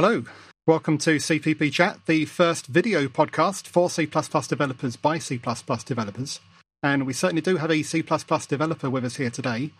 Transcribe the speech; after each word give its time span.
Hello, 0.00 0.22
welcome 0.64 0.96
to 0.98 1.16
CPP 1.16 1.72
Chat, 1.72 1.98
the 2.06 2.24
first 2.24 2.68
video 2.68 3.08
podcast 3.08 3.66
for 3.66 3.90
C++ 3.90 4.06
developers 4.06 4.94
by 4.94 5.18
C++ 5.18 5.40
developers. 5.84 6.38
And 6.84 7.04
we 7.04 7.12
certainly 7.12 7.42
do 7.42 7.56
have 7.56 7.72
a 7.72 7.82
C++ 7.82 8.00
developer 8.02 8.88
with 8.88 9.04
us 9.04 9.16
here 9.16 9.30
today. 9.30 9.72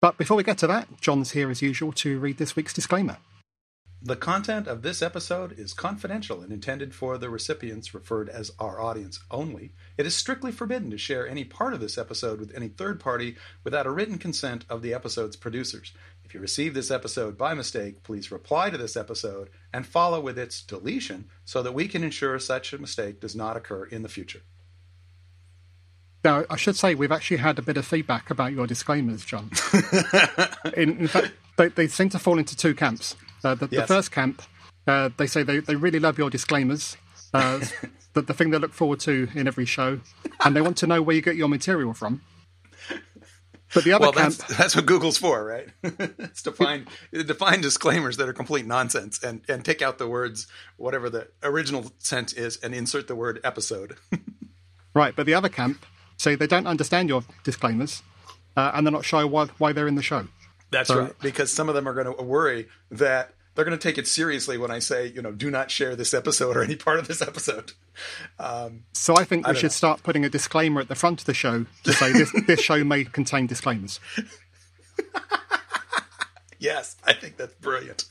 But 0.00 0.18
before 0.18 0.36
we 0.36 0.42
get 0.42 0.58
to 0.58 0.66
that, 0.66 1.00
John's 1.00 1.30
here 1.30 1.48
as 1.48 1.62
usual 1.62 1.92
to 1.92 2.18
read 2.18 2.38
this 2.38 2.56
week's 2.56 2.72
disclaimer. 2.72 3.18
The 4.04 4.16
content 4.16 4.66
of 4.66 4.82
this 4.82 5.00
episode 5.00 5.56
is 5.56 5.74
confidential 5.74 6.40
and 6.40 6.52
intended 6.52 6.92
for 6.92 7.16
the 7.16 7.30
recipients 7.30 7.94
referred 7.94 8.28
as 8.28 8.50
our 8.58 8.80
audience 8.80 9.20
only. 9.30 9.74
It 9.96 10.06
is 10.06 10.16
strictly 10.16 10.50
forbidden 10.50 10.90
to 10.90 10.98
share 10.98 11.28
any 11.28 11.44
part 11.44 11.72
of 11.72 11.78
this 11.78 11.96
episode 11.96 12.40
with 12.40 12.52
any 12.52 12.66
third 12.66 12.98
party 12.98 13.36
without 13.62 13.86
a 13.86 13.92
written 13.92 14.18
consent 14.18 14.64
of 14.68 14.82
the 14.82 14.92
episode's 14.92 15.36
producers. 15.36 15.92
If 16.32 16.36
you 16.36 16.40
receive 16.40 16.72
this 16.72 16.90
episode 16.90 17.36
by 17.36 17.52
mistake, 17.52 18.02
please 18.04 18.32
reply 18.32 18.70
to 18.70 18.78
this 18.78 18.96
episode 18.96 19.50
and 19.70 19.86
follow 19.86 20.18
with 20.18 20.38
its 20.38 20.62
deletion 20.62 21.26
so 21.44 21.62
that 21.62 21.74
we 21.74 21.86
can 21.86 22.02
ensure 22.02 22.38
such 22.38 22.72
a 22.72 22.78
mistake 22.78 23.20
does 23.20 23.36
not 23.36 23.54
occur 23.54 23.84
in 23.84 24.02
the 24.02 24.08
future. 24.08 24.40
Now, 26.24 26.46
I 26.48 26.56
should 26.56 26.76
say 26.76 26.94
we've 26.94 27.12
actually 27.12 27.36
had 27.36 27.58
a 27.58 27.62
bit 27.62 27.76
of 27.76 27.84
feedback 27.84 28.30
about 28.30 28.54
your 28.54 28.66
disclaimers, 28.66 29.26
John. 29.26 29.50
in, 30.74 31.00
in, 31.00 31.06
fact, 31.06 31.32
they, 31.58 31.68
they, 31.68 31.86
seem 31.86 32.08
to 32.08 32.18
fall 32.18 32.38
into 32.38 32.56
two 32.56 32.74
camps. 32.74 33.14
Uh, 33.44 33.54
the, 33.54 33.68
yes. 33.70 33.82
the, 33.82 33.94
first 33.94 34.10
camp, 34.10 34.40
uh, 34.86 35.10
they 35.18 35.26
say 35.26 35.42
they, 35.42 35.58
they 35.58 35.76
really 35.76 36.00
love 36.00 36.16
your 36.16 36.30
disclaimers, 36.30 36.96
uh, 37.34 37.60
the, 38.14 38.22
the 38.22 38.32
thing 38.32 38.48
they 38.48 38.58
look 38.58 38.72
forward 38.72 39.00
to 39.00 39.28
in 39.34 39.46
every 39.46 39.66
show, 39.66 40.00
and 40.46 40.56
they 40.56 40.62
want 40.62 40.78
to 40.78 40.86
know 40.86 41.02
where 41.02 41.14
you 41.14 41.20
get 41.20 41.36
your 41.36 41.48
material 41.50 41.92
from. 41.92 42.22
But 43.74 43.84
the 43.84 43.92
other 43.92 44.02
well, 44.02 44.12
camp, 44.12 44.34
that's, 44.34 44.56
that's 44.58 44.76
what 44.76 44.86
Google's 44.86 45.16
for, 45.16 45.44
right? 45.44 45.68
it's 45.82 46.42
to 46.42 46.52
find 46.52 46.86
define 47.10 47.60
disclaimers 47.60 48.18
that 48.18 48.28
are 48.28 48.32
complete 48.32 48.66
nonsense 48.66 49.22
and 49.22 49.42
and 49.48 49.64
take 49.64 49.80
out 49.80 49.98
the 49.98 50.08
words 50.08 50.46
whatever 50.76 51.08
the 51.08 51.28
original 51.42 51.90
sense 51.98 52.32
is 52.32 52.58
and 52.58 52.74
insert 52.74 53.08
the 53.08 53.14
word 53.14 53.40
episode. 53.44 53.96
right, 54.94 55.16
but 55.16 55.26
the 55.26 55.34
other 55.34 55.48
camp 55.48 55.86
say 56.16 56.34
they 56.34 56.46
don't 56.46 56.66
understand 56.66 57.08
your 57.08 57.24
disclaimers 57.44 58.02
uh, 58.56 58.72
and 58.74 58.86
they're 58.86 58.92
not 58.92 59.04
sure 59.04 59.26
why 59.26 59.46
why 59.58 59.72
they're 59.72 59.88
in 59.88 59.94
the 59.94 60.02
show. 60.02 60.26
That's 60.70 60.88
so, 60.88 61.00
right, 61.00 61.18
because 61.20 61.50
some 61.50 61.68
of 61.68 61.74
them 61.74 61.88
are 61.88 61.94
going 61.94 62.14
to 62.14 62.22
worry 62.22 62.68
that 62.90 63.34
they're 63.54 63.64
going 63.64 63.78
to 63.78 63.82
take 63.82 63.98
it 63.98 64.06
seriously 64.06 64.56
when 64.56 64.70
I 64.70 64.78
say, 64.78 65.06
you 65.06 65.20
know, 65.20 65.32
do 65.32 65.50
not 65.50 65.70
share 65.70 65.94
this 65.94 66.14
episode 66.14 66.56
or 66.56 66.62
any 66.62 66.76
part 66.76 66.98
of 66.98 67.08
this 67.08 67.20
episode. 67.20 67.72
Um, 68.38 68.84
so 68.92 69.14
I 69.16 69.24
think 69.24 69.46
we 69.46 69.50
I 69.50 69.54
should 69.54 69.64
know. 69.64 69.68
start 69.70 70.02
putting 70.02 70.24
a 70.24 70.28
disclaimer 70.28 70.80
at 70.80 70.88
the 70.88 70.94
front 70.94 71.20
of 71.20 71.26
the 71.26 71.34
show 71.34 71.66
to 71.84 71.92
say 71.92 72.12
this, 72.12 72.32
this 72.46 72.60
show 72.60 72.82
may 72.84 73.04
contain 73.04 73.46
disclaimers. 73.46 74.00
yes, 76.58 76.96
I 77.04 77.12
think 77.12 77.36
that's 77.36 77.54
brilliant. 77.54 78.04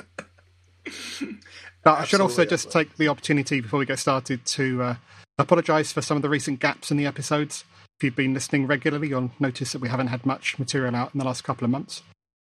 but 1.83 1.99
I 1.99 2.03
should 2.05 2.21
also 2.21 2.45
just 2.45 2.71
take 2.71 2.97
the 2.97 3.07
opportunity 3.07 3.61
before 3.61 3.79
we 3.79 3.85
get 3.85 3.99
started 3.99 4.45
to 4.45 4.83
uh, 4.83 4.95
apologise 5.39 5.91
for 5.91 6.01
some 6.01 6.17
of 6.17 6.23
the 6.23 6.29
recent 6.29 6.59
gaps 6.59 6.91
in 6.91 6.97
the 6.97 7.05
episodes. 7.07 7.63
If 7.99 8.03
you've 8.05 8.15
been 8.15 8.33
listening 8.33 8.67
regularly, 8.67 9.09
you'll 9.09 9.31
notice 9.39 9.71
that 9.73 9.81
we 9.81 9.89
haven't 9.89 10.07
had 10.07 10.25
much 10.25 10.57
material 10.59 10.95
out 10.95 11.13
in 11.13 11.19
the 11.19 11.25
last 11.25 11.43
couple 11.43 11.65
of 11.65 11.71
months. 11.71 12.01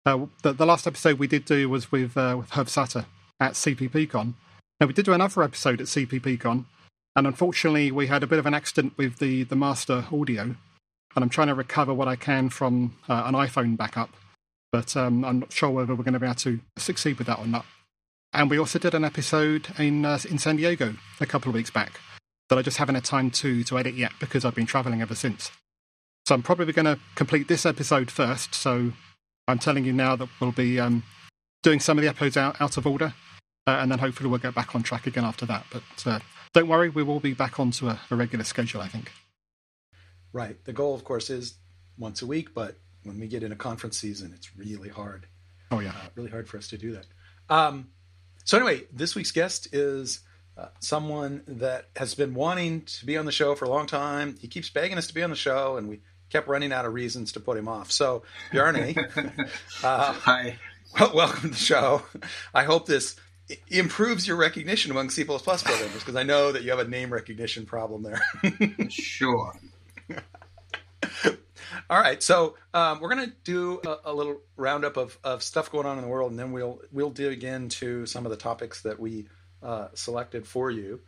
Uh, 0.05 0.27
the, 0.43 0.53
the, 0.53 0.67
last 0.67 0.87
episode 0.87 1.19
we 1.19 1.29
did 1.29 1.45
do 1.45 1.69
was 1.69 1.93
with 1.93 2.17
uh, 2.17 2.35
with 2.39 2.51
Herb 2.51 2.69
Sutter 2.69 3.07
at 3.39 3.53
CPPCon. 3.53 4.35
Now 4.81 4.87
we 4.87 4.93
did 4.93 5.05
do 5.05 5.13
another 5.13 5.43
episode 5.43 5.81
at 5.81 5.87
CPPCon, 5.87 6.65
and 7.15 7.27
unfortunately 7.27 7.93
we 7.93 8.09
had 8.09 8.25
a 8.25 8.27
bit 8.27 8.41
of 8.41 8.47
an 8.47 8.55
accident 8.55 8.99
with 8.99 9.19
the 9.19 9.45
the 9.45 9.55
master 9.55 10.07
audio, 10.13 10.43
and 10.43 11.23
I'm 11.23 11.29
trying 11.29 11.49
to 11.49 11.55
recover 11.55 11.95
what 11.95 12.09
I 12.09 12.17
can 12.17 12.49
from 12.49 12.97
uh, 13.09 13.23
an 13.27 13.35
iPhone 13.35 13.77
backup, 13.77 14.11
but 14.73 14.97
um, 14.97 15.25
I'm 15.25 15.41
not 15.41 15.53
sure 15.53 15.71
whether 15.71 15.95
we're 15.95 16.05
going 16.05 16.15
to 16.15 16.21
be 16.21 16.27
able 16.27 16.35
to 16.37 16.61
succeed 16.79 17.19
with 17.19 17.29
that 17.29 17.39
or 17.39 17.47
not. 17.47 17.65
And 18.33 18.51
we 18.51 18.59
also 18.59 18.79
did 18.79 18.95
an 18.95 19.05
episode 19.05 19.69
in 19.79 20.05
uh, 20.05 20.19
in 20.29 20.39
San 20.39 20.57
Diego 20.57 20.97
a 21.21 21.27
couple 21.27 21.49
of 21.49 21.55
weeks 21.55 21.71
back 21.71 22.01
that 22.49 22.59
I 22.59 22.63
just 22.63 22.79
haven't 22.79 22.97
had 22.97 23.05
time 23.05 23.31
to 23.31 23.63
to 23.65 23.79
edit 23.79 23.95
yet 23.95 24.13
because 24.19 24.45
I've 24.45 24.57
been 24.57 24.67
traveling 24.67 25.01
ever 25.01 25.15
since. 25.15 25.53
So 26.27 26.35
I'm 26.35 26.43
probably 26.43 26.73
going 26.73 26.87
to 26.87 26.99
complete 27.15 27.47
this 27.47 27.65
episode 27.67 28.11
first, 28.11 28.55
so 28.55 28.93
I'm 29.49 29.59
telling 29.59 29.85
you 29.85 29.93
now 29.93 30.17
that 30.17 30.29
we'll 30.41 30.53
be 30.53 30.79
um, 30.79 31.03
doing 31.63 31.81
some 31.81 31.99
of 31.99 32.03
the 32.03 32.09
episodes 32.09 32.37
out, 32.37 32.61
out 32.61 32.77
of 32.77 32.87
order, 32.87 33.15
uh, 33.67 33.79
and 33.81 33.91
then 33.91 33.99
hopefully 33.99 34.29
we'll 34.29 34.39
get 34.39 34.55
back 34.55 34.75
on 34.75 34.83
track 34.83 35.07
again 35.07 35.25
after 35.25 35.47
that. 35.47 35.67
But 35.73 36.07
uh, 36.07 36.19
don't 36.53 36.69
worry, 36.69 36.89
we 36.89 37.03
will 37.03 37.21
be 37.21 37.35
back 37.35 37.59
onto 37.59 37.89
a, 37.89 38.01
a 38.11 38.17
regular 38.17 38.45
schedule, 38.45 38.81
I 38.81 38.89
think. 38.89 39.13
Right. 40.33 40.63
The 40.65 40.73
goal, 40.73 40.95
of 40.95 41.05
course, 41.05 41.31
is 41.31 41.55
once 41.99 42.23
a 42.23 42.27
week, 42.27 42.55
but 42.55 42.77
when 43.05 43.19
we 43.19 43.27
get 43.27 43.43
into 43.43 43.57
conference 43.57 43.99
season, 43.99 44.33
it's 44.35 44.57
really 44.57 44.89
hard. 44.89 45.27
Oh, 45.71 45.81
yeah. 45.81 45.91
Uh, 45.91 46.09
really 46.15 46.31
hard 46.31 46.49
for 46.49 46.59
us 46.59 46.69
to 46.69 46.79
do 46.79 46.93
that. 46.93 47.07
Um, 47.49 47.89
so, 48.45 48.57
anyway, 48.57 48.83
this 48.93 49.15
week's 49.15 49.33
guest 49.33 49.69
is 49.75 50.21
uh, 50.57 50.69
someone 50.81 51.43
that 51.47 51.89
has 51.97 52.15
been 52.15 52.35
wanting 52.35 52.83
to 52.83 53.07
be 53.07 53.17
on 53.17 53.27
the 53.27 53.33
show 53.33 53.55
for 53.55 53.65
a 53.65 53.69
long 53.69 53.87
time. 53.87 54.37
He 54.41 54.49
keeps 54.49 54.71
begging 54.71 54.99
us 54.99 55.07
to 55.09 55.15
be 55.15 55.23
on 55.23 55.31
the 55.31 55.37
show, 55.37 55.77
and 55.77 55.89
we 55.89 56.01
kept 56.33 56.49
running 56.49 56.73
out 56.73 56.87
of 56.87 56.95
reasons 56.95 57.33
to 57.33 57.41
put 57.41 57.59
him 57.59 57.69
off. 57.69 57.93
So, 57.93 58.23
Bjarne, 58.53 58.97
uh, 59.85 60.13
hi, 60.13 60.59
well, 60.99 61.13
welcome 61.15 61.43
to 61.43 61.49
the 61.49 61.57
show. 61.57 62.03
I 62.55 62.65
hope 62.65 62.87
this 62.87 63.17
improves 63.69 64.27
your 64.27 64.39
recognition 64.39 64.91
among 64.91 65.11
C++ 65.11 65.25
programmers 65.25 65.93
because 65.93 66.17
I 66.17 66.23
know 66.23 66.53
that 66.53 66.63
you 66.63 66.71
have 66.71 66.79
a 66.79 66.89
name 66.89 67.13
recognition 67.13 67.67
problem 67.67 68.03
there. 68.03 68.23
sure. 68.89 69.53
All 71.91 72.01
right, 72.01 72.23
so 72.23 72.57
um, 72.73 73.01
we're 73.01 73.15
going 73.15 73.29
to 73.29 73.37
do 73.45 73.81
a, 73.85 74.11
a, 74.11 74.15
little 74.15 74.41
roundup 74.57 74.97
of, 74.97 75.19
of 75.23 75.43
stuff 75.43 75.71
going 75.71 75.87
on 75.87 75.99
in 75.99 76.03
the 76.03 76.09
world, 76.09 76.31
and 76.31 76.39
then 76.39 76.53
we'll 76.53 76.81
we'll 76.93 77.11
dig 77.11 77.45
into 77.45 78.07
some 78.07 78.25
of 78.25 78.31
the 78.31 78.37
topics 78.37 78.83
that 78.83 78.99
we 78.99 79.27
uh, 79.63 79.89
selected 79.95 80.47
for 80.47 80.71
you. 80.71 81.01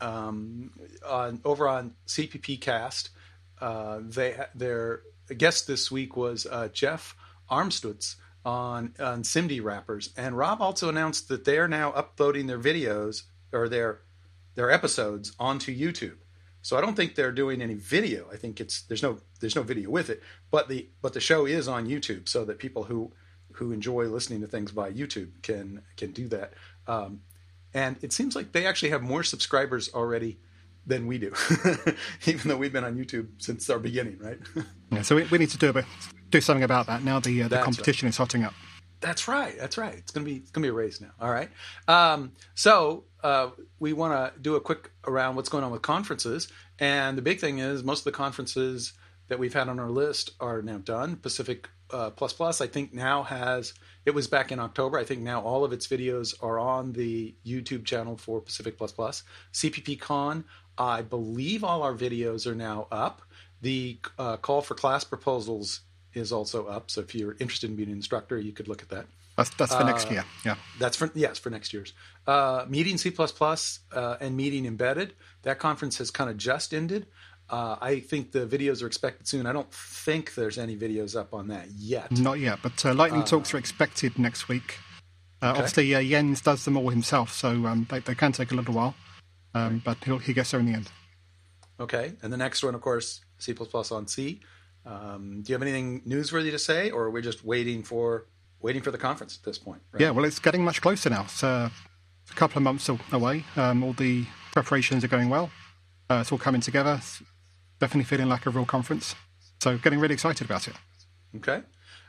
Um, 0.00 0.72
on, 1.06 1.40
over 1.44 1.68
on 1.68 1.94
CPP 2.08 2.60
Cast, 2.60 3.10
uh, 3.62 4.00
they 4.02 4.36
their 4.54 5.02
guest 5.38 5.66
this 5.66 5.90
week 5.90 6.16
was 6.16 6.46
uh, 6.50 6.68
Jeff 6.72 7.14
Amstutz 7.48 8.16
on 8.44 8.94
on 8.98 9.22
SIMD 9.22 9.62
wrappers, 9.62 10.10
and 10.16 10.36
Rob 10.36 10.60
also 10.60 10.88
announced 10.88 11.28
that 11.28 11.44
they 11.44 11.58
are 11.58 11.68
now 11.68 11.92
uploading 11.92 12.48
their 12.48 12.58
videos 12.58 13.22
or 13.52 13.68
their 13.68 14.00
their 14.56 14.70
episodes 14.70 15.32
onto 15.38 15.74
YouTube. 15.74 16.16
So 16.60 16.76
I 16.76 16.80
don't 16.80 16.94
think 16.94 17.14
they're 17.14 17.32
doing 17.32 17.62
any 17.62 17.74
video. 17.74 18.26
I 18.32 18.36
think 18.36 18.60
it's 18.60 18.82
there's 18.82 19.02
no 19.02 19.18
there's 19.40 19.56
no 19.56 19.62
video 19.62 19.90
with 19.90 20.10
it, 20.10 20.22
but 20.50 20.68
the 20.68 20.88
but 21.00 21.12
the 21.12 21.20
show 21.20 21.46
is 21.46 21.68
on 21.68 21.86
YouTube, 21.88 22.28
so 22.28 22.44
that 22.44 22.58
people 22.58 22.84
who 22.84 23.12
who 23.52 23.70
enjoy 23.70 24.06
listening 24.06 24.40
to 24.40 24.48
things 24.48 24.72
by 24.72 24.90
YouTube 24.90 25.40
can 25.42 25.82
can 25.96 26.10
do 26.10 26.26
that. 26.28 26.54
Um, 26.88 27.20
and 27.72 27.96
it 28.02 28.12
seems 28.12 28.34
like 28.34 28.50
they 28.50 28.66
actually 28.66 28.90
have 28.90 29.02
more 29.02 29.22
subscribers 29.22 29.88
already 29.94 30.40
than 30.86 31.06
we 31.06 31.18
do, 31.18 31.32
even 32.26 32.48
though 32.48 32.56
we've 32.56 32.72
been 32.72 32.84
on 32.84 32.96
YouTube 32.96 33.28
since 33.38 33.68
our 33.70 33.78
beginning, 33.78 34.18
right? 34.18 34.38
yeah, 34.90 35.02
so 35.02 35.16
we, 35.16 35.24
we 35.24 35.38
need 35.38 35.50
to 35.50 35.58
do 35.58 35.68
a, 35.68 35.72
bit, 35.72 35.84
do 36.30 36.40
something 36.40 36.64
about 36.64 36.86
that 36.86 37.04
now. 37.04 37.20
The 37.20 37.44
uh, 37.44 37.48
the 37.48 37.58
competition 37.58 38.06
right. 38.06 38.10
is 38.10 38.16
hotting 38.16 38.44
up. 38.44 38.54
That's 39.00 39.26
right. 39.26 39.56
That's 39.58 39.76
right. 39.78 39.94
It's 39.94 40.12
gonna 40.12 40.26
be 40.26 40.36
it's 40.36 40.50
gonna 40.50 40.64
be 40.64 40.70
a 40.70 40.72
race 40.72 41.00
now. 41.00 41.10
All 41.20 41.30
right. 41.30 41.50
Um, 41.88 42.32
so 42.54 43.04
uh, 43.22 43.50
we 43.78 43.92
want 43.92 44.34
to 44.34 44.40
do 44.40 44.56
a 44.56 44.60
quick 44.60 44.90
around 45.06 45.36
what's 45.36 45.48
going 45.48 45.64
on 45.64 45.70
with 45.72 45.82
conferences, 45.82 46.48
and 46.78 47.18
the 47.18 47.22
big 47.22 47.40
thing 47.40 47.58
is 47.58 47.84
most 47.84 48.00
of 48.00 48.04
the 48.04 48.12
conferences 48.12 48.92
that 49.28 49.38
we've 49.38 49.54
had 49.54 49.68
on 49.68 49.78
our 49.78 49.90
list 49.90 50.32
are 50.40 50.62
now 50.62 50.78
done. 50.78 51.16
Pacific 51.16 51.68
uh, 51.90 52.10
Plus 52.10 52.32
Plus, 52.32 52.60
I 52.60 52.66
think 52.66 52.92
now 52.92 53.22
has 53.22 53.74
it 54.04 54.12
was 54.12 54.26
back 54.26 54.50
in 54.50 54.58
October. 54.58 54.98
I 54.98 55.04
think 55.04 55.20
now 55.20 55.40
all 55.40 55.64
of 55.64 55.72
its 55.72 55.86
videos 55.86 56.34
are 56.42 56.58
on 56.58 56.92
the 56.92 57.34
YouTube 57.46 57.84
channel 57.84 58.16
for 58.16 58.40
Pacific 58.40 58.78
Plus 58.78 58.92
Plus. 58.92 59.22
CPP 59.52 60.00
Con 60.00 60.44
I 60.82 61.02
believe 61.02 61.64
all 61.64 61.82
our 61.82 61.94
videos 61.94 62.46
are 62.46 62.54
now 62.54 62.86
up. 62.90 63.22
The 63.60 63.98
uh, 64.18 64.36
call 64.38 64.60
for 64.60 64.74
class 64.74 65.04
proposals 65.04 65.80
is 66.14 66.32
also 66.32 66.66
up. 66.66 66.90
So 66.90 67.00
if 67.00 67.14
you're 67.14 67.36
interested 67.38 67.70
in 67.70 67.76
being 67.76 67.88
an 67.88 67.94
instructor, 67.94 68.38
you 68.38 68.52
could 68.52 68.68
look 68.68 68.82
at 68.82 68.88
that. 68.90 69.06
That's, 69.36 69.50
that's 69.50 69.74
for 69.74 69.82
uh, 69.82 69.86
next 69.86 70.10
year. 70.10 70.24
Yeah. 70.44 70.56
That's 70.78 70.96
for 70.96 71.10
yes 71.14 71.38
for 71.38 71.48
next 71.48 71.72
year's 71.72 71.94
uh, 72.26 72.66
meeting 72.68 72.98
C++ 72.98 73.12
uh, 73.18 74.16
and 74.20 74.36
meeting 74.36 74.66
embedded. 74.66 75.14
That 75.42 75.58
conference 75.58 75.98
has 75.98 76.10
kind 76.10 76.28
of 76.28 76.36
just 76.36 76.74
ended. 76.74 77.06
Uh, 77.48 77.76
I 77.80 78.00
think 78.00 78.32
the 78.32 78.46
videos 78.46 78.82
are 78.82 78.86
expected 78.86 79.26
soon. 79.26 79.46
I 79.46 79.52
don't 79.52 79.72
think 79.72 80.34
there's 80.34 80.58
any 80.58 80.76
videos 80.76 81.18
up 81.18 81.34
on 81.34 81.48
that 81.48 81.68
yet. 81.70 82.10
Not 82.12 82.40
yet, 82.40 82.60
but 82.62 82.84
uh, 82.84 82.94
lightning 82.94 83.24
talks 83.24 83.52
are 83.52 83.58
expected 83.58 84.18
next 84.18 84.48
week. 84.48 84.78
Uh, 85.42 85.50
okay. 85.50 85.58
Obviously, 85.58 86.08
Jens 86.08 86.40
does 86.40 86.64
them 86.64 86.76
all 86.76 86.88
himself, 86.90 87.32
so 87.32 87.48
um, 87.66 87.86
they, 87.90 87.98
they 87.98 88.14
can 88.14 88.32
take 88.32 88.52
a 88.52 88.54
little 88.54 88.74
while 88.74 88.94
um, 89.54 89.82
but 89.84 89.98
he 90.22 90.32
gets 90.32 90.50
there 90.50 90.60
in 90.60 90.66
the 90.66 90.72
end. 90.72 90.90
Okay, 91.80 92.12
and 92.22 92.32
the 92.32 92.36
next 92.36 92.62
one, 92.62 92.74
of 92.74 92.80
course, 92.80 93.20
C++ 93.38 93.54
on 93.90 94.06
Sea. 94.06 94.40
Um, 94.84 95.42
do 95.42 95.50
you 95.50 95.54
have 95.54 95.62
anything 95.62 96.02
newsworthy 96.02 96.50
to 96.50 96.58
say, 96.58 96.90
or 96.90 97.04
are 97.04 97.10
we 97.10 97.22
just 97.22 97.44
waiting 97.44 97.82
for 97.82 98.26
waiting 98.60 98.82
for 98.82 98.90
the 98.90 98.98
conference 98.98 99.36
at 99.36 99.44
this 99.44 99.58
point? 99.58 99.82
Right? 99.92 100.02
Yeah, 100.02 100.10
well, 100.10 100.24
it's 100.24 100.38
getting 100.38 100.64
much 100.64 100.80
closer 100.80 101.10
now. 101.10 101.22
It's 101.22 101.42
uh, 101.42 101.68
a 102.30 102.34
couple 102.34 102.58
of 102.58 102.62
months 102.62 102.88
away. 103.12 103.44
Um, 103.56 103.82
all 103.82 103.92
the 103.92 104.26
preparations 104.52 105.04
are 105.04 105.08
going 105.08 105.28
well. 105.28 105.50
Uh, 106.10 106.18
it's 106.20 106.32
all 106.32 106.38
coming 106.38 106.60
together. 106.60 106.96
It's 106.98 107.22
definitely 107.80 108.04
feeling 108.04 108.28
like 108.28 108.46
a 108.46 108.50
real 108.50 108.64
conference. 108.64 109.14
So, 109.60 109.78
getting 109.78 109.98
really 110.00 110.14
excited 110.14 110.44
about 110.44 110.68
it. 110.68 110.74
Okay. 111.36 111.62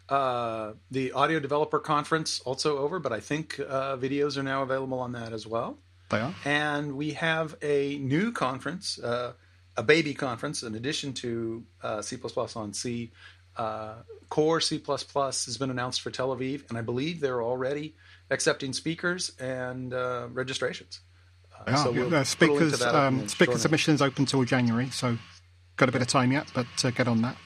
Uh, 0.10 0.74
the 0.92 1.12
Audio 1.14 1.40
Developer 1.40 1.80
Conference 1.80 2.42
also 2.42 2.78
over, 2.78 3.00
but 3.00 3.14
I 3.14 3.20
think 3.20 3.60
uh, 3.60 3.96
videos 3.96 4.38
are 4.38 4.44
now 4.44 4.62
available 4.64 5.00
on 5.00 5.14
that 5.14 5.32
as 5.32 5.48
well. 5.48 5.80
They 6.14 6.20
are. 6.20 6.36
And 6.46 6.96
we 6.96 7.14
have 7.14 7.56
a 7.62 7.98
new 7.98 8.32
conference, 8.32 9.00
uh, 9.00 9.34
a 9.76 9.84
baby 9.84 10.14
conference, 10.14 10.62
in 10.62 10.76
addition 10.76 11.14
to 11.14 11.64
uh, 11.82 12.02
C++ 12.02 12.18
on 12.56 12.74
Sea. 12.74 13.12
Uh, 13.58 13.96
Core 14.30 14.62
C++ 14.62 14.82
has 14.88 15.58
been 15.58 15.70
announced 15.70 16.02
for 16.02 16.12
Tel 16.12 16.36
Aviv, 16.36 16.70
and 16.70 16.78
I 16.78 16.82
believe 16.82 17.20
they're 17.20 17.42
already 17.42 17.96
accepting 18.30 18.74
speakers 18.74 19.32
and 19.40 19.94
uh, 19.94 20.28
registrations. 20.32 21.02
Uh, 21.66 21.76
so 21.84 21.92
we'll 21.92 22.26
speakers 22.26 22.82
um, 22.82 23.28
speaker 23.28 23.58
submissions 23.58 24.02
open 24.02 24.26
till 24.26 24.44
January, 24.44 24.90
so 24.90 25.18
got 25.78 25.88
a 25.88 25.92
bit 25.92 26.02
of 26.02 26.08
time 26.08 26.32
yet, 26.32 26.52
but 26.54 26.68
uh, 26.84 26.92
get 26.92 27.08
on 27.08 27.22
that. 27.22 27.38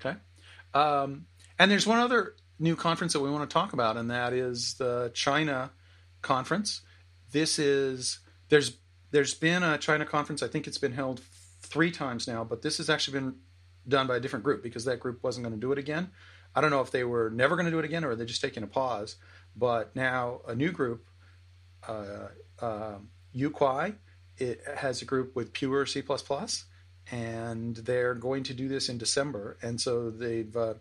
Okay. 0.00 0.16
Um, 0.74 1.26
and 1.58 1.70
there's 1.70 1.86
one 1.86 1.98
other 1.98 2.34
new 2.58 2.76
conference 2.76 3.12
that 3.12 3.20
we 3.20 3.30
want 3.30 3.48
to 3.48 3.52
talk 3.52 3.72
about, 3.72 3.96
and 3.96 4.10
that 4.10 4.32
is 4.32 4.74
the 4.74 5.10
China 5.14 5.70
conference. 6.22 6.80
This 7.36 7.58
is 7.58 8.20
there's 8.48 8.78
there's 9.10 9.34
been 9.34 9.62
a 9.62 9.76
China 9.76 10.06
conference. 10.06 10.42
I 10.42 10.48
think 10.48 10.66
it's 10.66 10.78
been 10.78 10.94
held 10.94 11.20
three 11.60 11.90
times 11.90 12.26
now, 12.26 12.44
but 12.44 12.62
this 12.62 12.78
has 12.78 12.88
actually 12.88 13.20
been 13.20 13.34
done 13.86 14.06
by 14.06 14.16
a 14.16 14.20
different 14.20 14.42
group 14.42 14.62
because 14.62 14.86
that 14.86 15.00
group 15.00 15.22
wasn't 15.22 15.44
going 15.44 15.54
to 15.54 15.60
do 15.60 15.70
it 15.70 15.76
again. 15.76 16.10
I 16.54 16.62
don't 16.62 16.70
know 16.70 16.80
if 16.80 16.90
they 16.90 17.04
were 17.04 17.28
never 17.28 17.54
going 17.54 17.66
to 17.66 17.70
do 17.70 17.78
it 17.78 17.84
again 17.84 18.06
or 18.06 18.16
they're 18.16 18.24
just 18.24 18.40
taking 18.40 18.62
a 18.62 18.66
pause. 18.66 19.16
But 19.54 19.94
now 19.94 20.40
a 20.48 20.54
new 20.54 20.72
group, 20.72 21.04
uh, 21.86 22.28
uh, 22.58 23.00
it 24.38 24.60
has 24.74 25.02
a 25.02 25.04
group 25.04 25.36
with 25.36 25.52
pure 25.52 25.84
C++, 25.84 26.02
and 27.12 27.76
they're 27.76 28.14
going 28.14 28.44
to 28.44 28.54
do 28.54 28.66
this 28.66 28.88
in 28.88 28.96
December. 28.96 29.58
And 29.60 29.78
so 29.78 30.08
they've 30.08 30.56
uh, 30.56 30.72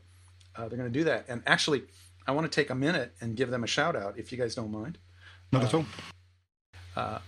uh, 0.55 0.69
they're 0.69 0.77
going 0.77 0.93
to 0.93 0.99
do 0.99 1.03
that. 1.03 1.25
And 1.27 1.43
actually, 1.45 1.83
I 2.25 2.31
want 2.31 2.49
to 2.49 2.55
take 2.55 2.69
a 2.69 2.75
minute 2.75 3.13
and 3.19 3.35
give 3.35 3.49
them 3.49 3.65
a 3.65 3.67
shout 3.67 3.97
out, 3.97 4.17
if 4.17 4.31
you 4.31 4.37
guys 4.37 4.55
don't 4.55 4.71
mind. 4.71 4.99
Not 5.51 5.65
at 5.65 5.73
all. 5.73 5.85
Uh, 6.95 7.19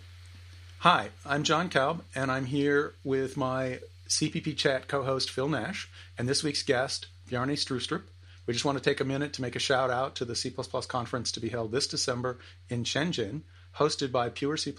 hi, 0.79 1.09
I'm 1.25 1.43
Jon 1.43 1.67
Kalb, 1.67 2.01
and 2.15 2.31
I'm 2.31 2.45
here 2.45 2.93
with 3.03 3.35
my 3.35 3.79
CPP 4.07 4.55
Chat 4.55 4.87
co-host 4.87 5.29
Phil 5.29 5.49
Nash, 5.49 5.89
and 6.17 6.29
this 6.29 6.41
week's 6.41 6.63
guest 6.63 7.07
Bjarne 7.29 7.49
Stroustrup. 7.49 8.03
We 8.45 8.53
just 8.53 8.63
want 8.63 8.77
to 8.77 8.83
take 8.83 9.01
a 9.01 9.03
minute 9.03 9.33
to 9.33 9.41
make 9.41 9.57
a 9.57 9.59
shout 9.59 9.89
out 9.89 10.15
to 10.15 10.25
the 10.25 10.37
C++ 10.37 10.53
conference 10.87 11.33
to 11.33 11.41
be 11.41 11.49
held 11.49 11.73
this 11.73 11.85
December 11.85 12.39
in 12.69 12.85
Shenzhen, 12.85 13.41
hosted 13.75 14.09
by 14.09 14.29
Pure 14.29 14.55
C++ 14.55 14.73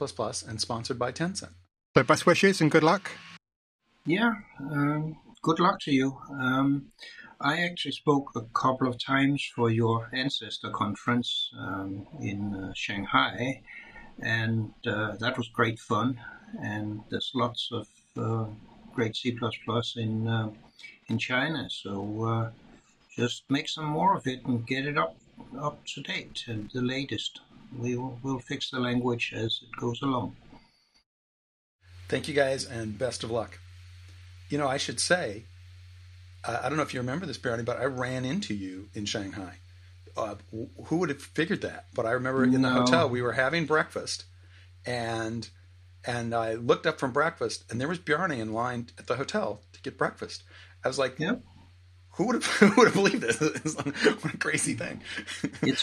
and 0.48 0.58
sponsored 0.58 0.98
by 0.98 1.12
Tencent. 1.12 1.52
So, 1.94 2.02
best 2.02 2.24
wishes 2.24 2.62
and 2.62 2.70
good 2.70 2.82
luck. 2.82 3.10
Yeah, 4.06 4.32
um, 4.58 5.18
good 5.42 5.60
luck 5.60 5.80
to 5.80 5.92
you. 5.92 6.16
Um, 6.30 6.92
I 7.42 7.60
actually 7.60 7.92
spoke 7.92 8.30
a 8.34 8.42
couple 8.58 8.88
of 8.88 8.98
times 8.98 9.44
for 9.54 9.70
your 9.70 10.08
ancestor 10.14 10.70
conference 10.70 11.50
um, 11.58 12.06
in 12.22 12.54
uh, 12.54 12.72
Shanghai, 12.74 13.62
and 14.22 14.72
uh, 14.86 15.16
that 15.16 15.36
was 15.36 15.48
great 15.48 15.78
fun. 15.78 16.20
And 16.60 17.02
there's 17.10 17.30
lots 17.34 17.70
of 17.72 17.86
uh, 18.16 18.46
great 18.94 19.16
C++ 19.16 19.36
in 19.96 20.28
uh, 20.28 20.50
in 21.08 21.18
China, 21.18 21.68
so 21.70 22.24
uh, 22.24 22.50
just 23.16 23.44
make 23.48 23.68
some 23.68 23.86
more 23.86 24.16
of 24.16 24.26
it 24.26 24.44
and 24.44 24.66
get 24.66 24.86
it 24.86 24.98
up 24.98 25.16
up 25.60 25.84
to 25.86 26.02
date 26.02 26.44
and 26.46 26.70
the 26.72 26.82
latest. 26.82 27.40
We 27.78 27.96
will 27.96 28.18
we'll 28.22 28.38
fix 28.38 28.70
the 28.70 28.80
language 28.80 29.32
as 29.34 29.60
it 29.62 29.80
goes 29.80 30.02
along. 30.02 30.36
Thank 32.08 32.26
you 32.28 32.34
guys 32.34 32.64
and 32.64 32.98
best 32.98 33.22
of 33.22 33.30
luck. 33.30 33.58
You 34.48 34.56
know, 34.56 34.66
I 34.66 34.78
should 34.78 34.98
say, 34.98 35.44
I 36.42 36.68
don't 36.68 36.78
know 36.78 36.82
if 36.82 36.94
you 36.94 37.00
remember 37.00 37.26
this, 37.26 37.36
Barry, 37.36 37.62
but 37.62 37.78
I 37.78 37.84
ran 37.84 38.24
into 38.24 38.54
you 38.54 38.88
in 38.94 39.04
Shanghai. 39.04 39.58
Uh, 40.18 40.34
who 40.86 40.96
would 40.98 41.08
have 41.08 41.22
figured 41.22 41.62
that? 41.62 41.86
But 41.94 42.06
I 42.06 42.12
remember 42.12 42.44
in 42.44 42.62
the 42.62 42.70
hotel 42.70 43.08
we 43.08 43.22
were 43.22 43.32
having 43.32 43.66
breakfast, 43.66 44.24
and 44.84 45.48
and 46.04 46.34
I 46.34 46.54
looked 46.54 46.86
up 46.86 46.98
from 46.98 47.12
breakfast, 47.12 47.64
and 47.70 47.80
there 47.80 47.88
was 47.88 47.98
Bjarne 47.98 48.32
in 48.32 48.52
line 48.52 48.88
at 48.98 49.06
the 49.06 49.16
hotel 49.16 49.62
to 49.72 49.82
get 49.82 49.96
breakfast. 49.98 50.42
I 50.84 50.88
was 50.88 50.98
like, 50.98 51.18
yep 51.18 51.42
who 52.18 52.24
would 52.26 52.34
have 52.34 52.44
who 52.60 52.74
would 52.76 52.88
have 52.88 52.94
believed 52.94 53.22
this? 53.22 53.38
what 53.76 54.34
a 54.34 54.36
crazy 54.36 54.74
thing! 54.74 55.00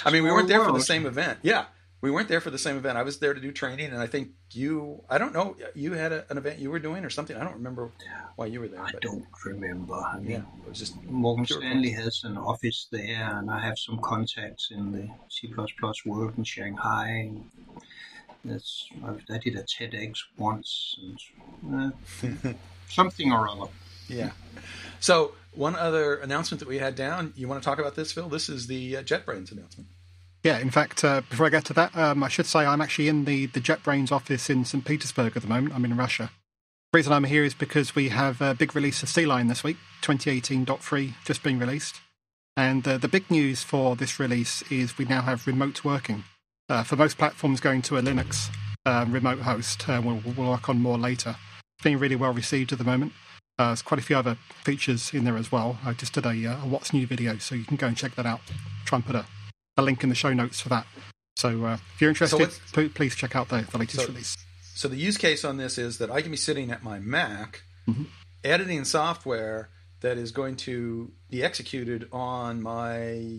I 0.06 0.12
mean, 0.12 0.24
we 0.24 0.32
weren't 0.32 0.48
there 0.48 0.64
for 0.64 0.74
the 0.74 0.82
same 0.82 1.06
event. 1.06 1.40
Yeah, 1.42 1.66
we 2.06 2.12
weren't 2.12 2.28
there 2.28 2.40
for 2.40 2.52
the 2.52 2.60
same 2.60 2.78
event. 2.78 3.00
I 3.00 3.02
was 3.02 3.18
there 3.18 3.34
to 3.34 3.42
do 3.42 3.52
training, 3.52 3.88
and 3.88 3.98
I 3.98 4.06
think 4.06 4.30
you. 4.52 5.02
I 5.10 5.18
don't 5.18 5.34
know. 5.34 5.58
You 5.74 5.94
had 5.94 6.12
a, 6.12 6.24
an 6.30 6.38
event 6.38 6.60
you 6.60 6.70
were 6.70 6.78
doing 6.78 7.04
or 7.04 7.10
something. 7.10 7.36
I 7.36 7.44
don't 7.44 7.56
remember 7.56 7.90
why 8.36 8.46
you 8.46 8.60
were 8.60 8.68
there. 8.68 8.80
I 8.80 8.92
but, 8.92 9.02
don't 9.02 9.26
remember. 9.44 9.96
I 9.96 10.20
mean, 10.20 10.30
yeah, 10.30 10.38
it 10.38 10.70
was 10.70 10.78
just 10.78 11.04
Morgan 11.06 11.48
Stanley 11.48 11.90
has 11.90 12.24
an 12.24 12.38
office 12.38 12.88
there, 12.92 13.40
and 13.40 13.50
I 13.50 13.60
have 13.60 13.80
some 13.80 13.98
contacts 13.98 14.70
in 14.70 14.92
the 14.92 15.10
C++ 15.30 15.52
world 16.06 16.34
in 16.38 16.44
Shanghai. 16.44 17.32
That's 18.44 18.88
I 19.32 19.40
did 19.40 19.56
a 19.56 19.64
TEDx 19.64 20.20
once, 20.38 21.00
and 21.64 21.96
uh, 22.46 22.54
something 22.88 23.32
or 23.32 23.50
other. 23.50 23.72
Yeah. 24.08 24.30
So 25.00 25.32
one 25.56 25.76
other 25.76 26.18
announcement 26.18 26.60
that 26.60 26.68
we 26.68 26.78
had 26.78 26.94
down. 26.94 27.34
You 27.36 27.48
want 27.48 27.64
to 27.64 27.66
talk 27.68 27.80
about 27.80 27.96
this, 27.96 28.12
Phil? 28.12 28.30
This 28.30 28.48
is 28.48 28.68
the 28.68 28.98
uh, 28.98 29.02
JetBrains 29.02 29.52
announcement. 29.52 29.88
Yeah, 30.46 30.60
in 30.60 30.70
fact, 30.70 31.04
uh, 31.04 31.22
before 31.28 31.48
I 31.48 31.50
get 31.50 31.66
to 31.66 31.74
that, 31.74 31.98
um, 31.98 32.22
I 32.22 32.28
should 32.28 32.46
say 32.46 32.60
I'm 32.60 32.80
actually 32.80 33.08
in 33.08 33.26
the, 33.26 33.48
the 33.48 33.60
JetBrains 33.60 34.12
office 34.12 34.48
in 34.48 34.64
St. 34.64 34.86
Petersburg 34.86 35.36
at 35.36 35.42
the 35.42 35.50
moment. 35.50 35.74
I'm 35.74 35.84
in 35.86 35.98
Russia. 35.98 36.30
The 36.94 36.98
reason 37.00 37.14
I'm 37.14 37.24
here 37.24 37.44
is 37.44 37.56
because 37.56 37.96
we 37.96 38.10
have 38.10 38.40
a 38.42 38.54
big 38.54 38.76
release 38.76 39.02
of 39.02 39.10
CLion 39.10 39.48
this 39.48 39.64
week, 39.64 39.78
2018.3, 40.04 41.16
just 41.26 41.42
being 41.42 41.58
released. 41.58 42.00
And 42.56 42.88
uh, 42.88 43.00
the 43.00 43.08
big 43.08 43.32
news 43.32 43.64
for 43.64 43.96
this 43.96 44.20
release 44.20 44.62
is 44.70 45.00
we 45.00 45.06
now 45.06 45.24
have 45.24 45.48
remote 45.48 45.84
working. 45.84 46.26
Uh, 46.70 46.84
for 46.84 46.96
most 46.96 47.18
platforms 47.18 47.60
going 47.60 47.82
to 47.82 47.98
a 47.98 48.04
Linux 48.04 48.56
uh, 48.86 49.04
remote 49.10 49.40
host, 49.40 49.90
uh, 49.90 50.00
we'll, 50.06 50.22
we'll 50.38 50.52
work 50.52 50.70
on 50.70 50.80
more 50.80 51.00
later. 51.00 51.38
It's 51.80 51.84
being 51.84 51.98
really 51.98 52.16
well 52.16 52.34
received 52.34 52.72
at 52.72 52.78
the 52.78 52.84
moment. 52.84 53.14
Uh, 53.58 53.70
there's 53.70 53.82
quite 53.82 54.00
a 54.00 54.04
few 54.04 54.16
other 54.16 54.38
features 54.64 55.12
in 55.12 55.24
there 55.24 55.38
as 55.38 55.52
well. 55.52 55.80
I 55.84 55.94
just 55.94 56.14
did 56.14 56.28
a, 56.28 56.46
uh, 56.46 56.64
a 56.64 56.68
what's 56.68 56.94
new 56.94 57.08
video, 57.08 57.40
so 57.40 57.56
you 57.56 57.66
can 57.66 57.78
go 57.78 57.88
and 57.88 57.98
check 57.98 58.14
that 58.14 58.28
out. 58.28 58.42
Try 58.86 58.98
and 58.98 59.06
put 59.06 59.16
a, 59.16 59.26
a 59.78 59.82
link 59.82 60.04
in 60.04 60.10
the 60.10 60.16
show 60.16 60.34
notes 60.34 60.62
for 60.62 60.70
that. 60.70 60.86
So 61.36 61.66
uh, 61.66 61.78
if 61.94 62.02
you're 62.02 62.10
interested, 62.10 62.52
so 62.52 62.90
please 62.90 63.16
check 63.16 63.36
out 63.36 63.50
the, 63.50 63.68
the 63.72 63.78
latest 63.78 64.02
so, 64.02 64.08
release. 64.08 64.38
So 64.74 64.88
the 64.88 64.98
use 64.98 65.18
case 65.18 65.44
on 65.44 65.58
this 65.58 65.78
is 65.78 65.98
that 65.98 66.10
I 66.10 66.22
can 66.22 66.32
be 66.32 66.38
sitting 66.38 66.72
at 66.72 66.84
my 66.84 67.00
Mac, 67.00 67.64
mm-hmm. 67.88 68.04
editing 68.44 68.86
software 68.86 69.70
that 70.02 70.18
is 70.18 70.32
going 70.32 70.56
to 70.56 71.12
be 71.30 71.44
executed 71.44 72.08
on 72.12 72.62
my 72.62 72.98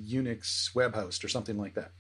Unix 0.09 0.75
web 0.75 0.95
host 0.95 1.25
or 1.25 1.29
something 1.29 1.57
like 1.57 1.75
that. 1.75 1.93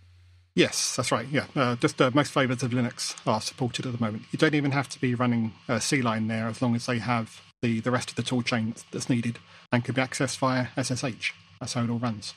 Yes, 0.55 0.97
that's 0.97 1.12
right. 1.12 1.29
Yeah, 1.29 1.44
uh, 1.55 1.77
just 1.77 2.00
uh, 2.00 2.11
most 2.15 2.33
flavors 2.33 2.62
of 2.62 2.71
Linux 2.71 3.15
are 3.27 3.43
supported 3.43 3.85
at 3.85 3.93
the 3.93 4.03
moment. 4.03 4.25
You 4.33 4.38
don't 4.38 4.55
even 4.55 4.73
have 4.73 4.88
to 4.88 5.00
be 5.00 5.14
running 5.14 5.52
uh, 5.69 5.75
CLion 5.75 6.28
there 6.28 6.47
as 6.47 6.62
long 6.62 6.75
as 6.75 6.87
they 6.87 6.99
have 6.99 7.43
the, 7.61 7.81
the 7.81 7.90
rest 7.90 8.09
of 8.09 8.16
the 8.16 8.23
tool 8.23 8.43
chain 8.43 8.75
that's 8.90 9.11
needed 9.11 9.38
and 9.71 9.85
can 9.85 9.95
be 9.95 10.00
accessed 10.00 10.38
via 10.38 10.69
SSH. 10.83 11.33
That's 11.61 11.75
how 11.75 11.85
it 11.85 11.90
all 11.90 11.99
runs. 11.99 12.33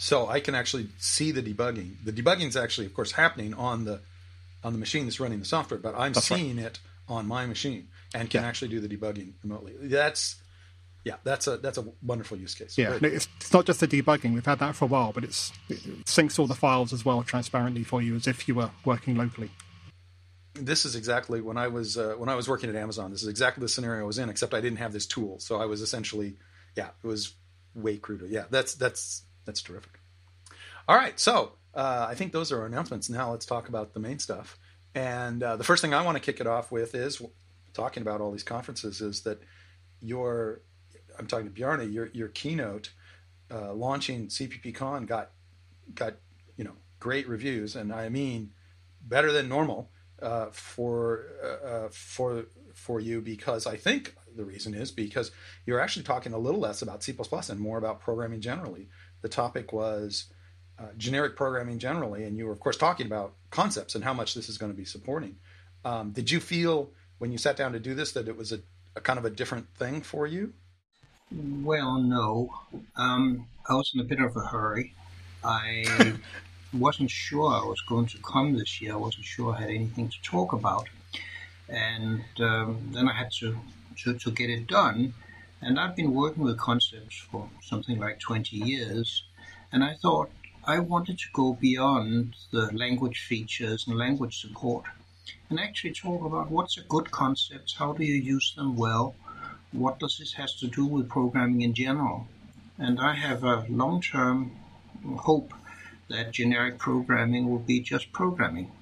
So 0.00 0.28
I 0.28 0.40
can 0.40 0.54
actually 0.54 0.88
see 0.98 1.30
the 1.30 1.42
debugging. 1.42 1.96
The 2.02 2.12
debugging 2.12 2.48
is 2.48 2.56
actually, 2.56 2.86
of 2.86 2.94
course, 2.94 3.12
happening 3.12 3.52
on 3.52 3.84
the 3.84 4.00
on 4.64 4.72
the 4.72 4.78
machine 4.78 5.04
that's 5.04 5.20
running 5.20 5.38
the 5.38 5.44
software, 5.44 5.78
but 5.78 5.94
I'm 5.94 6.14
that's 6.14 6.26
seeing 6.26 6.56
right. 6.56 6.66
it 6.66 6.78
on 7.06 7.26
my 7.26 7.44
machine 7.44 7.88
and 8.14 8.30
can 8.30 8.42
yeah. 8.42 8.48
actually 8.48 8.68
do 8.68 8.80
the 8.80 8.88
debugging 8.88 9.32
remotely. 9.42 9.74
That's 9.78 10.36
yeah, 11.04 11.16
that's 11.22 11.46
a 11.46 11.58
that's 11.58 11.76
a 11.76 11.84
wonderful 12.02 12.38
use 12.38 12.54
case. 12.54 12.78
Yeah, 12.78 12.98
it's, 13.02 13.28
it's, 13.36 13.52
not 13.52 13.66
just 13.66 13.80
the 13.80 13.88
debugging. 13.88 14.32
We've 14.32 14.44
had 14.44 14.58
that 14.60 14.74
for 14.74 14.86
a 14.86 14.88
while, 14.88 15.12
but 15.12 15.22
it's 15.22 15.52
it 15.68 15.80
syncs 16.06 16.38
all 16.38 16.46
the 16.46 16.54
files 16.54 16.94
as 16.94 17.04
well 17.04 17.22
transparently 17.22 17.84
for 17.84 18.00
you 18.00 18.16
as 18.16 18.26
if 18.26 18.48
you 18.48 18.54
were 18.54 18.70
working 18.86 19.16
locally 19.16 19.50
this 20.54 20.84
is 20.84 20.96
exactly 20.96 21.40
when 21.40 21.56
I 21.56 21.68
was 21.68 21.96
uh, 21.96 22.14
when 22.16 22.28
I 22.28 22.34
was 22.34 22.48
working 22.48 22.68
at 22.70 22.76
Amazon. 22.76 23.12
This 23.12 23.22
is 23.22 23.28
exactly 23.28 23.62
the 23.62 23.68
scenario 23.68 24.02
I 24.02 24.06
was 24.06 24.18
in, 24.18 24.28
except 24.28 24.52
I 24.52 24.60
didn't 24.60 24.78
have 24.78 24.92
this 24.92 25.06
tool, 25.06 25.38
so 25.38 25.60
I 25.60 25.66
was 25.66 25.80
essentially, 25.80 26.36
yeah, 26.76 26.88
it 27.02 27.06
was 27.06 27.34
way 27.74 27.98
cruder. 27.98 28.26
Yeah, 28.26 28.44
that's 28.50 28.74
that's 28.74 29.22
that's 29.44 29.62
terrific. 29.62 30.00
All 30.88 30.96
right, 30.96 31.18
so 31.18 31.52
uh, 31.74 32.06
I 32.08 32.14
think 32.14 32.32
those 32.32 32.50
are 32.52 32.60
our 32.60 32.66
announcements. 32.66 33.08
Now 33.08 33.30
let's 33.30 33.46
talk 33.46 33.68
about 33.68 33.94
the 33.94 34.00
main 34.00 34.18
stuff. 34.18 34.58
And 34.94 35.42
uh, 35.42 35.56
the 35.56 35.64
first 35.64 35.82
thing 35.82 35.94
I 35.94 36.02
want 36.02 36.16
to 36.16 36.20
kick 36.20 36.40
it 36.40 36.46
off 36.46 36.72
with 36.72 36.94
is 36.94 37.22
talking 37.72 38.02
about 38.02 38.20
all 38.20 38.32
these 38.32 38.42
conferences. 38.42 39.00
Is 39.00 39.22
that 39.22 39.40
your 40.00 40.62
I'm 41.18 41.26
talking 41.26 41.46
to 41.46 41.52
Bjarne. 41.52 41.92
Your 41.92 42.06
your 42.12 42.28
keynote 42.28 42.90
uh, 43.50 43.72
launching 43.72 44.26
CppCon 44.26 45.06
got 45.06 45.30
got 45.94 46.14
you 46.56 46.64
know 46.64 46.74
great 46.98 47.28
reviews, 47.28 47.76
and 47.76 47.92
I 47.92 48.08
mean 48.08 48.50
better 49.02 49.32
than 49.32 49.48
normal 49.48 49.90
uh, 50.20 50.46
for 50.50 51.26
uh, 51.42 51.66
uh, 51.66 51.88
for 51.90 52.46
for 52.74 53.00
you 53.00 53.20
because 53.20 53.66
I 53.66 53.76
think 53.76 54.14
the 54.36 54.44
reason 54.44 54.74
is 54.74 54.90
because 54.90 55.30
you're 55.66 55.80
actually 55.80 56.04
talking 56.04 56.32
a 56.32 56.38
little 56.38 56.60
less 56.60 56.82
about 56.82 57.02
C++ 57.02 57.14
and 57.48 57.60
more 57.60 57.78
about 57.78 58.00
programming 58.00 58.40
generally. 58.40 58.88
The 59.22 59.28
topic 59.28 59.72
was 59.72 60.26
uh, 60.78 60.88
generic 60.96 61.36
programming 61.36 61.78
generally, 61.78 62.24
and 62.24 62.36
you 62.36 62.46
were 62.46 62.52
of 62.52 62.60
course 62.60 62.76
talking 62.76 63.06
about 63.06 63.34
concepts 63.50 63.94
and 63.94 64.04
how 64.04 64.14
much 64.14 64.34
this 64.34 64.48
is 64.48 64.58
going 64.58 64.72
to 64.72 64.76
be 64.76 64.84
supporting. 64.84 65.36
Um, 65.84 66.10
did 66.12 66.30
you 66.30 66.40
feel 66.40 66.90
when 67.18 67.32
you 67.32 67.38
sat 67.38 67.56
down 67.56 67.72
to 67.72 67.80
do 67.80 67.94
this 67.94 68.12
that 68.12 68.28
it 68.28 68.36
was 68.36 68.52
a, 68.52 68.60
a 68.96 69.00
kind 69.00 69.18
of 69.18 69.24
a 69.24 69.30
different 69.30 69.66
thing 69.76 70.02
for 70.02 70.26
you? 70.26 70.54
Well, 71.32 71.98
no. 71.98 72.50
Um, 72.96 73.46
I 73.68 73.74
was 73.74 73.90
in 73.94 74.00
a 74.00 74.04
bit 74.04 74.20
of 74.20 74.36
a 74.36 74.40
hurry. 74.40 74.94
I 75.44 76.14
wasn't 76.72 77.10
sure 77.10 77.52
I 77.52 77.64
was 77.64 77.80
going 77.82 78.06
to 78.06 78.18
come 78.18 78.56
this 78.56 78.80
year. 78.80 78.94
I 78.94 78.96
wasn't 78.96 79.24
sure 79.24 79.54
I 79.54 79.60
had 79.60 79.70
anything 79.70 80.08
to 80.08 80.22
talk 80.22 80.52
about. 80.52 80.88
And 81.68 82.24
um, 82.40 82.90
then 82.92 83.08
I 83.08 83.12
had 83.12 83.30
to, 83.40 83.56
to, 83.98 84.14
to 84.14 84.30
get 84.30 84.50
it 84.50 84.66
done. 84.66 85.14
And 85.62 85.78
I've 85.78 85.94
been 85.94 86.14
working 86.14 86.42
with 86.42 86.58
concepts 86.58 87.16
for 87.16 87.48
something 87.60 87.98
like 87.98 88.18
20 88.18 88.56
years. 88.56 89.24
And 89.72 89.84
I 89.84 89.94
thought 89.94 90.30
I 90.64 90.78
wanted 90.78 91.18
to 91.18 91.26
go 91.32 91.52
beyond 91.54 92.36
the 92.50 92.70
language 92.72 93.20
features 93.20 93.86
and 93.86 93.96
language 93.96 94.40
support 94.40 94.84
and 95.48 95.60
actually 95.60 95.92
talk 95.92 96.24
about 96.24 96.50
what's 96.50 96.78
a 96.78 96.82
good 96.82 97.10
concept, 97.10 97.74
how 97.78 97.92
do 97.92 98.04
you 98.04 98.14
use 98.14 98.54
them 98.56 98.76
well, 98.76 99.14
what 99.72 99.98
does 99.98 100.18
this 100.18 100.32
has 100.34 100.54
to 100.54 100.66
do 100.66 100.84
with 100.86 101.08
programming 101.08 101.62
in 101.62 101.74
general. 101.74 102.26
And 102.78 102.98
I 103.00 103.14
have 103.14 103.44
a 103.44 103.66
long-term 103.68 104.52
hope 105.18 105.52
that 106.08 106.32
generic 106.32 106.78
programming 106.78 107.48
will 107.50 107.58
be 107.58 107.80
just 107.80 108.12
programming. 108.12 108.72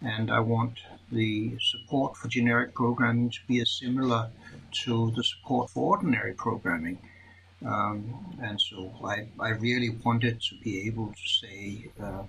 And 0.00 0.30
I 0.30 0.40
want 0.40 0.78
the 1.10 1.58
support 1.60 2.16
for 2.16 2.28
generic 2.28 2.74
programming 2.74 3.30
to 3.30 3.38
be 3.46 3.60
as 3.60 3.70
similar 3.70 4.30
to 4.84 5.10
the 5.16 5.24
support 5.24 5.70
for 5.70 5.96
ordinary 5.96 6.32
programming. 6.32 6.98
Um, 7.64 8.36
and 8.40 8.60
so 8.60 8.92
I, 9.04 9.26
I 9.40 9.50
really 9.50 9.90
wanted 9.90 10.40
to 10.42 10.54
be 10.62 10.86
able 10.86 11.08
to 11.08 11.28
say, 11.28 11.90
uh, 12.00 12.22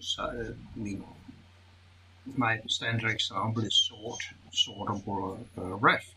so, 0.00 0.22
I 0.22 0.78
mean, 0.78 1.04
my 2.34 2.60
standard 2.68 3.10
example 3.10 3.64
is 3.64 3.74
sort, 3.74 4.20
sortable 4.52 5.38
uh, 5.58 5.76
ref. 5.76 6.14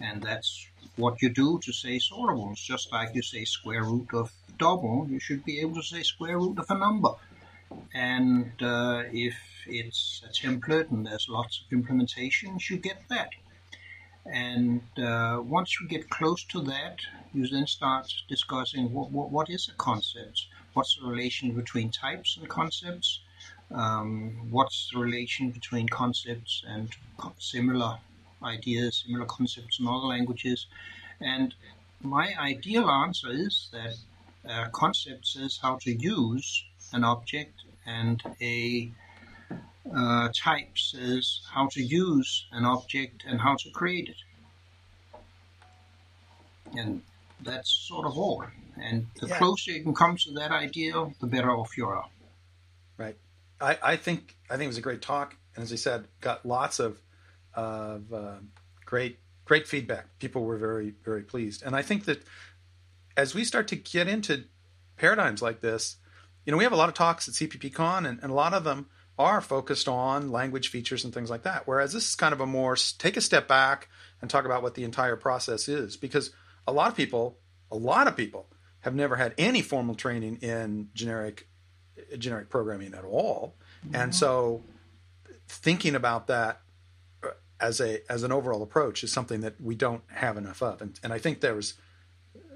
And 0.00 0.22
that's 0.22 0.66
what 0.96 1.22
you 1.22 1.28
do 1.28 1.58
to 1.64 1.72
say 1.72 1.98
sortables, 1.98 2.56
just 2.56 2.92
like 2.92 3.14
you 3.14 3.22
say 3.22 3.44
square 3.44 3.84
root 3.84 4.08
of 4.12 4.32
double, 4.58 5.06
you 5.08 5.20
should 5.20 5.44
be 5.44 5.60
able 5.60 5.74
to 5.76 5.82
say 5.82 6.02
square 6.02 6.38
root 6.38 6.58
of 6.58 6.70
a 6.70 6.78
number. 6.78 7.14
And 7.94 8.52
uh, 8.62 9.04
if 9.12 9.36
it's 9.66 10.22
a 10.24 10.28
template 10.28 10.90
and 10.90 11.06
there's 11.06 11.28
lots 11.28 11.60
of 11.60 11.78
implementations, 11.78 12.70
you 12.70 12.76
get 12.76 13.02
that. 13.08 13.30
And 14.30 14.82
uh, 14.98 15.40
once 15.42 15.80
you 15.80 15.88
get 15.88 16.10
close 16.10 16.44
to 16.44 16.60
that, 16.62 16.98
you 17.32 17.46
then 17.48 17.66
start 17.66 18.12
discussing 18.28 18.92
what, 18.92 19.10
what, 19.10 19.30
what 19.30 19.50
is 19.50 19.68
a 19.68 19.76
concept? 19.76 20.46
What's 20.74 20.96
the 20.96 21.06
relation 21.06 21.52
between 21.52 21.90
types 21.90 22.36
and 22.36 22.48
concepts? 22.48 23.20
Um, 23.74 24.48
what's 24.50 24.90
the 24.92 24.98
relation 24.98 25.50
between 25.50 25.88
concepts 25.88 26.64
and 26.66 26.90
similar 27.38 27.98
ideas, 28.42 29.04
similar 29.06 29.26
concepts 29.26 29.78
in 29.80 29.86
other 29.86 30.06
languages? 30.06 30.66
And 31.20 31.54
my 32.02 32.34
ideal 32.38 32.88
answer 32.88 33.30
is 33.30 33.68
that 33.72 33.94
a 34.44 34.70
concept 34.70 35.26
says 35.26 35.58
how 35.60 35.76
to 35.82 35.92
use 35.92 36.64
an 36.92 37.04
object, 37.04 37.54
and 37.86 38.22
a 38.40 38.90
uh, 39.94 40.28
type 40.34 40.76
says 40.76 41.40
how 41.52 41.68
to 41.68 41.82
use 41.82 42.46
an 42.52 42.64
object 42.64 43.24
and 43.26 43.40
how 43.40 43.56
to 43.56 43.70
create 43.70 44.08
it. 44.08 44.16
And 46.78 47.02
that's 47.40 47.70
sort 47.70 48.06
of 48.06 48.18
all. 48.18 48.44
And 48.80 49.06
the 49.20 49.28
yeah. 49.28 49.38
closer 49.38 49.72
you 49.72 49.82
can 49.82 49.94
come 49.94 50.16
to 50.16 50.32
that 50.32 50.50
idea, 50.50 50.92
the 51.20 51.26
better 51.26 51.50
off 51.50 51.76
you 51.76 51.86
are. 51.86 52.04
Right. 52.96 53.16
I, 53.60 53.78
I 53.82 53.96
think 53.96 54.36
I 54.50 54.54
think 54.54 54.64
it 54.64 54.68
was 54.68 54.78
a 54.78 54.82
great 54.82 55.02
talk, 55.02 55.36
and 55.54 55.62
as 55.62 55.72
I 55.72 55.76
said, 55.76 56.06
got 56.20 56.46
lots 56.46 56.78
of 56.78 57.00
of 57.54 58.12
uh, 58.12 58.36
great 58.84 59.18
great 59.44 59.66
feedback. 59.66 60.06
People 60.18 60.44
were 60.44 60.58
very 60.58 60.94
very 61.04 61.22
pleased, 61.22 61.62
and 61.64 61.74
I 61.74 61.82
think 61.82 62.04
that 62.04 62.22
as 63.16 63.34
we 63.34 63.42
start 63.44 63.68
to 63.68 63.76
get 63.76 64.06
into 64.06 64.44
paradigms 64.96 65.42
like 65.42 65.60
this, 65.60 65.96
you 66.44 66.52
know, 66.52 66.58
we 66.58 66.64
have 66.64 66.72
a 66.72 66.76
lot 66.76 66.88
of 66.88 66.94
talks 66.94 67.26
at 67.26 67.34
CppCon, 67.34 68.08
and, 68.08 68.20
and 68.22 68.30
a 68.30 68.34
lot 68.34 68.54
of 68.54 68.62
them 68.62 68.86
are 69.18 69.40
focused 69.40 69.88
on 69.88 70.30
language 70.30 70.68
features 70.68 71.04
and 71.04 71.12
things 71.12 71.30
like 71.30 71.42
that. 71.42 71.66
Whereas 71.66 71.92
this 71.92 72.08
is 72.08 72.14
kind 72.14 72.32
of 72.32 72.40
a 72.40 72.46
more 72.46 72.76
take 72.76 73.16
a 73.16 73.20
step 73.20 73.48
back 73.48 73.88
and 74.20 74.30
talk 74.30 74.44
about 74.44 74.62
what 74.62 74.74
the 74.74 74.84
entire 74.84 75.16
process 75.16 75.68
is, 75.68 75.96
because 75.96 76.30
a 76.66 76.72
lot 76.72 76.88
of 76.88 76.96
people, 76.96 77.38
a 77.70 77.76
lot 77.76 78.06
of 78.06 78.16
people 78.16 78.46
have 78.80 78.94
never 78.94 79.16
had 79.16 79.34
any 79.38 79.62
formal 79.62 79.94
training 79.94 80.36
in 80.36 80.88
generic 80.94 81.48
generic 82.16 82.48
programming 82.48 82.94
at 82.94 83.04
all, 83.04 83.56
mm-hmm. 83.84 83.96
and 83.96 84.14
so 84.14 84.62
thinking 85.48 85.94
about 85.94 86.28
that 86.28 86.60
as 87.60 87.80
a 87.80 88.00
as 88.10 88.22
an 88.22 88.30
overall 88.30 88.62
approach 88.62 89.02
is 89.02 89.12
something 89.12 89.40
that 89.40 89.60
we 89.60 89.74
don't 89.74 90.02
have 90.08 90.36
enough 90.36 90.62
of, 90.62 90.80
and 90.80 90.98
and 91.02 91.12
I 91.12 91.18
think 91.18 91.40
there 91.40 91.54
was 91.54 91.74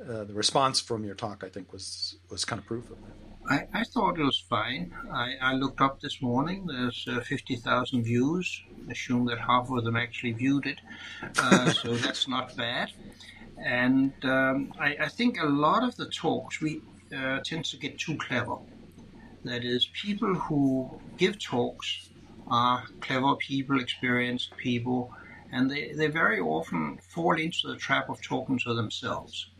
uh, 0.08 0.24
the 0.24 0.34
response 0.34 0.78
from 0.80 1.04
your 1.04 1.16
talk. 1.16 1.42
I 1.44 1.48
think 1.48 1.72
was 1.72 2.16
was 2.30 2.44
kind 2.44 2.60
of 2.60 2.66
proof 2.66 2.90
of 2.90 3.00
that. 3.02 3.21
I, 3.48 3.66
I 3.74 3.84
thought 3.84 4.18
it 4.18 4.24
was 4.24 4.38
fine. 4.38 4.94
I, 5.12 5.34
I 5.40 5.54
looked 5.54 5.80
up 5.80 6.00
this 6.00 6.22
morning. 6.22 6.66
There's 6.66 7.06
uh, 7.08 7.20
50,000 7.20 8.04
views. 8.04 8.62
Assume 8.90 9.26
that 9.26 9.38
half 9.38 9.70
of 9.70 9.84
them 9.84 9.96
actually 9.96 10.32
viewed 10.32 10.66
it, 10.66 10.80
uh, 11.38 11.70
so 11.72 11.94
that's 11.94 12.28
not 12.28 12.56
bad. 12.56 12.92
And 13.58 14.12
um, 14.24 14.72
I, 14.78 14.96
I, 15.00 15.08
think 15.08 15.38
a 15.40 15.46
lot 15.46 15.84
of 15.84 15.96
the 15.96 16.06
talks 16.06 16.60
we 16.60 16.80
uh, 17.16 17.40
tend 17.44 17.64
to 17.66 17.76
get 17.76 17.98
too 17.98 18.16
clever. 18.16 18.56
That 19.44 19.64
is, 19.64 19.88
people 19.92 20.34
who 20.34 21.00
give 21.16 21.40
talks 21.40 22.10
are 22.48 22.84
clever 23.00 23.36
people, 23.36 23.80
experienced 23.80 24.56
people, 24.56 25.12
and 25.52 25.70
they, 25.70 25.92
they 25.92 26.08
very 26.08 26.40
often 26.40 26.98
fall 27.08 27.38
into 27.38 27.68
the 27.68 27.76
trap 27.76 28.08
of 28.08 28.20
talking 28.22 28.58
to 28.60 28.74
themselves. 28.74 29.50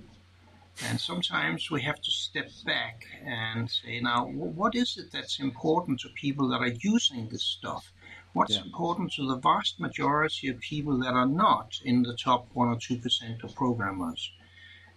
And 0.88 1.00
sometimes 1.00 1.70
we 1.70 1.82
have 1.82 2.00
to 2.00 2.10
step 2.10 2.50
back 2.64 3.04
and 3.24 3.70
say, 3.70 4.00
now, 4.00 4.26
what 4.26 4.74
is 4.74 4.98
it 4.98 5.12
that's 5.12 5.38
important 5.38 6.00
to 6.00 6.08
people 6.10 6.48
that 6.48 6.60
are 6.60 6.74
using 6.80 7.28
this 7.28 7.44
stuff? 7.44 7.92
What's 8.32 8.56
yeah. 8.56 8.62
important 8.62 9.12
to 9.14 9.28
the 9.28 9.36
vast 9.36 9.78
majority 9.78 10.48
of 10.48 10.58
people 10.60 10.98
that 10.98 11.12
are 11.12 11.26
not 11.26 11.78
in 11.84 12.02
the 12.02 12.16
top 12.16 12.48
1 12.54 12.68
or 12.68 12.76
2% 12.76 13.44
of 13.44 13.54
programmers? 13.54 14.32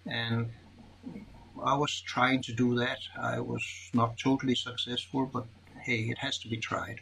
And 0.06 0.50
I 1.64 1.76
was 1.76 2.02
trying 2.02 2.42
to 2.44 2.54
do 2.54 2.76
that. 2.76 3.00
I 3.20 3.40
was 3.40 3.64
not 3.94 4.18
totally 4.18 4.56
successful, 4.56 5.30
but 5.32 5.46
hey, 5.82 6.10
it 6.10 6.18
has 6.18 6.38
to 6.40 6.48
be 6.48 6.58
tried. 6.58 7.02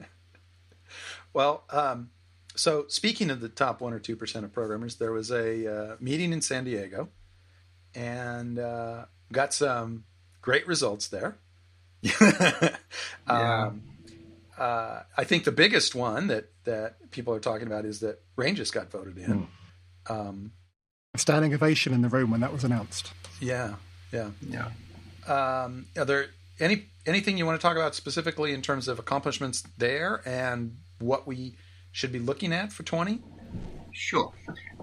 well, 1.32 1.64
um, 1.70 2.10
so 2.56 2.86
speaking 2.88 3.30
of 3.30 3.40
the 3.40 3.48
top 3.48 3.80
1 3.80 3.92
or 3.92 4.00
2% 4.00 4.44
of 4.44 4.52
programmers, 4.52 4.96
there 4.96 5.12
was 5.12 5.30
a 5.30 5.66
uh, 5.92 5.96
meeting 6.00 6.32
in 6.32 6.40
San 6.40 6.64
Diego 6.64 7.08
and 7.94 8.58
uh, 8.58 9.06
got 9.32 9.54
some 9.54 10.04
great 10.42 10.66
results 10.66 11.08
there. 11.08 11.36
yeah. 12.02 12.76
Um, 13.26 13.82
uh, 14.58 15.02
I 15.16 15.24
think 15.24 15.44
the 15.44 15.52
biggest 15.52 15.94
one 15.94 16.26
that 16.28 16.50
that 16.64 17.10
people 17.10 17.34
are 17.34 17.40
talking 17.40 17.66
about 17.66 17.84
is 17.84 18.00
that 18.00 18.20
Ranges 18.36 18.70
got 18.70 18.90
voted 18.90 19.16
in. 19.18 19.48
Mm. 20.08 20.10
Um, 20.10 20.52
standing 21.16 21.54
ovation 21.54 21.92
in 21.92 22.02
the 22.02 22.08
room 22.08 22.30
when 22.30 22.40
that 22.40 22.52
was 22.52 22.64
announced. 22.64 23.12
Yeah, 23.40 23.74
yeah, 24.12 24.30
yeah. 24.46 24.66
Um, 25.26 25.86
are 25.96 26.04
there 26.04 26.26
any 26.58 26.86
anything 27.06 27.38
you 27.38 27.46
want 27.46 27.60
to 27.60 27.66
talk 27.66 27.76
about 27.76 27.94
specifically 27.94 28.52
in 28.52 28.62
terms 28.62 28.88
of 28.88 28.98
accomplishments 28.98 29.62
there 29.78 30.20
and 30.26 30.76
what 30.98 31.26
we 31.26 31.56
should 31.92 32.12
be 32.12 32.18
looking 32.18 32.52
at 32.52 32.72
for 32.72 32.82
twenty? 32.82 33.22
Sure. 33.92 34.32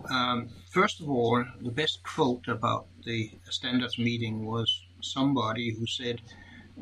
Um, 0.09 0.49
first 0.71 1.01
of 1.01 1.09
all, 1.09 1.43
the 1.61 1.71
best 1.71 2.03
quote 2.03 2.47
about 2.47 2.87
the 3.07 3.31
standards 3.49 3.97
meeting 3.97 4.45
was 4.45 4.81
somebody 5.01 5.73
who 5.73 5.87
said, 5.87 6.21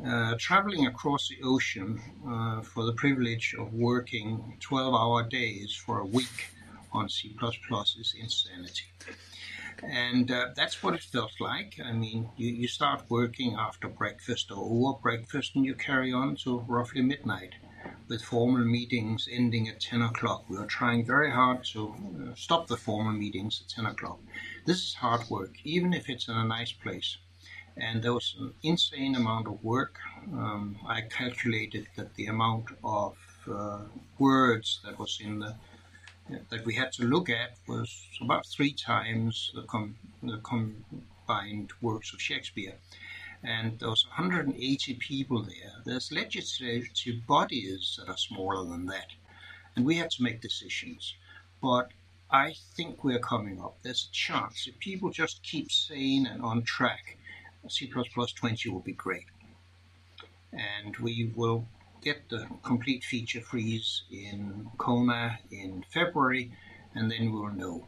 uh, 0.04 0.34
traveling 0.38 0.86
across 0.86 1.28
the 1.28 1.38
ocean 1.42 2.00
uh, 2.28 2.60
for 2.62 2.84
the 2.84 2.92
privilege 2.92 3.54
of 3.58 3.72
working 3.72 4.56
12 4.60 4.94
hour 4.94 5.22
days 5.22 5.72
for 5.72 6.00
a 6.00 6.04
week 6.04 6.50
on 6.92 7.08
C++ 7.08 7.34
is 8.00 8.14
insanity. 8.20 8.86
And 9.82 10.30
uh, 10.30 10.48
that's 10.56 10.82
what 10.82 10.94
it 10.94 11.02
felt 11.02 11.32
like. 11.40 11.78
I 11.84 11.92
mean, 11.92 12.28
you, 12.36 12.48
you 12.48 12.68
start 12.68 13.04
working 13.08 13.54
after 13.54 13.88
breakfast 13.88 14.50
or 14.50 14.58
over 14.58 14.98
breakfast 14.98 15.54
and 15.54 15.64
you 15.64 15.74
carry 15.74 16.12
on 16.12 16.36
to 16.44 16.64
roughly 16.66 17.02
midnight 17.02 17.54
with 18.08 18.22
formal 18.22 18.64
meetings 18.64 19.28
ending 19.30 19.68
at 19.68 19.80
10 19.80 20.02
o'clock. 20.02 20.44
We 20.48 20.56
are 20.56 20.66
trying 20.66 21.04
very 21.04 21.30
hard 21.30 21.64
to 21.72 21.94
uh, 21.94 22.34
stop 22.34 22.66
the 22.66 22.76
formal 22.76 23.12
meetings 23.12 23.62
at 23.62 23.68
10 23.68 23.86
o'clock. 23.86 24.18
This 24.66 24.82
is 24.82 24.94
hard 24.94 25.30
work, 25.30 25.54
even 25.64 25.94
if 25.94 26.10
it's 26.10 26.28
in 26.28 26.36
a 26.36 26.44
nice 26.44 26.72
place. 26.72 27.16
And 27.76 28.02
there 28.02 28.12
was 28.12 28.34
an 28.38 28.52
insane 28.62 29.14
amount 29.14 29.46
of 29.46 29.62
work. 29.62 29.98
Um, 30.32 30.76
I 30.86 31.02
calculated 31.02 31.86
that 31.96 32.14
the 32.14 32.26
amount 32.26 32.66
of 32.82 33.16
uh, 33.50 33.82
words 34.18 34.80
that 34.84 34.98
was 34.98 35.20
in 35.22 35.38
the 35.38 35.54
that 36.50 36.64
we 36.64 36.74
had 36.74 36.90
to 36.90 37.04
look 37.04 37.30
at 37.30 37.56
was 37.68 37.88
about 38.20 38.44
three 38.46 38.72
times 38.72 39.52
the, 39.54 39.62
com- 39.62 39.96
the 40.24 40.38
combined 40.38 41.70
works 41.80 42.12
of 42.12 42.20
Shakespeare 42.20 42.74
and 43.42 43.78
there 43.78 43.90
was 43.90 44.06
180 44.06 44.94
people 44.94 45.42
there. 45.42 45.72
There's 45.84 46.10
legislative 46.10 47.26
bodies 47.26 47.96
that 47.98 48.10
are 48.10 48.16
smaller 48.16 48.64
than 48.68 48.86
that, 48.86 49.08
and 49.74 49.84
we 49.84 49.96
had 49.96 50.10
to 50.12 50.22
make 50.22 50.40
decisions. 50.40 51.14
But 51.62 51.90
I 52.30 52.54
think 52.74 53.04
we're 53.04 53.20
coming 53.20 53.60
up. 53.60 53.76
There's 53.82 54.08
a 54.10 54.12
chance. 54.12 54.66
If 54.66 54.78
people 54.80 55.10
just 55.10 55.42
keep 55.44 55.70
sane 55.70 56.26
and 56.26 56.42
on 56.42 56.62
track, 56.64 57.18
C++ 57.68 57.88
20 57.88 58.68
will 58.68 58.80
be 58.80 58.92
great. 58.92 59.26
And 60.52 60.96
we 60.96 61.30
will 61.36 61.66
get 62.02 62.28
the 62.28 62.48
complete 62.64 63.04
feature 63.04 63.40
freeze 63.40 64.02
in 64.10 64.70
Kona 64.76 65.38
in 65.50 65.84
February, 65.90 66.50
and 66.94 67.10
then 67.10 67.32
we'll 67.32 67.52
know. 67.52 67.86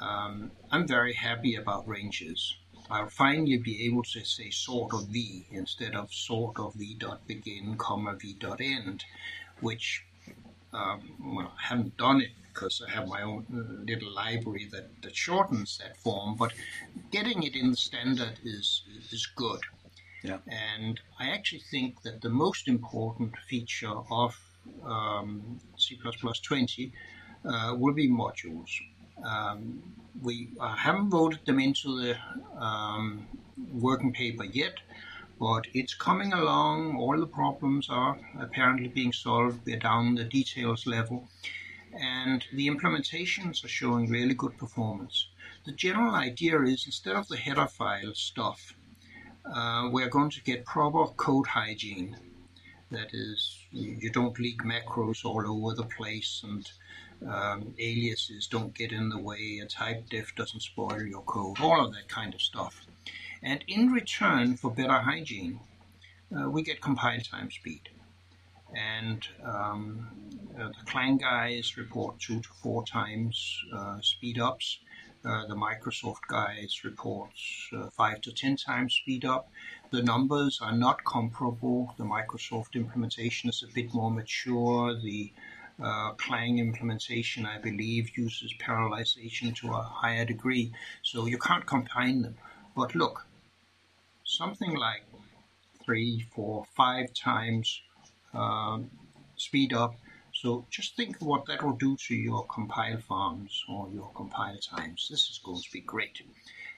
Um, 0.00 0.50
I'm 0.70 0.86
very 0.86 1.12
happy 1.14 1.54
about 1.54 1.86
ranges. 1.86 2.56
I'll 2.90 3.08
finally 3.08 3.58
be 3.58 3.86
able 3.86 4.02
to 4.02 4.24
say 4.24 4.50
sort 4.50 4.92
of 4.92 5.08
v 5.08 5.46
instead 5.50 5.94
of 5.94 6.12
sort 6.12 6.58
of 6.58 6.74
v 6.74 6.94
dot 6.94 7.26
begin 7.26 7.76
comma 7.76 8.16
v 8.20 8.34
dot 8.38 8.60
end, 8.60 9.04
which 9.60 10.04
um, 10.72 11.00
well, 11.20 11.52
I 11.58 11.68
haven't 11.68 11.96
done 11.96 12.22
it 12.22 12.30
because 12.52 12.82
I 12.86 12.90
have 12.90 13.08
my 13.08 13.22
own 13.22 13.46
uh, 13.52 13.84
little 13.84 14.12
library 14.12 14.68
that, 14.72 15.02
that 15.02 15.16
shortens 15.16 15.78
that 15.78 15.96
form, 15.96 16.36
but 16.36 16.52
getting 17.10 17.42
it 17.42 17.54
in 17.56 17.70
the 17.70 17.76
standard 17.76 18.38
is 18.44 18.82
is 19.10 19.26
good. 19.36 19.60
Yeah. 20.22 20.38
And 20.46 21.00
I 21.18 21.30
actually 21.30 21.64
think 21.70 22.02
that 22.02 22.20
the 22.20 22.30
most 22.30 22.68
important 22.68 23.32
feature 23.48 23.96
of 24.10 24.38
um, 24.84 25.58
C++ 25.76 25.98
20 26.42 26.92
uh, 27.44 27.74
will 27.76 27.92
be 27.92 28.08
modules. 28.08 28.70
Um, 29.24 29.82
we 30.22 30.50
uh, 30.60 30.74
haven't 30.74 31.10
voted 31.10 31.44
them 31.46 31.58
into 31.58 32.00
the 32.00 32.16
um, 32.56 33.26
working 33.72 34.12
paper 34.12 34.44
yet, 34.44 34.74
but 35.40 35.66
it's 35.74 35.94
coming 35.94 36.32
along. 36.32 36.96
All 36.96 37.18
the 37.18 37.26
problems 37.26 37.88
are 37.90 38.16
apparently 38.38 38.88
being 38.88 39.12
solved. 39.12 39.60
We're 39.66 39.78
down 39.78 40.14
the 40.14 40.24
details 40.24 40.86
level, 40.86 41.28
and 41.92 42.44
the 42.52 42.68
implementations 42.68 43.64
are 43.64 43.68
showing 43.68 44.08
really 44.08 44.34
good 44.34 44.56
performance. 44.56 45.28
The 45.64 45.72
general 45.72 46.14
idea 46.14 46.62
is 46.62 46.86
instead 46.86 47.16
of 47.16 47.28
the 47.28 47.36
header 47.36 47.66
file 47.66 48.14
stuff, 48.14 48.74
uh, 49.44 49.88
we're 49.92 50.08
going 50.08 50.30
to 50.30 50.42
get 50.42 50.64
proper 50.64 51.06
code 51.14 51.46
hygiene. 51.46 52.16
That 52.90 53.08
is, 53.12 53.58
you 53.70 54.10
don't 54.10 54.38
leak 54.38 54.62
macros 54.62 55.24
all 55.24 55.46
over 55.46 55.74
the 55.74 55.84
place 55.84 56.42
and 56.44 56.70
um, 57.26 57.74
aliases 57.78 58.46
don't 58.46 58.74
get 58.74 58.92
in 58.92 59.08
the 59.08 59.18
way, 59.18 59.60
a 59.62 59.66
typedef 59.66 60.34
doesn't 60.34 60.60
spoil 60.60 61.02
your 61.02 61.22
code, 61.22 61.60
all 61.60 61.86
of 61.86 61.92
that 61.94 62.08
kind 62.08 62.34
of 62.34 62.42
stuff. 62.42 62.84
And 63.42 63.64
in 63.66 63.92
return 63.92 64.56
for 64.56 64.70
better 64.70 65.00
hygiene, 65.00 65.60
uh, 66.36 66.48
we 66.50 66.62
get 66.62 66.80
compile 66.80 67.20
time 67.20 67.50
speed. 67.50 67.88
And 68.74 69.26
um, 69.44 70.08
uh, 70.58 70.68
the 70.68 70.90
Clang 70.90 71.18
guys 71.18 71.76
report 71.76 72.18
two 72.18 72.40
to 72.40 72.48
four 72.62 72.84
times 72.84 73.58
uh, 73.74 74.00
speed 74.00 74.38
ups. 74.38 74.78
Uh, 75.24 75.46
the 75.46 75.54
Microsoft 75.54 76.26
guys 76.28 76.80
report 76.82 77.30
uh, 77.76 77.88
five 77.90 78.20
to 78.22 78.32
ten 78.32 78.56
times 78.56 78.94
speed 78.94 79.24
up. 79.24 79.50
The 79.90 80.02
numbers 80.02 80.60
are 80.60 80.72
not 80.72 81.04
comparable. 81.04 81.94
The 81.96 82.04
Microsoft 82.04 82.74
implementation 82.74 83.48
is 83.48 83.62
a 83.62 83.72
bit 83.72 83.94
more 83.94 84.10
mature. 84.10 84.94
The 85.00 85.32
uh, 85.82 86.12
Clang 86.12 86.58
implementation, 86.58 87.46
I 87.46 87.58
believe, 87.58 88.16
uses 88.16 88.52
parallelization 88.60 89.54
to 89.56 89.72
a 89.72 89.82
higher 89.82 90.24
degree, 90.24 90.72
so 91.02 91.26
you 91.26 91.38
can't 91.38 91.66
combine 91.66 92.22
them. 92.22 92.36
But 92.76 92.94
look, 92.94 93.26
something 94.24 94.74
like 94.74 95.04
three, 95.84 96.26
four, 96.34 96.64
five 96.76 97.12
times 97.14 97.80
um, 98.34 98.90
speed 99.36 99.72
up. 99.72 99.94
So 100.34 100.66
just 100.70 100.96
think 100.96 101.16
what 101.20 101.46
that 101.46 101.62
will 101.62 101.76
do 101.76 101.96
to 102.08 102.14
your 102.14 102.46
compile 102.46 102.98
farms 102.98 103.64
or 103.68 103.88
your 103.92 104.10
compile 104.14 104.58
times. 104.58 105.08
This 105.10 105.28
is 105.28 105.40
going 105.44 105.60
to 105.60 105.72
be 105.72 105.80
great. 105.80 106.22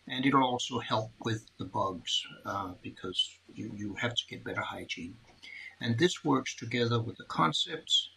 And 0.09 0.27
it'll 0.27 0.45
also 0.45 0.81
help 0.81 1.13
with 1.25 1.47
the 1.59 1.65
bugs 1.65 2.23
uh, 2.45 2.73
because 2.83 3.39
you, 3.55 3.73
you 3.75 3.95
have 3.95 4.15
to 4.15 4.23
get 4.29 4.45
better 4.45 4.61
hygiene. 4.61 5.17
And 5.81 5.99
this 5.99 6.25
works 6.25 6.55
together 6.55 7.01
with 7.01 7.17
the 7.17 7.25
concepts 7.25 8.11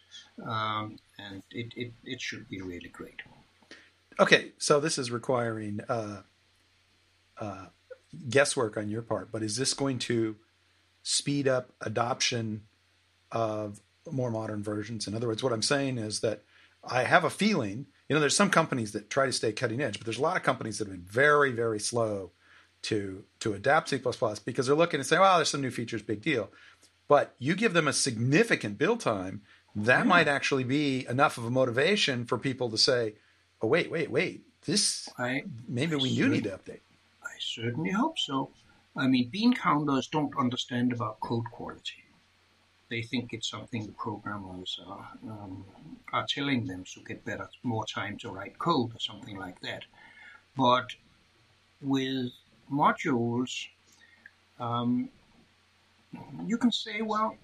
um, 0.46 0.98
and 1.18 1.42
it, 1.50 1.72
it, 1.76 1.92
it 2.04 2.20
should 2.20 2.48
be 2.48 2.60
really 2.60 2.88
great. 2.88 3.22
Okay, 4.20 4.52
so 4.58 4.80
this 4.80 4.98
is 4.98 5.10
requiring 5.10 5.80
uh, 5.88 6.22
uh, 7.40 7.66
guesswork 8.28 8.76
on 8.76 8.88
your 8.88 9.02
part, 9.02 9.30
but 9.30 9.42
is 9.42 9.56
this 9.56 9.74
going 9.74 9.98
to 10.00 10.36
speed 11.02 11.46
up 11.46 11.70
adoption 11.80 12.62
of 13.32 13.80
more 14.10 14.30
modern 14.30 14.62
versions? 14.62 15.06
In 15.06 15.14
other 15.14 15.26
words, 15.26 15.42
what 15.42 15.52
I'm 15.52 15.62
saying 15.62 15.98
is 15.98 16.20
that 16.20 16.42
I 16.84 17.04
have 17.04 17.24
a 17.24 17.30
feeling, 17.30 17.86
you 18.08 18.14
know, 18.14 18.20
there's 18.20 18.36
some 18.36 18.50
companies 18.50 18.92
that 18.92 19.10
try 19.10 19.26
to 19.26 19.32
stay 19.32 19.52
cutting 19.52 19.80
edge, 19.80 19.98
but 19.98 20.04
there's 20.04 20.18
a 20.18 20.22
lot 20.22 20.36
of 20.36 20.42
companies 20.42 20.78
that 20.78 20.88
have 20.88 20.96
been 20.96 21.04
very, 21.04 21.52
very 21.52 21.80
slow 21.80 22.32
to 22.82 23.24
to 23.40 23.54
adapt 23.54 23.88
C++ 23.88 23.98
because 24.44 24.66
they're 24.66 24.76
looking 24.76 25.00
and 25.00 25.06
saying, 25.06 25.20
"Well, 25.20 25.36
there's 25.36 25.50
some 25.50 25.60
new 25.60 25.70
features, 25.70 26.02
big 26.02 26.22
deal." 26.22 26.50
But 27.08 27.34
you 27.38 27.54
give 27.54 27.72
them 27.72 27.88
a 27.88 27.92
significant 27.92 28.78
build 28.78 29.00
time, 29.00 29.42
that 29.74 29.98
yeah. 30.00 30.04
might 30.04 30.28
actually 30.28 30.64
be 30.64 31.06
enough 31.08 31.38
of 31.38 31.44
a 31.44 31.50
motivation 31.50 32.24
for 32.24 32.38
people 32.38 32.70
to 32.70 32.78
say, 32.78 33.14
"Oh, 33.60 33.66
wait, 33.66 33.90
wait, 33.90 34.10
wait! 34.10 34.44
This 34.64 35.08
I, 35.18 35.44
maybe 35.66 35.94
I 35.94 35.98
we 35.98 36.14
do 36.14 36.28
need 36.28 36.44
to 36.44 36.50
update." 36.50 36.80
I 37.22 37.34
certainly 37.40 37.90
hope 37.90 38.18
so. 38.18 38.50
I 38.96 39.06
mean, 39.06 39.28
bean 39.30 39.54
counters 39.54 40.08
don't 40.08 40.36
understand 40.38 40.92
about 40.92 41.20
code 41.20 41.44
quality. 41.52 42.04
They 42.90 43.02
think 43.02 43.32
it's 43.32 43.50
something 43.50 43.84
the 43.86 43.92
programmers 43.92 44.80
are, 44.86 45.08
um, 45.24 45.64
are 46.12 46.26
telling 46.26 46.66
them 46.66 46.84
to 46.94 47.00
get 47.00 47.24
better, 47.24 47.48
more 47.62 47.84
time 47.84 48.16
to 48.18 48.30
write 48.30 48.58
code 48.58 48.94
or 48.94 49.00
something 49.00 49.36
like 49.36 49.60
that. 49.60 49.84
But 50.56 50.94
with 51.82 52.32
modules, 52.72 53.68
um, 54.58 55.10
you 56.46 56.56
can 56.56 56.72
say, 56.72 57.02
well, 57.02 57.36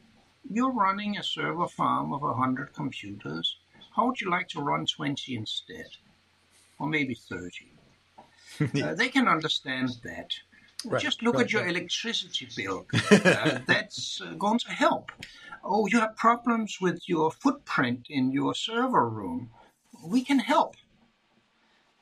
you're 0.50 0.72
running 0.72 1.18
a 1.18 1.22
server 1.22 1.68
farm 1.68 2.12
of 2.12 2.22
100 2.22 2.72
computers. 2.72 3.56
How 3.94 4.06
would 4.06 4.20
you 4.20 4.30
like 4.30 4.48
to 4.48 4.60
run 4.60 4.86
20 4.86 5.36
instead? 5.36 5.88
Or 6.78 6.88
maybe 6.88 7.14
30? 7.14 7.70
uh, 8.82 8.94
they 8.94 9.08
can 9.08 9.28
understand 9.28 9.90
that. 10.04 10.32
Right, 10.86 11.02
Just 11.02 11.22
look 11.22 11.36
right, 11.36 11.44
at 11.44 11.52
your 11.52 11.62
right. 11.62 11.76
electricity 11.76 12.48
bill. 12.56 12.86
Uh, 13.10 13.58
that's 13.66 14.20
uh, 14.20 14.34
going 14.34 14.58
to 14.58 14.70
help. 14.70 15.10
Oh, 15.62 15.86
you 15.86 15.98
have 16.00 16.16
problems 16.16 16.78
with 16.80 17.08
your 17.08 17.30
footprint 17.30 18.06
in 18.10 18.32
your 18.32 18.54
server 18.54 19.08
room. 19.08 19.50
We 20.04 20.22
can 20.22 20.38
help. 20.38 20.76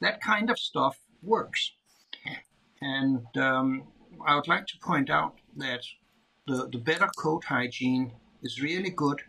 That 0.01 0.21
kind 0.21 0.51
of 0.51 0.59
stuff 0.59 0.99
works. 1.23 1.73
And 2.81 3.25
um, 3.37 3.85
I 4.27 4.35
would 4.35 4.49
like 4.49 4.67
to 4.67 4.79
point 4.79 5.11
out 5.11 5.39
that 5.57 5.83
the, 6.49 6.69
the 6.73 6.79
better 6.79 7.09
code 7.17 7.45
hygiene 7.45 8.13
is 8.43 8.61
really 8.61 8.91
good 8.91 9.23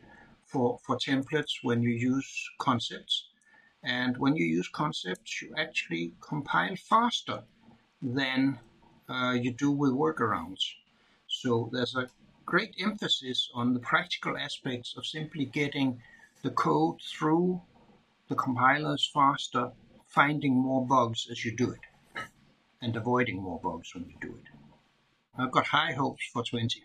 for, 0.46 0.80
for 0.84 0.98
templates 0.98 1.60
when 1.62 1.84
you 1.84 1.92
use 1.92 2.50
concepts. 2.60 3.28
And 3.84 4.18
when 4.18 4.36
you 4.36 4.46
use 4.46 4.68
concepts, 4.70 5.42
you 5.42 5.54
actually 5.58 6.14
compile 6.22 6.76
faster 6.76 7.44
than 8.02 8.60
uh, 9.10 9.34
you 9.40 9.52
do 9.52 9.72
with 9.72 9.92
workarounds. 9.92 10.62
So 11.28 11.70
there's 11.72 11.96
a 11.96 12.08
great 12.46 12.76
emphasis 12.80 13.50
on 13.54 13.74
the 13.74 13.80
practical 13.80 14.38
aspects 14.38 14.96
of 14.98 15.06
simply 15.06 15.46
getting 15.46 16.02
the 16.44 16.52
code 16.52 17.00
through 17.02 17.62
the 18.30 18.36
compilers 18.36 19.10
faster, 19.14 19.72
finding 20.08 20.54
more 20.56 20.86
bugs 20.86 21.28
as 21.32 21.44
you 21.44 21.56
do 21.56 21.72
it, 21.72 22.22
and 22.82 22.96
avoiding 22.96 23.42
more 23.42 23.60
bugs 23.64 23.94
when 23.94 24.06
you 24.06 24.16
do 24.22 24.36
it. 24.36 24.54
I've 25.38 25.52
got 25.52 25.68
high 25.68 25.94
hopes 25.94 26.24
for 26.32 26.44
20. 26.44 26.84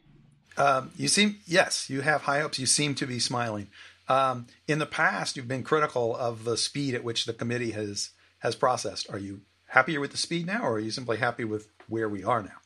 Um, 0.57 0.91
you 0.97 1.09
seem 1.09 1.39
yes, 1.47 1.89
you 1.89 2.01
have 2.01 2.23
high 2.23 2.41
hopes. 2.41 2.59
You 2.59 2.67
seem 2.67 2.95
to 2.97 3.07
be 3.07 3.19
smiling. 3.19 3.69
Um, 4.09 4.47
in 4.67 4.79
the 4.79 4.87
past, 4.87 5.37
you've 5.37 5.47
been 5.47 5.63
critical 5.63 6.17
of 6.17 6.45
the 6.45 6.57
speed 6.57 6.95
at 6.95 7.05
which 7.05 7.27
the 7.27 7.33
committee 7.33 7.73
has 7.73 8.11
has 8.41 8.57
processed. 8.57 9.09
Are 9.11 9.19
you 9.19 9.43
happier 9.69 10.01
with 10.01 10.13
the 10.13 10.17
speed 10.17 10.47
now, 10.47 10.63
or 10.63 10.75
are 10.75 10.81
you 10.81 10.91
simply 10.91 11.19
happy 11.19 11.45
with 11.45 11.69
where 11.89 12.09
we 12.09 12.25
are 12.25 12.43
now? 12.43 12.59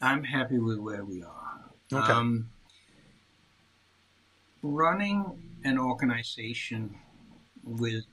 I'm 0.00 0.24
happy 0.24 0.58
with 0.58 0.78
where 0.78 1.04
we 1.04 1.22
are. 1.22 1.60
Okay. 1.92 2.12
Um, 2.12 2.50
running 4.62 5.60
an 5.64 5.78
organization 5.78 6.96
with 7.62 8.04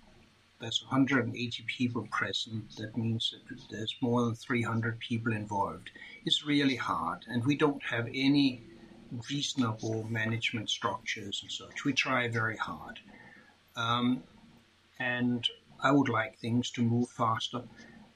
there's 0.60 0.84
180 0.88 1.63
people 1.65 2.08
present. 2.12 2.75
That 2.77 2.95
means 2.95 3.34
that 3.49 3.58
there's 3.71 3.95
more 3.99 4.21
than 4.23 4.36
300 4.36 4.99
people 4.99 5.34
involved. 5.34 5.89
It's 6.23 6.45
really 6.45 6.75
hard, 6.75 7.25
and 7.27 7.43
we 7.43 7.56
don't 7.58 7.82
have 7.84 8.08
any 8.08 8.63
reasonable 9.30 10.06
management 10.08 10.69
structures 10.69 11.39
and 11.41 11.51
such. 11.51 11.84
We 11.84 11.93
try 11.93 12.27
very 12.27 12.58
hard. 12.58 12.99
Um, 13.75 14.23
and 14.99 15.47
I 15.82 15.91
would 15.91 16.10
like 16.10 16.38
things 16.38 16.69
to 16.71 16.82
move 16.82 17.10
faster. 17.10 17.63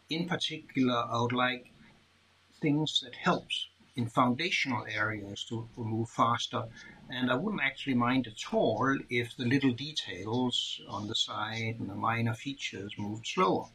In 0.10 0.28
particular, 0.28 1.04
I 1.10 1.20
would 1.20 1.34
like 1.34 1.72
things 2.62 3.02
that 3.02 3.16
helps 3.16 3.68
in 3.96 4.08
foundational 4.08 4.86
areas 4.90 5.46
to, 5.46 5.68
to 5.76 5.84
move 5.84 6.10
faster. 6.10 6.64
And 7.10 7.32
I 7.32 7.36
wouldn't 7.36 7.64
actually 7.64 7.96
mind 7.96 8.28
at 8.28 8.54
all 8.54 8.98
if 9.10 9.36
the 9.38 9.46
little 9.46 9.72
details 9.72 10.82
on 10.90 11.08
the 11.08 11.16
side 11.16 11.78
and 11.80 11.90
the 11.90 11.96
minor 11.96 12.34
features 12.34 12.92
moved 12.98 13.28
slower. 13.28 13.68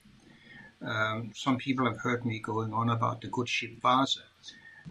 Um, 0.83 1.33
some 1.35 1.59
people 1.59 1.87
have 1.87 1.99
heard 1.99 2.25
me 2.25 2.39
going 2.39 2.73
on 2.73 2.89
about 2.89 3.21
the 3.21 3.29
good 3.29 3.49
ship 3.49 3.81
Vasa 3.81 4.21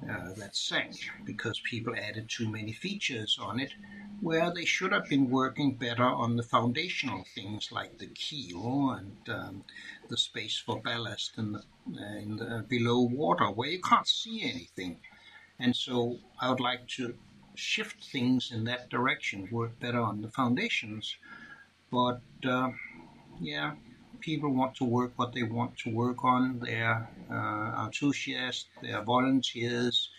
uh, 0.08 0.34
that 0.38 0.56
sank 0.56 0.95
because 1.25 1.60
people 1.62 1.95
added 1.95 2.30
too 2.30 2.47
many 2.47 2.71
features 2.71 3.38
on 3.41 3.60
it, 3.60 3.73
where 4.21 4.52
they 4.52 4.65
should 4.65 4.91
have 4.91 5.10
been 5.10 5.30
working 5.30 5.75
better 5.75 6.06
on 6.06 6.36
the 6.36 6.43
foundational 6.43 7.25
things 7.36 7.71
like 7.71 7.97
the 7.97 8.08
keel 8.08 8.91
and 8.91 9.30
um, 9.30 9.63
the 10.10 10.17
space 10.17 10.58
for 10.58 10.82
ballast 10.82 11.38
in 11.38 11.54
the, 11.54 11.63
in 12.17 12.38
the, 12.38 12.65
below 12.67 13.02
water, 13.02 13.45
where 13.45 13.69
you 13.69 13.82
can't 13.82 14.08
see 14.08 14.43
anything. 14.43 15.00
And 15.60 15.76
so 15.76 16.17
I 16.39 16.50
would 16.50 16.60
like 16.60 16.88
to 16.98 17.13
shift 17.56 18.04
things 18.06 18.52
in 18.52 18.63
that 18.65 18.89
direction, 18.89 19.48
work 19.52 19.80
better 19.80 20.00
on 20.00 20.22
the 20.22 20.30
foundations. 20.30 21.15
But 21.91 22.22
uh, 22.48 22.69
yeah, 23.41 23.74
people 24.19 24.54
want 24.54 24.76
to 24.76 24.86
work 24.86 25.13
what 25.15 25.34
they 25.34 25.43
want 25.43 25.78
to 25.80 25.89
work 25.89 26.24
on. 26.24 26.60
They're 26.60 27.08
uh, 27.32 27.86
enthusiasts, 27.86 28.67
they're 28.82 29.04
volunteers. 29.04 30.10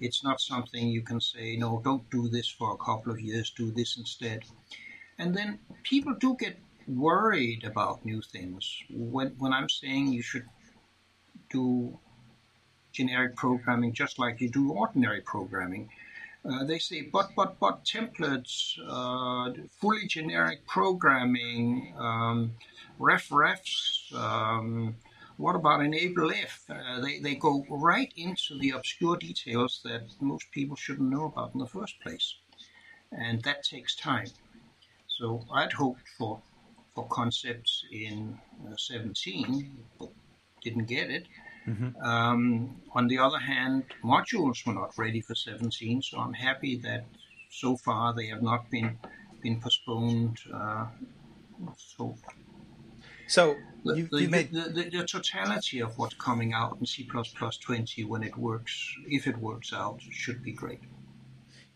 It's 0.00 0.22
not 0.22 0.40
something 0.40 0.88
you 0.88 1.02
can 1.02 1.20
say, 1.20 1.56
no, 1.56 1.80
don't 1.82 2.08
do 2.10 2.28
this 2.28 2.48
for 2.48 2.72
a 2.72 2.76
couple 2.76 3.12
of 3.12 3.20
years, 3.20 3.50
do 3.50 3.70
this 3.70 3.96
instead. 3.96 4.44
And 5.18 5.34
then 5.34 5.58
people 5.82 6.14
do 6.14 6.36
get 6.38 6.58
worried 6.86 7.64
about 7.64 8.04
new 8.04 8.22
things. 8.22 8.82
When, 8.90 9.34
when 9.38 9.52
I'm 9.52 9.68
saying 9.68 10.12
you 10.12 10.22
should 10.22 10.46
do 11.50 11.98
generic 12.92 13.36
programming 13.36 13.92
just 13.92 14.18
like 14.18 14.40
you 14.40 14.48
do 14.48 14.72
ordinary 14.72 15.20
programming, 15.20 15.90
uh, 16.48 16.64
they 16.64 16.78
say, 16.78 17.02
but, 17.02 17.30
but, 17.36 17.58
but 17.58 17.84
templates, 17.84 18.78
uh, 18.88 19.52
fully 19.70 20.06
generic 20.06 20.66
programming, 20.66 21.92
um, 21.98 22.52
ref 22.98 23.28
refs, 23.30 24.14
um, 24.14 24.94
what 25.38 25.56
about 25.56 25.84
enable 25.84 26.30
if? 26.30 26.64
Uh, 26.70 27.00
they, 27.00 27.18
they 27.18 27.34
go 27.34 27.66
right 27.68 28.12
into 28.16 28.58
the 28.58 28.70
obscure 28.70 29.16
details 29.16 29.80
that 29.84 30.02
most 30.20 30.50
people 30.50 30.76
shouldn't 30.76 31.10
know 31.10 31.26
about 31.26 31.52
in 31.52 31.60
the 31.60 31.66
first 31.66 32.00
place. 32.00 32.36
And 33.12 33.42
that 33.42 33.62
takes 33.62 33.94
time. 33.94 34.28
So 35.08 35.44
I'd 35.52 35.72
hoped 35.72 36.08
for, 36.16 36.40
for 36.96 37.06
concepts 37.08 37.84
in 37.92 38.38
uh, 38.66 38.74
17, 38.76 39.76
but 40.00 40.08
didn't 40.62 40.86
get 40.86 41.10
it. 41.10 41.26
Mm-hmm. 41.68 42.02
Um, 42.02 42.80
on 42.92 43.06
the 43.06 43.18
other 43.18 43.38
hand, 43.38 43.84
modules 44.02 44.66
were 44.66 44.72
not 44.72 44.96
ready 44.96 45.20
for 45.20 45.34
17, 45.34 46.00
so 46.02 46.18
I'm 46.18 46.32
happy 46.32 46.76
that 46.78 47.04
so 47.50 47.76
far 47.76 48.14
they 48.14 48.26
have 48.28 48.42
not 48.42 48.70
been 48.70 48.98
been 49.42 49.60
postponed. 49.60 50.38
Uh, 50.52 50.86
so, 51.76 52.16
so 53.28 53.54
the, 53.84 53.94
you, 53.98 54.08
you 54.12 54.28
made... 54.28 54.50
the, 54.50 54.70
the, 54.70 54.84
the, 54.90 55.04
totality 55.04 55.80
of 55.80 55.98
what's 55.98 56.14
coming 56.14 56.54
out 56.54 56.78
in 56.80 56.86
C++ 56.86 57.04
20 57.04 58.04
when 58.04 58.22
it 58.22 58.36
works, 58.36 58.94
if 59.06 59.26
it 59.26 59.36
works 59.36 59.72
out, 59.72 60.00
should 60.10 60.42
be 60.42 60.52
great. 60.52 60.80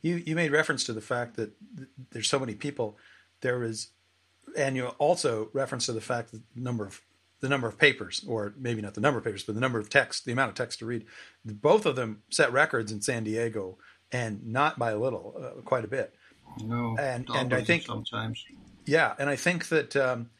You 0.03 0.17
you 0.17 0.35
made 0.35 0.51
reference 0.51 0.85
to 0.85 0.95
the 0.95 1.03
fact 1.03 1.37
that 1.37 1.51
there's 2.11 2.29
so 2.29 2.39
many 2.39 2.55
people. 2.55 2.97
There 3.43 3.63
is, 3.63 3.89
and 4.57 4.77
you 4.77 4.89
also 4.99 5.49
reference 5.53 5.87
to 5.87 5.93
the 5.93 6.01
fact 6.01 6.33
that 6.33 6.43
the 6.55 6.61
number 6.61 6.85
of 6.85 7.01
the 7.41 7.49
number 7.49 7.67
of 7.67 7.79
papers, 7.79 8.23
or 8.29 8.55
maybe 8.59 8.83
not 8.83 8.95
the 8.95 9.01
number 9.01 9.19
of 9.19 9.25
papers, 9.25 9.43
but 9.43 9.55
the 9.55 9.61
number 9.61 9.79
of 9.79 9.89
text, 9.89 10.27
the 10.27 10.33
amount 10.33 10.51
of 10.51 10.55
text 10.55 10.79
to 10.81 10.87
read. 10.87 11.07
Both 11.45 11.87
of 11.87 11.97
them 11.97 12.23
set 12.29 12.53
records 12.53 12.93
in 12.93 13.01
San 13.01 13.25
Diego, 13.25 13.79
and 14.13 14.47
not 14.47 14.79
by 14.79 14.91
a 14.91 14.99
little, 14.99 15.35
uh, 15.43 15.63
quite 15.63 15.85
a 15.85 15.89
bit. 15.89 16.15
No, 16.63 16.97
and 16.99 17.29
and 17.35 17.55
I 17.55 17.63
think 17.63 17.85
sometimes, 17.85 18.45
yeah, 18.85 19.15
and 19.19 19.31
I 19.31 19.37
think 19.37 19.69
that 19.69 19.97
um, 19.97 20.31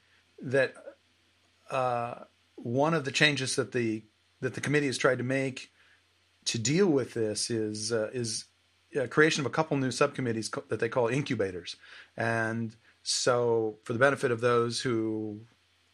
that 0.43 0.75
uh, 1.71 2.25
one 2.57 2.95
of 2.95 3.05
the 3.05 3.13
changes 3.13 3.57
that 3.57 3.73
the 3.73 4.03
that 4.41 4.55
the 4.55 4.61
committee 4.61 4.87
has 4.87 4.99
tried 4.99 5.19
to 5.19 5.25
make 5.25 5.71
to 6.47 6.59
deal 6.59 6.89
with 6.89 7.15
this 7.15 7.51
is 7.51 7.93
uh, 7.93 8.11
is 8.13 8.45
creation 9.09 9.41
of 9.41 9.47
a 9.47 9.51
couple 9.51 9.77
new 9.77 9.91
subcommittees 9.91 10.51
that 10.69 10.81
they 10.81 10.89
call 10.89 11.09
incubators, 11.09 11.77
and 12.17 12.75
so 13.03 13.79
for 13.85 13.93
the 13.93 13.99
benefit 13.99 14.31
of 14.31 14.41
those 14.41 14.81
who 14.81 15.41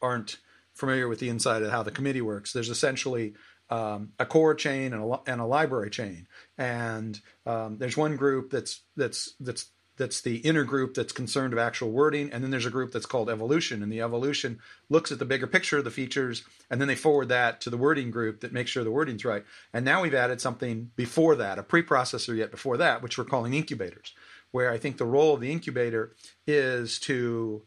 aren't 0.03 0.39
familiar 0.75 1.09
with 1.09 1.21
the 1.21 1.29
inside 1.29 1.63
of 1.63 1.71
how 1.71 1.83
the 1.83 1.91
committee 1.91 2.21
works, 2.21 2.53
there's 2.53 2.69
essentially 2.69 3.35
um, 3.71 4.13
a 4.19 4.27
core 4.27 4.55
chain 4.55 4.93
and 4.93 5.03
a, 5.03 5.21
and 5.27 5.41
a 5.41 5.47
library 5.47 5.91
chain, 5.91 6.27
and 6.57 7.21
um, 7.47 7.79
there's 7.79 7.97
one 7.97 8.17
group 8.17 8.51
that's 8.51 8.83
that's 8.97 9.35
that's 9.41 9.71
that's 9.97 10.21
the 10.21 10.37
inner 10.39 10.65
group 10.65 10.95
that's 10.95 11.13
concerned 11.13 11.53
of 11.53 11.59
actual 11.59 11.91
wording, 11.91 12.31
and 12.31 12.43
then 12.43 12.51
there's 12.51 12.67
a 12.67 12.71
group 12.71 12.93
that's 12.93 13.07
called 13.07 13.31
evolution, 13.31 13.83
and 13.83 13.91
the 13.91 14.03
evolution 14.03 14.59
looks 14.89 15.11
at 15.11 15.19
the 15.19 15.25
bigger 15.25 15.47
picture 15.47 15.79
of 15.79 15.85
the 15.85 15.91
features, 15.91 16.45
and 16.71 16.81
then 16.81 16.89
they 16.89 16.95
forward 16.95 17.29
that 17.29 17.61
to 17.63 17.71
the 17.71 17.77
wording 17.77 18.11
group 18.11 18.41
that 18.41 18.53
makes 18.53 18.71
sure 18.71 18.85
the 18.85 18.91
wording's 18.91 19.25
right. 19.25 19.45
And 19.73 19.85
now 19.85 20.03
we've 20.03 20.15
added 20.15 20.41
something 20.41 20.91
before 20.97 21.35
that, 21.37 21.59
a 21.59 21.63
preprocessor 21.63 22.37
yet 22.37 22.51
before 22.51 22.77
that, 22.77 23.03
which 23.03 23.17
we're 23.17 23.25
calling 23.25 23.55
incubators, 23.55 24.15
where 24.57 24.71
I 24.71 24.79
think 24.79 24.97
the 24.97 25.05
role 25.05 25.35
of 25.35 25.43
the 25.43 25.53
incubator 25.53 26.15
is 26.47 26.99
to 27.01 27.61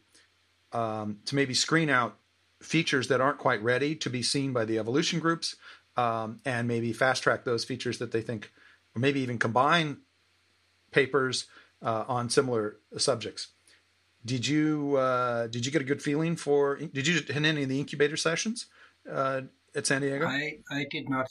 um, 0.72 1.20
to 1.26 1.36
maybe 1.36 1.54
screen 1.54 1.88
out 1.88 2.18
features 2.64 3.10
that 3.10 3.22
aren't 3.22 3.38
quite 3.38 3.62
ready 3.62 3.94
to 3.98 4.10
be 4.10 4.24
seen 4.24 4.54
by 4.54 4.66
the 4.66 4.80
evolution 4.80 5.20
groups, 5.20 5.56
um, 5.98 6.40
and 6.46 6.68
maybe 6.68 6.92
fast 6.92 7.22
track 7.22 7.44
those 7.44 7.64
features 7.64 8.00
that 8.00 8.12
they 8.12 8.24
think, 8.24 8.52
or 8.96 9.00
maybe 9.00 9.20
even 9.20 9.38
combine 9.38 9.98
papers 10.90 11.46
uh, 11.84 12.06
on 12.08 12.28
similar 12.28 12.78
subjects. 12.98 13.50
Did 14.26 14.48
you 14.48 14.96
uh, 14.98 15.46
did 15.46 15.68
you 15.68 15.72
get 15.72 15.84
a 15.84 15.86
good 15.86 16.02
feeling 16.02 16.36
for? 16.36 16.76
Did 16.76 17.06
you 17.06 17.20
attend 17.20 17.46
any 17.46 17.62
of 17.62 17.70
the 17.70 17.80
incubator 17.80 18.18
sessions 18.18 18.66
uh, 19.08 19.42
at 19.76 19.88
San 19.88 20.02
Diego? 20.02 20.26
I, 20.26 20.58
I 20.72 20.86
did 20.90 21.10
not 21.10 21.28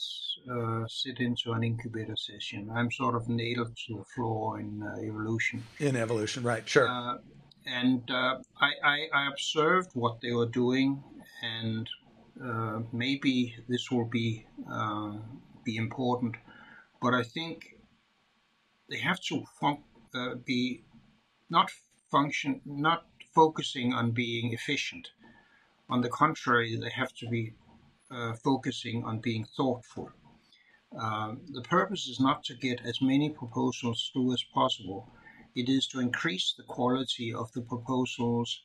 uh, 0.51 0.85
sit 0.87 1.19
into 1.19 1.51
an 1.51 1.63
incubator 1.63 2.15
session. 2.15 2.69
I'm 2.73 2.91
sort 2.91 3.15
of 3.15 3.27
nailed 3.29 3.75
to 3.87 3.97
the 3.97 4.05
floor 4.15 4.59
in 4.59 4.83
uh, 4.83 5.01
evolution. 5.01 5.63
In 5.79 5.95
evolution, 5.95 6.43
right? 6.43 6.67
Sure. 6.67 6.87
Uh, 6.87 7.17
and 7.65 8.03
I, 8.09 8.71
I, 8.83 9.07
I 9.13 9.27
observed 9.27 9.91
what 9.93 10.21
they 10.21 10.31
were 10.31 10.47
doing 10.47 11.03
and 11.43 11.87
uh, 12.43 12.79
maybe 12.91 13.55
this 13.67 13.91
will 13.91 14.05
be 14.05 14.45
uh, 14.71 15.13
be 15.63 15.75
important. 15.75 16.35
But 17.01 17.13
I 17.13 17.23
think 17.23 17.75
they 18.89 18.99
have 18.99 19.19
to 19.29 19.43
fun- 19.59 19.83
uh, 20.13 20.35
be 20.45 20.83
not 21.49 21.71
function, 22.11 22.61
not 22.65 23.05
focusing 23.35 23.93
on 23.93 24.11
being 24.11 24.53
efficient. 24.53 25.09
On 25.89 26.01
the 26.01 26.09
contrary, 26.09 26.77
they 26.77 26.89
have 26.89 27.13
to 27.15 27.27
be 27.27 27.53
uh, 28.11 28.33
focusing 28.33 29.03
on 29.03 29.19
being 29.19 29.45
thoughtful. 29.55 30.11
Um, 30.97 31.41
the 31.51 31.61
purpose 31.61 32.07
is 32.07 32.19
not 32.19 32.43
to 32.45 32.55
get 32.55 32.85
as 32.85 33.01
many 33.01 33.29
proposals 33.29 34.09
through 34.11 34.33
as 34.33 34.43
possible. 34.43 35.07
It 35.55 35.69
is 35.69 35.87
to 35.87 35.99
increase 35.99 36.53
the 36.57 36.63
quality 36.63 37.33
of 37.33 37.51
the 37.53 37.61
proposals 37.61 38.61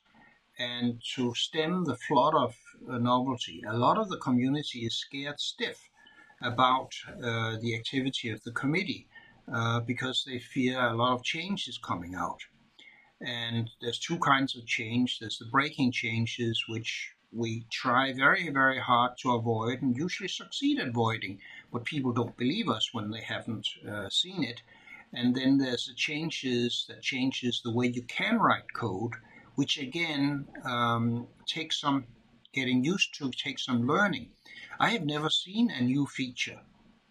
and 0.59 1.03
to 1.15 1.35
stem 1.35 1.85
the 1.85 1.97
flood 1.97 2.35
of 2.35 2.57
uh, 2.89 2.99
novelty. 2.99 3.63
A 3.67 3.77
lot 3.77 3.99
of 3.99 4.09
the 4.09 4.19
community 4.19 4.87
is 4.87 4.95
scared 4.95 5.41
stiff 5.41 5.89
about 6.43 6.93
uh, 7.23 7.57
the 7.61 7.75
activity 7.75 8.31
of 8.31 8.43
the 8.45 8.53
committee 8.53 9.09
uh, 9.53 9.81
because 9.81 10.25
they 10.25 10.39
fear 10.39 10.81
a 10.81 10.95
lot 10.95 11.13
of 11.13 11.23
change 11.23 11.69
is 11.69 11.79
coming 11.79 12.15
out. 12.15 12.41
And 13.21 13.71
there's 13.81 13.99
two 13.99 14.19
kinds 14.19 14.57
of 14.57 14.67
change. 14.67 15.19
There's 15.19 15.39
the 15.39 15.47
breaking 15.47 15.93
changes, 15.93 16.65
which 16.69 17.14
we 17.35 17.67
try 17.71 18.13
very, 18.13 18.49
very 18.51 18.79
hard 18.79 19.19
to 19.19 19.33
avoid 19.33 19.83
and 19.83 19.97
usually 19.97 20.29
succeed 20.29 20.79
at 20.79 20.89
avoiding, 20.89 21.41
but 21.73 21.85
people 21.85 22.13
don't 22.13 22.37
believe 22.37 22.69
us 22.69 22.95
when 22.95 23.11
they 23.11 23.23
haven't 23.23 23.69
uh, 23.89 24.09
seen 24.09 24.45
it. 24.45 24.63
And 25.13 25.35
then 25.35 25.59
there's 25.59 25.87
the 25.87 25.95
changes 25.95 26.87
that 26.89 27.03
changes 27.03 27.61
the 27.61 27.73
way 27.73 27.87
you 27.87 28.03
can 28.03 28.39
write 28.39 28.73
code 28.73 29.15
which 29.55 29.79
again 29.79 30.47
um, 30.65 31.27
takes 31.47 31.81
some 31.81 32.05
getting 32.53 32.85
used 32.85 33.15
to, 33.15 33.31
takes 33.31 33.65
some 33.65 33.87
learning. 33.87 34.31
I 34.79 34.91
have 34.91 35.05
never 35.05 35.31
seen 35.31 35.71
a 35.71 35.81
new 35.81 36.07
feature 36.07 36.61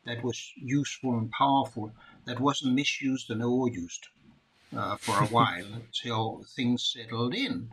that 0.06 0.24
was 0.24 0.52
useful 0.56 1.18
and 1.18 1.32
powerful 1.32 1.92
that 2.26 2.40
wasn't 2.40 2.76
misused 2.76 3.30
and 3.30 3.42
overused 3.42 4.08
uh, 4.76 4.98
for 4.98 5.18
a 5.24 5.28
while 5.38 5.66
until 5.74 6.44
things 6.56 6.84
settled 6.84 7.34
in. 7.34 7.70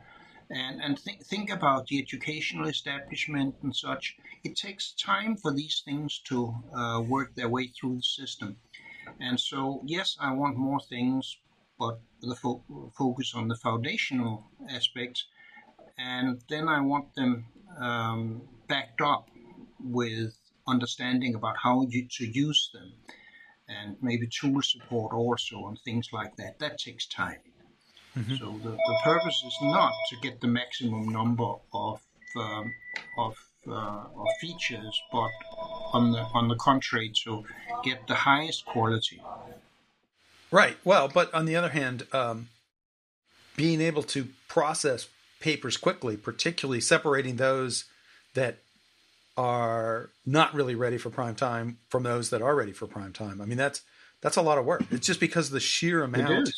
And, 0.50 0.80
and 0.82 0.98
th- 0.98 1.22
think 1.22 1.50
about 1.50 1.86
the 1.86 1.98
educational 2.00 2.68
establishment 2.68 3.56
and 3.62 3.74
such. 3.74 4.16
It 4.44 4.56
takes 4.56 4.92
time 4.92 5.36
for 5.36 5.52
these 5.52 5.82
things 5.84 6.20
to 6.26 6.54
uh, 6.76 7.02
work 7.06 7.34
their 7.36 7.48
way 7.48 7.68
through 7.68 7.96
the 7.96 8.02
system. 8.02 8.56
And 9.20 9.38
so, 9.40 9.82
yes, 9.86 10.16
I 10.20 10.32
want 10.34 10.56
more 10.56 10.80
things, 10.80 11.36
but 11.78 12.00
the 12.20 12.36
fo- 12.36 12.64
focus 12.98 13.34
on 13.34 13.48
the 13.48 13.56
foundational 13.56 14.50
aspects, 14.70 15.26
and 15.98 16.40
then 16.48 16.68
I 16.68 16.80
want 16.80 17.14
them 17.14 17.46
um, 17.80 18.42
backed 18.68 19.00
up 19.00 19.28
with 19.80 20.34
understanding 20.66 21.34
about 21.34 21.56
how 21.58 21.86
you, 21.88 22.08
to 22.18 22.26
use 22.26 22.70
them. 22.74 22.92
and 23.68 23.96
maybe 24.02 24.26
tool 24.28 24.62
support 24.62 25.12
also 25.14 25.68
and 25.68 25.78
things 25.80 26.10
like 26.12 26.36
that. 26.36 26.58
That 26.58 26.78
takes 26.78 27.06
time. 27.06 27.40
Mm-hmm. 28.20 28.36
So 28.36 28.60
the, 28.62 28.70
the 28.70 28.98
purpose 29.02 29.42
is 29.46 29.56
not 29.62 29.92
to 30.10 30.16
get 30.22 30.40
the 30.40 30.46
maximum 30.46 31.08
number 31.08 31.54
of 31.72 32.00
um, 32.36 32.72
of, 33.18 33.34
uh, 33.66 33.72
of 33.72 34.26
features, 34.40 35.02
but 35.10 35.30
on 35.92 36.12
the 36.12 36.20
on 36.34 36.48
the 36.48 36.54
contrary, 36.56 37.12
to 37.24 37.44
get 37.82 38.06
the 38.06 38.14
highest 38.14 38.66
quality. 38.66 39.20
Right. 40.50 40.76
Well, 40.84 41.08
but 41.08 41.32
on 41.32 41.46
the 41.46 41.56
other 41.56 41.70
hand, 41.70 42.06
um, 42.12 42.48
being 43.56 43.80
able 43.80 44.02
to 44.02 44.28
process 44.48 45.08
papers 45.40 45.76
quickly, 45.76 46.16
particularly 46.16 46.80
separating 46.80 47.36
those 47.36 47.84
that 48.34 48.58
are 49.36 50.10
not 50.26 50.52
really 50.54 50.74
ready 50.74 50.98
for 50.98 51.08
prime 51.08 51.34
time 51.34 51.78
from 51.88 52.02
those 52.02 52.30
that 52.30 52.42
are 52.42 52.54
ready 52.54 52.72
for 52.72 52.86
prime 52.86 53.12
time. 53.12 53.40
I 53.40 53.46
mean, 53.46 53.58
that's 53.58 53.82
that's 54.20 54.36
a 54.36 54.42
lot 54.42 54.58
of 54.58 54.66
work. 54.66 54.84
It's 54.90 55.06
just 55.06 55.20
because 55.20 55.46
of 55.46 55.52
the 55.52 55.60
sheer 55.60 56.02
amount 56.02 56.50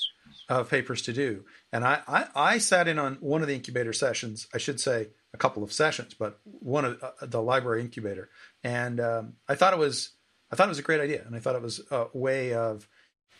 of 0.48 0.70
papers 0.70 1.02
to 1.02 1.12
do. 1.12 1.44
And 1.72 1.84
I, 1.84 2.00
I, 2.06 2.26
I, 2.34 2.58
sat 2.58 2.88
in 2.88 2.98
on 2.98 3.16
one 3.20 3.42
of 3.42 3.48
the 3.48 3.54
incubator 3.54 3.92
sessions. 3.92 4.46
I 4.52 4.58
should 4.58 4.80
say 4.80 5.08
a 5.32 5.36
couple 5.36 5.62
of 5.62 5.72
sessions, 5.72 6.14
but 6.14 6.40
one 6.44 6.84
of 6.84 7.02
uh, 7.02 7.10
the 7.22 7.40
library 7.40 7.80
incubator, 7.80 8.28
and 8.62 9.00
um, 9.00 9.34
I 9.48 9.54
thought 9.54 9.72
it 9.72 9.78
was 9.78 10.10
I 10.50 10.56
thought 10.56 10.66
it 10.66 10.70
was 10.70 10.78
a 10.78 10.82
great 10.82 11.00
idea, 11.00 11.22
and 11.24 11.34
I 11.34 11.38
thought 11.38 11.56
it 11.56 11.62
was 11.62 11.80
a 11.90 12.06
way 12.12 12.54
of 12.54 12.86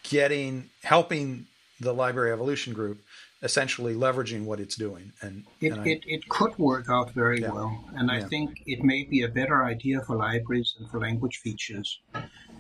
getting 0.05 0.71
helping 0.83 1.47
the 1.81 1.93
library 1.93 2.33
evolution 2.33 2.73
group 2.73 3.03
essentially 3.43 3.93
leveraging 3.95 4.45
what 4.45 4.61
it's 4.61 4.77
doing. 4.77 5.13
And 5.21 5.45
it, 5.61 5.73
and 5.73 5.81
I, 5.81 5.85
it, 5.85 6.05
it 6.07 6.29
could 6.29 6.57
work 6.59 6.87
out 6.89 7.11
very 7.11 7.41
yeah. 7.41 7.51
well. 7.51 7.85
And 7.95 8.11
I 8.11 8.23
think 8.23 8.63
it 8.67 8.85
may 8.85 9.03
be 9.03 9.23
a 9.23 9.29
better 9.29 9.65
idea 9.65 10.01
for 10.03 10.17
libraries 10.17 10.75
than 10.79 10.89
for 10.89 11.01
language 11.01 11.39
features 11.39 12.01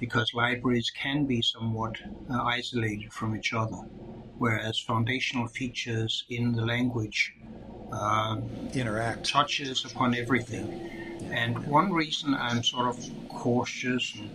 because 0.00 0.34
libraries 0.34 0.90
can 0.90 1.24
be 1.24 1.40
somewhat 1.40 1.96
uh, 2.28 2.42
isolated 2.42 3.12
from 3.12 3.36
each 3.36 3.52
other, 3.52 3.78
whereas 4.42 4.76
foundational 4.80 5.46
features 5.46 6.24
in 6.28 6.44
the 6.56 6.66
language 6.74 7.32
uh, 7.92 8.36
interact 8.74 9.30
touches 9.30 9.84
upon 9.84 10.16
everything. 10.16 10.68
And 11.30 11.64
one 11.64 11.92
reason 11.92 12.34
I'm 12.34 12.64
sort 12.64 12.88
of 12.88 12.98
cautious 13.28 14.04
and 14.16 14.32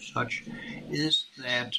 such 0.00 0.42
is 0.90 1.26
that 1.38 1.70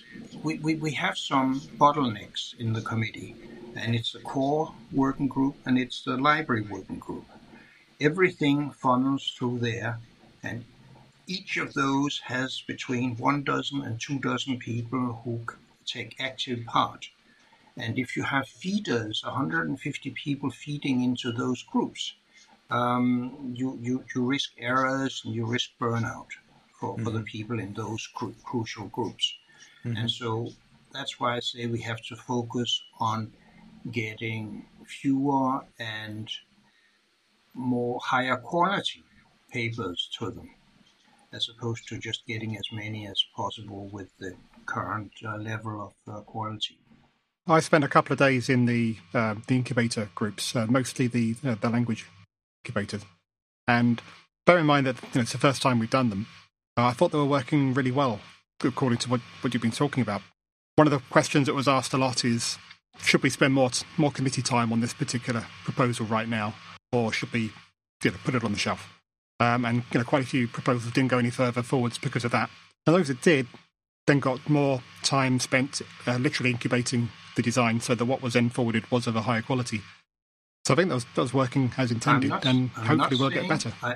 we, 0.43 0.59
we, 0.59 0.75
we 0.75 0.91
have 0.93 1.17
some 1.17 1.61
bottlenecks 1.77 2.57
in 2.57 2.71
the 2.71 2.81
committee 2.81 3.35
and 3.75 3.93
it's 3.95 4.13
the 4.13 4.19
core 4.19 4.73
working 4.93 5.27
group 5.27 5.55
and 5.65 5.77
it's 5.77 6.03
the 6.03 6.15
library 6.15 6.65
working 6.71 6.99
group. 6.99 7.25
Everything 7.99 8.71
funnels 8.71 9.33
through 9.37 9.59
there, 9.59 9.99
and 10.41 10.63
each 11.27 11.57
of 11.57 11.73
those 11.73 12.21
has 12.33 12.61
between 12.65 13.17
one 13.17 13.43
dozen 13.43 13.81
and 13.81 13.99
two 13.99 14.19
dozen 14.19 14.57
people 14.57 15.21
who 15.25 15.41
take 15.85 16.15
active 16.19 16.63
part. 16.65 17.09
And 17.77 17.99
if 17.99 18.17
you 18.17 18.23
have 18.23 18.47
feeders, 18.47 19.21
150 19.23 20.09
people 20.11 20.49
feeding 20.49 21.03
into 21.03 21.31
those 21.31 21.61
groups, 21.63 22.13
um, 22.69 23.53
you, 23.55 23.77
you, 23.81 24.03
you 24.13 24.25
risk 24.25 24.51
errors 24.57 25.21
and 25.23 25.33
you 25.33 25.45
risk 25.45 25.69
burnout 25.79 26.27
for, 26.79 26.93
mm-hmm. 26.93 27.03
for 27.03 27.11
the 27.11 27.19
mm-hmm. 27.19 27.25
people 27.25 27.59
in 27.59 27.73
those 27.73 28.07
cru- 28.15 28.35
crucial 28.43 28.87
groups. 28.87 29.33
Mm-hmm. 29.85 29.97
And 29.97 30.11
so 30.11 30.49
that's 30.91 31.19
why 31.19 31.35
I 31.35 31.39
say 31.39 31.67
we 31.67 31.81
have 31.81 32.01
to 32.09 32.15
focus 32.15 32.81
on 32.99 33.31
getting 33.91 34.65
fewer 34.85 35.61
and 35.79 36.29
more 37.53 37.99
higher 38.03 38.37
quality 38.37 39.03
papers 39.51 40.09
to 40.19 40.31
them, 40.31 40.49
as 41.31 41.49
opposed 41.49 41.87
to 41.87 41.97
just 41.97 42.25
getting 42.25 42.57
as 42.57 42.67
many 42.71 43.07
as 43.07 43.23
possible 43.35 43.89
with 43.91 44.09
the 44.19 44.33
current 44.65 45.11
uh, 45.25 45.37
level 45.37 45.93
of 46.07 46.13
uh, 46.13 46.21
quality. 46.21 46.79
I 47.49 47.61
spent 47.61 47.85
a 47.85 47.87
couple 47.87 48.11
of 48.11 48.19
days 48.19 48.49
in 48.49 48.65
the 48.65 48.97
uh, 49.13 49.35
the 49.47 49.55
incubator 49.55 50.09
groups, 50.15 50.55
uh, 50.55 50.65
mostly 50.67 51.07
the 51.07 51.35
uh, 51.45 51.55
the 51.55 51.69
language 51.69 52.05
incubators, 52.65 53.05
and 53.67 54.01
bear 54.45 54.57
in 54.57 54.65
mind 54.65 54.85
that 54.85 55.01
you 55.01 55.09
know, 55.15 55.21
it's 55.21 55.31
the 55.31 55.37
first 55.37 55.61
time 55.61 55.79
we've 55.79 55.89
done 55.89 56.09
them. 56.09 56.27
Uh, 56.75 56.87
I 56.87 56.91
thought 56.91 57.11
they 57.11 57.17
were 57.17 57.25
working 57.25 57.73
really 57.73 57.91
well, 57.91 58.19
according 58.63 58.99
to 58.99 59.09
what, 59.09 59.21
what 59.41 59.53
you've 59.53 59.63
been 59.63 59.71
talking 59.71 60.01
about. 60.01 60.21
One 60.75 60.87
of 60.87 60.91
the 60.91 60.99
questions 61.09 61.47
that 61.47 61.55
was 61.55 61.67
asked 61.67 61.93
a 61.93 61.97
lot 61.97 62.25
is 62.25 62.57
should 62.99 63.23
we 63.23 63.29
spend 63.29 63.53
more 63.53 63.71
more 63.95 64.11
committee 64.11 64.41
time 64.41 64.73
on 64.73 64.81
this 64.81 64.93
particular 64.93 65.45
proposal 65.63 66.05
right 66.05 66.27
now, 66.27 66.53
or 66.91 67.13
should 67.13 67.31
we 67.31 67.51
you 68.03 68.11
know, 68.11 68.17
put 68.25 68.35
it 68.35 68.43
on 68.43 68.51
the 68.51 68.59
shelf? 68.59 68.99
Um, 69.39 69.63
and 69.63 69.83
you 69.93 69.99
know, 69.99 70.05
quite 70.05 70.23
a 70.23 70.27
few 70.27 70.49
proposals 70.49 70.91
didn't 70.91 71.11
go 71.11 71.17
any 71.17 71.29
further 71.29 71.63
forwards 71.63 71.97
because 71.97 72.25
of 72.25 72.31
that. 72.31 72.49
And 72.85 72.93
those 72.95 73.07
that 73.07 73.21
did 73.21 73.47
then 74.07 74.19
got 74.19 74.49
more 74.49 74.81
time 75.03 75.39
spent 75.39 75.81
uh, 76.07 76.15
literally 76.17 76.51
incubating 76.51 77.09
the 77.35 77.41
design, 77.41 77.79
so 77.79 77.93
that 77.93 78.05
what 78.05 78.21
was 78.21 78.33
then 78.33 78.49
forwarded 78.49 78.89
was 78.89 79.05
of 79.05 79.15
a 79.15 79.21
higher 79.21 79.41
quality. 79.41 79.81
So 80.65 80.73
I 80.73 80.77
think 80.77 80.89
that 80.89 80.95
was, 80.95 81.05
that 81.15 81.21
was 81.21 81.33
working 81.33 81.71
as 81.77 81.91
intended, 81.91 82.29
not, 82.29 82.45
and 82.45 82.71
I'm 82.75 82.99
hopefully 82.99 83.19
we'll 83.19 83.29
get 83.29 83.47
better. 83.47 83.71
I, 83.83 83.95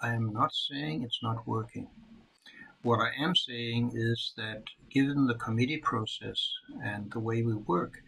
I 0.00 0.14
am 0.14 0.32
not 0.32 0.50
saying 0.52 1.02
it's 1.02 1.20
not 1.22 1.46
working. 1.46 1.88
What 2.82 3.00
I 3.00 3.10
am 3.22 3.34
saying 3.34 3.92
is 3.94 4.32
that 4.36 4.62
given 4.90 5.26
the 5.26 5.34
committee 5.34 5.78
process 5.78 6.40
and 6.82 7.10
the 7.12 7.18
way 7.18 7.42
we 7.42 7.54
work, 7.54 8.02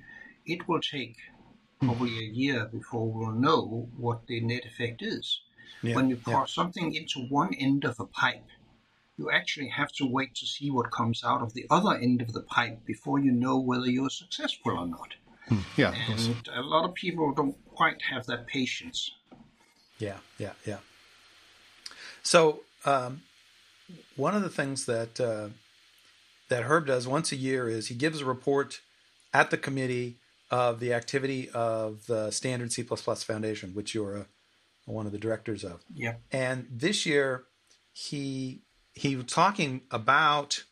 it 0.46 0.66
will 0.68 0.80
take 0.80 1.16
probably 1.80 2.16
a 2.18 2.30
year 2.32 2.68
before 2.72 3.10
we'll 3.10 3.32
know 3.32 3.88
what 3.96 4.26
the 4.28 4.40
net 4.40 4.64
effect 4.64 5.02
is. 5.02 5.40
Yeah, 5.82 5.94
when 5.94 6.08
you 6.08 6.16
pour 6.16 6.34
yeah. 6.34 6.44
something 6.46 6.94
into 6.94 7.26
one 7.28 7.54
end 7.54 7.84
of 7.84 7.98
a 8.00 8.06
pipe, 8.06 8.44
you 9.20 9.30
actually 9.30 9.68
have 9.68 9.92
to 9.92 10.06
wait 10.06 10.34
to 10.34 10.46
see 10.46 10.70
what 10.70 10.90
comes 10.90 11.22
out 11.22 11.42
of 11.42 11.52
the 11.52 11.66
other 11.68 11.94
end 11.94 12.22
of 12.22 12.32
the 12.32 12.40
pipe 12.40 12.78
before 12.86 13.18
you 13.18 13.30
know 13.30 13.58
whether 13.58 13.86
you're 13.86 14.08
successful 14.08 14.72
or 14.72 14.86
not. 14.86 15.14
Hmm. 15.48 15.58
Yeah, 15.76 15.94
and 16.08 16.48
a 16.54 16.62
lot 16.62 16.88
of 16.88 16.94
people 16.94 17.32
don't 17.34 17.56
quite 17.66 18.00
have 18.10 18.24
that 18.26 18.46
patience. 18.46 19.10
Yeah, 19.98 20.18
yeah, 20.38 20.52
yeah. 20.66 20.78
So 22.22 22.60
um, 22.86 23.22
one 24.16 24.34
of 24.34 24.42
the 24.42 24.48
things 24.48 24.86
that 24.86 25.20
uh, 25.20 25.48
that 26.48 26.62
Herb 26.62 26.86
does 26.86 27.06
once 27.06 27.30
a 27.30 27.36
year 27.36 27.68
is 27.68 27.88
he 27.88 27.94
gives 27.94 28.22
a 28.22 28.24
report 28.24 28.80
at 29.34 29.50
the 29.50 29.58
committee 29.58 30.16
of 30.50 30.80
the 30.80 30.94
activity 30.94 31.50
of 31.50 32.06
the 32.06 32.30
Standard 32.30 32.72
C++ 32.72 32.82
Foundation, 32.82 33.74
which 33.74 33.94
you're 33.94 34.16
a, 34.16 34.26
one 34.86 35.06
of 35.06 35.12
the 35.12 35.18
directors 35.18 35.62
of. 35.62 35.84
Yeah. 35.94 36.14
And 36.32 36.66
this 36.70 37.06
year, 37.06 37.44
he 37.92 38.62
he 38.94 39.16
was 39.16 39.26
talking 39.26 39.82
about 39.90 40.64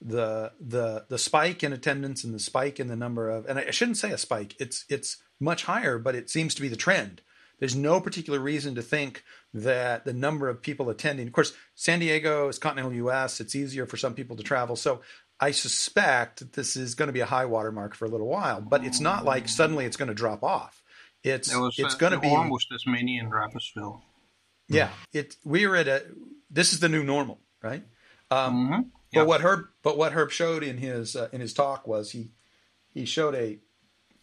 the 0.00 0.52
the 0.60 1.06
the 1.08 1.18
spike 1.18 1.64
in 1.64 1.72
attendance 1.72 2.22
and 2.22 2.32
the 2.32 2.38
spike 2.38 2.78
in 2.78 2.88
the 2.88 2.96
number 2.96 3.28
of 3.28 3.46
and 3.46 3.58
I 3.58 3.70
shouldn't 3.70 3.98
say 3.98 4.12
a 4.12 4.18
spike. 4.18 4.54
It's 4.60 4.84
it's 4.88 5.16
much 5.40 5.64
higher, 5.64 5.98
but 5.98 6.14
it 6.14 6.30
seems 6.30 6.54
to 6.54 6.62
be 6.62 6.68
the 6.68 6.76
trend. 6.76 7.22
There's 7.58 7.74
no 7.74 8.00
particular 8.00 8.38
reason 8.38 8.76
to 8.76 8.82
think 8.82 9.24
that 9.52 10.04
the 10.04 10.12
number 10.12 10.48
of 10.48 10.62
people 10.62 10.90
attending. 10.90 11.26
Of 11.26 11.32
course, 11.32 11.52
San 11.74 11.98
Diego 11.98 12.48
is 12.48 12.58
continental 12.58 12.94
U.S. 12.94 13.40
It's 13.40 13.56
easier 13.56 13.84
for 13.86 13.96
some 13.96 14.14
people 14.14 14.36
to 14.36 14.44
travel, 14.44 14.76
so 14.76 15.00
I 15.40 15.52
suspect 15.52 16.40
that 16.40 16.52
this 16.52 16.76
is 16.76 16.94
going 16.94 17.08
to 17.08 17.12
be 17.12 17.20
a 17.20 17.26
high 17.26 17.46
water 17.46 17.72
mark 17.72 17.94
for 17.94 18.04
a 18.04 18.08
little 18.08 18.26
while, 18.26 18.60
but 18.60 18.84
it's 18.84 19.00
not 19.00 19.24
like 19.24 19.48
suddenly 19.48 19.84
it's 19.84 19.96
going 19.96 20.08
to 20.08 20.14
drop 20.14 20.42
off. 20.42 20.82
It's 21.22 21.54
was, 21.54 21.74
it's 21.78 21.94
uh, 21.94 21.98
going 21.98 22.12
to 22.12 22.20
be 22.20 22.28
almost 22.28 22.68
as 22.72 22.86
many 22.86 23.18
in 23.18 23.30
Rapperswil. 23.30 24.02
Yeah, 24.68 24.90
it 25.12 25.36
we 25.44 25.64
are 25.64 25.74
at 25.74 25.88
a 25.88 26.04
this 26.50 26.72
is 26.72 26.80
the 26.80 26.88
new 26.88 27.02
normal, 27.02 27.40
right? 27.62 27.82
Um, 28.30 28.68
mm-hmm. 28.68 28.80
But 29.12 29.26
what 29.26 29.40
Herb 29.40 29.66
but 29.82 29.96
what 29.96 30.12
Herb 30.12 30.30
showed 30.30 30.62
in 30.62 30.78
his 30.78 31.16
uh, 31.16 31.28
in 31.32 31.40
his 31.40 31.54
talk 31.54 31.86
was 31.86 32.12
he 32.12 32.30
he 32.92 33.04
showed 33.04 33.34
a 33.34 33.58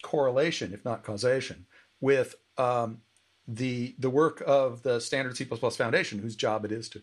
correlation, 0.03 0.73
if 0.73 0.85
not 0.85 1.03
causation, 1.03 1.65
with 1.99 2.35
um, 2.57 3.01
the 3.47 3.95
the 3.97 4.09
work 4.09 4.43
of 4.45 4.83
the 4.83 4.99
Standard 4.99 5.37
C++ 5.37 5.45
Foundation, 5.45 6.19
whose 6.19 6.35
job 6.35 6.65
it 6.65 6.71
is 6.71 6.89
to 6.89 7.01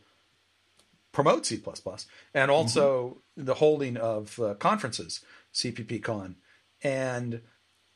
promote 1.10 1.44
C++, 1.44 1.60
and 2.34 2.50
also 2.50 3.08
mm-hmm. 3.36 3.44
the 3.44 3.54
holding 3.54 3.96
of 3.96 4.38
uh, 4.38 4.54
conferences, 4.54 5.20
CppCon. 5.52 6.36
And 6.84 7.42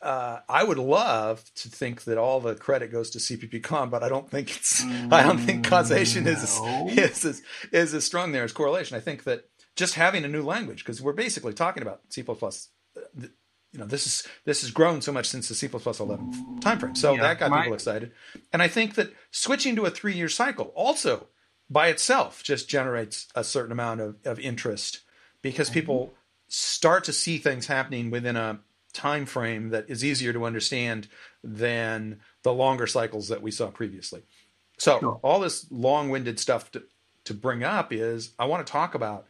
uh, 0.06 0.40
I 0.48 0.62
would 0.62 0.78
love 0.78 1.44
to 1.56 1.68
think 1.68 2.04
that 2.04 2.16
all 2.16 2.38
the 2.38 2.54
credit 2.54 2.92
goes 2.92 3.10
to 3.10 3.18
CppCon, 3.18 3.90
but 3.90 4.04
I 4.04 4.08
don't 4.08 4.30
think 4.30 4.56
it's. 4.56 4.84
I 5.10 5.24
don't 5.24 5.38
think 5.38 5.66
causation 5.66 6.24
no. 6.24 6.30
is, 6.30 6.42
is 6.44 7.24
is 7.24 7.42
is 7.72 7.94
as 7.94 8.04
strong 8.04 8.30
there 8.30 8.44
as 8.44 8.52
correlation. 8.52 8.96
I 8.96 9.00
think 9.00 9.24
that 9.24 9.48
just 9.74 9.94
having 9.94 10.24
a 10.24 10.28
new 10.28 10.44
language, 10.44 10.84
because 10.84 11.02
we're 11.02 11.12
basically 11.12 11.54
talking 11.54 11.82
about 11.82 12.02
C++. 12.08 12.22
Uh, 12.22 13.00
you 13.72 13.80
know, 13.80 13.86
this 13.86 14.06
is 14.06 14.26
this 14.44 14.60
has 14.60 14.70
grown 14.70 15.02
so 15.02 15.12
much 15.12 15.26
since 15.26 15.48
the 15.48 15.54
C++ 15.56 15.66
11 15.66 16.60
timeframe, 16.60 16.96
so 16.96 17.14
yeah, 17.14 17.22
that 17.22 17.40
got 17.40 17.50
my... 17.50 17.62
people 17.62 17.74
excited. 17.74 18.12
And 18.52 18.62
I 18.62 18.68
think 18.68 18.94
that 18.94 19.12
switching 19.32 19.74
to 19.74 19.86
a 19.86 19.90
three-year 19.90 20.28
cycle 20.28 20.72
also 20.76 21.26
by 21.68 21.88
itself 21.88 22.44
just 22.44 22.68
generates 22.68 23.26
a 23.34 23.42
certain 23.42 23.72
amount 23.72 24.00
of, 24.00 24.16
of 24.24 24.38
interest 24.38 25.00
because 25.42 25.68
people 25.68 26.14
start 26.46 27.02
to 27.04 27.12
see 27.12 27.38
things 27.38 27.66
happening 27.66 28.10
within 28.10 28.36
a 28.36 28.60
time 28.96 29.26
frame 29.26 29.68
that 29.70 29.88
is 29.88 30.04
easier 30.04 30.32
to 30.32 30.44
understand 30.44 31.08
than 31.44 32.20
the 32.42 32.52
longer 32.52 32.86
cycles 32.86 33.28
that 33.28 33.42
we 33.42 33.50
saw 33.50 33.68
previously. 33.68 34.22
So 34.78 34.98
sure. 34.98 35.20
all 35.22 35.40
this 35.40 35.66
long-winded 35.70 36.40
stuff 36.40 36.70
to, 36.72 36.82
to 37.24 37.34
bring 37.34 37.62
up 37.62 37.92
is 37.92 38.32
I 38.38 38.46
want 38.46 38.66
to 38.66 38.72
talk 38.72 38.94
about 38.94 39.26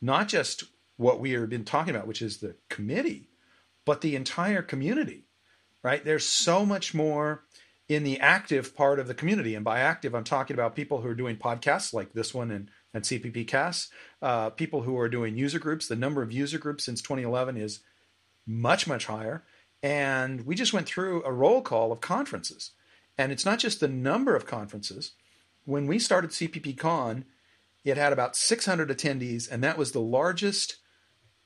not 0.00 0.28
just 0.28 0.64
what 0.96 1.20
we 1.20 1.30
have 1.32 1.48
been 1.48 1.64
talking 1.64 1.94
about, 1.94 2.06
which 2.06 2.22
is 2.22 2.38
the 2.38 2.56
committee, 2.68 3.28
but 3.84 4.00
the 4.00 4.16
entire 4.16 4.62
community, 4.62 5.26
right? 5.82 6.04
There's 6.04 6.26
so 6.26 6.66
much 6.66 6.94
more 6.94 7.44
in 7.88 8.04
the 8.04 8.20
active 8.20 8.74
part 8.74 8.98
of 8.98 9.08
the 9.08 9.14
community. 9.14 9.54
And 9.54 9.64
by 9.64 9.80
active, 9.80 10.14
I'm 10.14 10.24
talking 10.24 10.54
about 10.54 10.76
people 10.76 11.00
who 11.00 11.08
are 11.08 11.14
doing 11.14 11.36
podcasts 11.36 11.92
like 11.92 12.12
this 12.12 12.32
one 12.32 12.50
and, 12.50 12.70
and 12.94 13.04
CPP 13.04 13.46
Casts, 13.46 13.90
uh, 14.20 14.50
people 14.50 14.82
who 14.82 14.98
are 14.98 15.08
doing 15.08 15.36
user 15.36 15.58
groups. 15.58 15.88
The 15.88 15.96
number 15.96 16.22
of 16.22 16.32
user 16.32 16.58
groups 16.58 16.84
since 16.84 17.02
2011 17.02 17.56
is 17.56 17.80
much, 18.46 18.86
much 18.86 19.06
higher. 19.06 19.44
And 19.82 20.46
we 20.46 20.54
just 20.54 20.72
went 20.72 20.86
through 20.86 21.24
a 21.24 21.32
roll 21.32 21.62
call 21.62 21.92
of 21.92 22.00
conferences. 22.00 22.72
And 23.18 23.32
it's 23.32 23.44
not 23.44 23.58
just 23.58 23.80
the 23.80 23.88
number 23.88 24.36
of 24.36 24.46
conferences. 24.46 25.12
When 25.64 25.86
we 25.86 25.98
started 25.98 26.30
CPP 26.30 26.78
Con, 26.78 27.24
it 27.84 27.96
had 27.96 28.12
about 28.12 28.36
600 28.36 28.88
attendees, 28.88 29.50
and 29.50 29.62
that 29.62 29.76
was 29.76 29.92
the 29.92 30.00
largest 30.00 30.76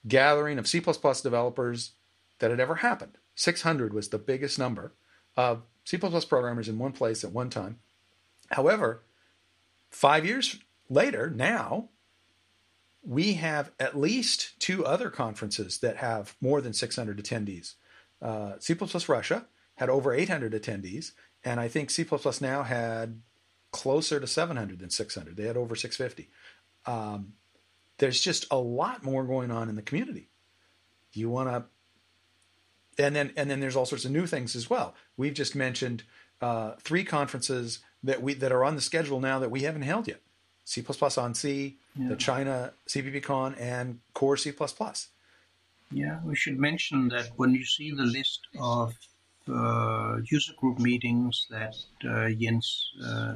gathering 0.06 0.58
of 0.58 0.68
C++ 0.68 0.80
developers 0.80 1.92
that 2.38 2.50
had 2.50 2.60
ever 2.60 2.76
happened. 2.76 3.18
600 3.34 3.92
was 3.92 4.08
the 4.08 4.18
biggest 4.18 4.58
number 4.58 4.94
of 5.36 5.62
C++ 5.84 5.96
programmers 5.98 6.68
in 6.68 6.78
one 6.78 6.92
place 6.92 7.24
at 7.24 7.32
one 7.32 7.50
time. 7.50 7.78
However, 8.50 9.02
five 9.90 10.24
years 10.24 10.58
later, 10.88 11.30
now, 11.30 11.88
we 13.06 13.34
have 13.34 13.70
at 13.78 13.96
least 13.96 14.58
two 14.58 14.84
other 14.84 15.10
conferences 15.10 15.78
that 15.78 15.96
have 15.98 16.34
more 16.40 16.60
than 16.60 16.72
600 16.72 17.22
attendees. 17.22 17.74
Uh, 18.20 18.54
C++ 18.58 18.74
Russia 19.08 19.46
had 19.76 19.88
over 19.88 20.12
800 20.12 20.52
attendees, 20.52 21.12
and 21.44 21.60
I 21.60 21.68
think 21.68 21.90
C 21.90 22.04
now 22.40 22.62
had 22.64 23.20
closer 23.70 24.18
to 24.18 24.26
700 24.26 24.80
than 24.80 24.90
600. 24.90 25.36
They 25.36 25.44
had 25.44 25.56
over 25.56 25.76
650. 25.76 26.30
Um, 26.86 27.34
there's 27.98 28.20
just 28.20 28.46
a 28.50 28.58
lot 28.58 29.04
more 29.04 29.24
going 29.24 29.50
on 29.50 29.68
in 29.68 29.76
the 29.76 29.82
community. 29.82 30.28
You 31.12 31.30
want 31.30 31.48
to 31.48 31.64
and 32.98 33.14
then 33.14 33.32
and 33.36 33.50
then 33.50 33.60
there's 33.60 33.76
all 33.76 33.86
sorts 33.86 34.04
of 34.04 34.10
new 34.10 34.26
things 34.26 34.56
as 34.56 34.68
well. 34.70 34.94
We've 35.16 35.34
just 35.34 35.54
mentioned 35.54 36.02
uh, 36.40 36.72
three 36.80 37.04
conferences 37.04 37.80
that 38.02 38.22
we 38.22 38.34
that 38.34 38.52
are 38.52 38.64
on 38.64 38.74
the 38.74 38.80
schedule 38.80 39.20
now 39.20 39.38
that 39.38 39.50
we 39.50 39.62
haven't 39.62 39.82
held 39.82 40.08
yet: 40.08 40.20
C++ 40.66 40.84
on 41.16 41.32
Sea, 41.34 41.76
yeah. 41.94 42.08
the 42.08 42.16
China 42.16 42.72
CppCon, 42.88 43.54
and 43.58 44.00
Core 44.14 44.36
C++. 44.36 44.52
Yeah, 45.92 46.18
we 46.24 46.34
should 46.34 46.58
mention 46.58 47.08
that 47.10 47.30
when 47.36 47.54
you 47.54 47.64
see 47.64 47.92
the 47.92 48.02
list 48.02 48.40
of 48.58 48.94
uh, 49.48 50.16
user 50.28 50.52
group 50.58 50.80
meetings 50.80 51.46
that 51.50 51.76
uh, 52.04 52.28
Jens 52.30 52.90
uh, 53.06 53.34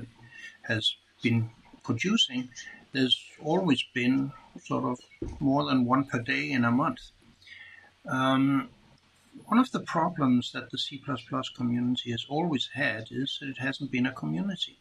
has 0.63 0.97
been 1.23 1.49
producing, 1.85 2.49
there's 2.93 3.25
always 3.41 3.85
been 3.95 4.33
sort 4.65 4.85
of 4.85 4.99
more 5.39 5.65
than 5.65 5.85
one 5.85 6.05
per 6.05 6.19
day 6.19 6.51
in 6.51 6.65
a 6.65 6.73
month. 6.73 7.13
Um, 8.09 8.71
one 9.47 9.61
of 9.61 9.71
the 9.71 9.81
problems 9.81 10.51
that 10.51 10.71
the 10.71 10.79
C++ 10.79 11.01
community 11.57 12.11
has 12.11 12.27
always 12.29 12.69
had 12.75 13.05
is 13.13 13.39
that 13.41 13.51
it 13.51 13.59
hasn't 13.59 13.93
been 13.93 14.07
a 14.07 14.13
community. 14.13 14.81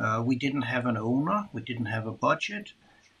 Uh, 0.00 0.22
we 0.24 0.36
didn't 0.36 0.62
have 0.62 0.86
an 0.86 0.96
owner, 0.96 1.48
we 1.52 1.62
didn't 1.62 1.86
have 1.86 2.06
a 2.06 2.12
budget, 2.12 2.72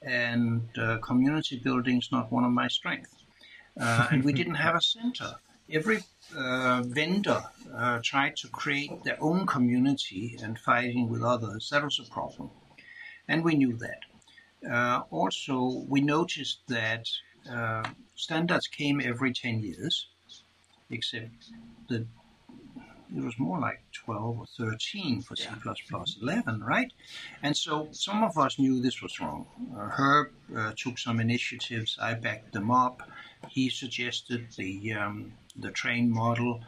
and 0.02 0.68
uh, 0.78 0.98
community 0.98 1.56
building 1.56 1.98
is 1.98 2.10
not 2.10 2.30
one 2.32 2.44
of 2.44 2.50
my 2.50 2.68
strengths. 2.68 3.14
Uh, 3.80 4.08
and 4.10 4.24
we 4.24 4.32
didn't 4.40 4.56
have 4.56 4.74
a 4.74 4.80
center. 4.80 5.34
Every 5.70 6.02
uh, 6.36 6.82
vendor 6.84 7.42
uh, 7.74 8.00
tried 8.02 8.36
to 8.36 8.48
create 8.48 9.02
their 9.04 9.16
own 9.20 9.46
community 9.46 10.36
and 10.42 10.58
fighting 10.58 11.08
with 11.08 11.22
others. 11.22 11.70
That 11.70 11.82
was 11.82 11.98
a 11.98 12.10
problem. 12.12 12.50
And 13.28 13.42
we 13.42 13.54
knew 13.54 13.76
that. 13.78 14.70
Uh, 14.70 15.02
also, 15.10 15.84
we 15.88 16.00
noticed 16.00 16.58
that 16.68 17.06
standards 18.14 18.66
came 18.66 19.00
every 19.00 19.32
10 19.32 19.60
years 19.60 20.06
except 20.90 21.50
that 21.88 22.06
it 23.16 23.22
was 23.22 23.38
more 23.38 23.60
like 23.60 23.80
12 23.92 24.38
or 24.38 24.46
13 24.58 25.22
for 25.22 25.36
C++ 25.36 25.48
11, 26.20 26.64
right? 26.64 26.92
And 27.42 27.56
so 27.56 27.88
some 27.92 28.24
of 28.24 28.36
us 28.38 28.58
knew 28.58 28.80
this 28.80 29.00
was 29.02 29.20
wrong. 29.20 29.46
Uh, 29.76 29.88
Herb 29.88 30.32
uh, 30.56 30.72
took 30.76 30.98
some 30.98 31.20
initiatives. 31.20 31.96
I 32.00 32.14
backed 32.14 32.52
them 32.52 32.70
up. 32.70 33.08
He 33.48 33.70
suggested 33.70 34.48
the 34.56 34.94
um, 34.94 35.34
the 35.56 35.70
train 35.70 36.10
model. 36.10 36.60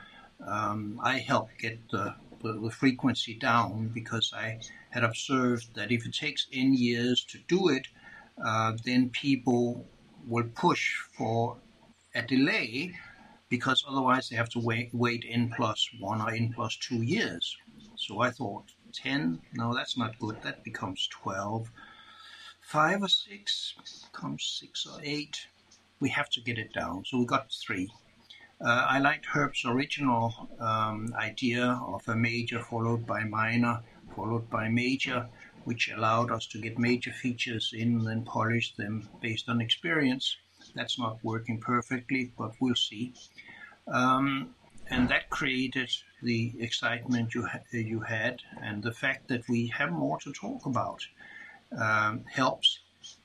Um, 0.46 1.00
I 1.02 1.18
helped 1.18 1.58
get 1.58 1.78
the, 1.90 2.14
the, 2.42 2.52
the 2.52 2.70
frequency 2.70 3.34
down 3.34 3.90
because 3.92 4.32
I 4.34 4.60
had 4.90 5.02
observed 5.02 5.74
that 5.74 5.90
if 5.90 6.06
it 6.06 6.14
takes 6.14 6.46
n 6.52 6.74
years 6.74 7.24
to 7.30 7.38
do 7.48 7.68
it, 7.68 7.88
uh, 8.44 8.74
then 8.84 9.08
people 9.08 9.86
will 10.26 10.48
push 10.54 10.96
for 11.16 11.56
a 12.14 12.22
delay 12.22 12.94
because 13.48 13.84
otherwise 13.88 14.28
they 14.28 14.36
have 14.36 14.48
to 14.50 14.58
wait, 14.58 14.90
wait 14.92 15.24
n 15.28 15.52
plus 15.56 15.88
one 16.00 16.20
or 16.20 16.30
n 16.30 16.52
plus 16.54 16.76
two 16.76 17.02
years. 17.02 17.56
So 17.96 18.20
I 18.20 18.30
thought 18.30 18.72
10, 18.92 19.40
no, 19.54 19.74
that's 19.74 19.96
not 19.96 20.18
good. 20.18 20.42
That 20.42 20.64
becomes 20.64 21.08
12. 21.08 21.70
5 22.60 23.02
or 23.02 23.08
6 23.08 23.74
becomes 24.12 24.44
6 24.60 24.86
or 24.86 25.00
8. 25.02 25.46
We 26.00 26.08
have 26.10 26.28
to 26.30 26.40
get 26.40 26.58
it 26.58 26.72
down. 26.72 27.04
So 27.04 27.18
we 27.18 27.26
got 27.26 27.52
3. 27.52 27.90
Uh, 28.60 28.86
I 28.88 28.98
liked 28.98 29.26
Herb's 29.26 29.64
original 29.64 30.48
um, 30.58 31.14
idea 31.14 31.78
of 31.86 32.08
a 32.08 32.16
major 32.16 32.60
followed 32.60 33.06
by 33.06 33.24
minor 33.24 33.82
followed 34.16 34.48
by 34.48 34.68
major, 34.68 35.28
which 35.64 35.90
allowed 35.90 36.30
us 36.30 36.46
to 36.46 36.58
get 36.58 36.78
major 36.78 37.12
features 37.12 37.72
in 37.74 38.06
and 38.08 38.24
polish 38.24 38.74
them 38.74 39.08
based 39.20 39.48
on 39.48 39.60
experience. 39.60 40.36
That's 40.76 40.98
not 40.98 41.18
working 41.24 41.58
perfectly, 41.58 42.32
but 42.38 42.52
we'll 42.60 42.74
see. 42.74 43.14
Um, 43.88 44.54
and 44.88 45.08
that 45.08 45.30
created 45.30 45.90
the 46.22 46.52
excitement 46.58 47.34
you 47.34 47.44
ha- 47.46 47.64
you 47.72 48.00
had, 48.00 48.42
and 48.62 48.82
the 48.82 48.92
fact 48.92 49.28
that 49.28 49.48
we 49.48 49.66
have 49.68 49.90
more 49.90 50.18
to 50.20 50.32
talk 50.32 50.66
about 50.66 51.00
um, 51.76 52.24
helps. 52.30 52.78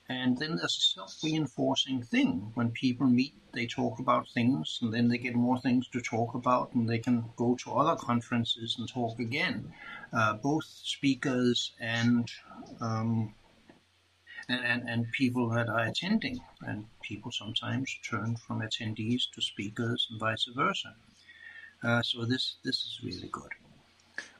And 0.08 0.38
then 0.38 0.56
there's 0.56 0.76
a 0.76 0.86
self-reinforcing 0.96 2.02
thing 2.02 2.52
when 2.54 2.70
people 2.70 3.06
meet, 3.06 3.34
they 3.52 3.66
talk 3.66 3.98
about 3.98 4.28
things, 4.28 4.78
and 4.82 4.92
then 4.94 5.08
they 5.08 5.18
get 5.18 5.34
more 5.34 5.58
things 5.60 5.88
to 5.88 6.00
talk 6.00 6.34
about, 6.34 6.72
and 6.74 6.88
they 6.88 6.98
can 6.98 7.24
go 7.36 7.56
to 7.62 7.72
other 7.72 7.96
conferences 7.96 8.76
and 8.78 8.88
talk 8.88 9.18
again. 9.18 9.72
Uh, 10.12 10.34
both 10.34 10.64
speakers 10.64 11.72
and 11.80 12.30
um, 12.80 13.34
and, 14.48 14.64
and, 14.64 14.88
and 14.88 15.12
people 15.12 15.48
that 15.50 15.68
are 15.68 15.84
attending. 15.84 16.40
And 16.66 16.86
people 17.02 17.30
sometimes 17.30 17.94
turn 18.08 18.36
from 18.36 18.60
attendees 18.60 19.22
to 19.34 19.42
speakers 19.42 20.06
and 20.10 20.20
vice 20.20 20.48
versa. 20.56 20.94
Uh, 21.82 22.02
so 22.02 22.24
this 22.24 22.56
this 22.64 22.76
is 22.76 23.00
really 23.02 23.28
good. 23.32 23.50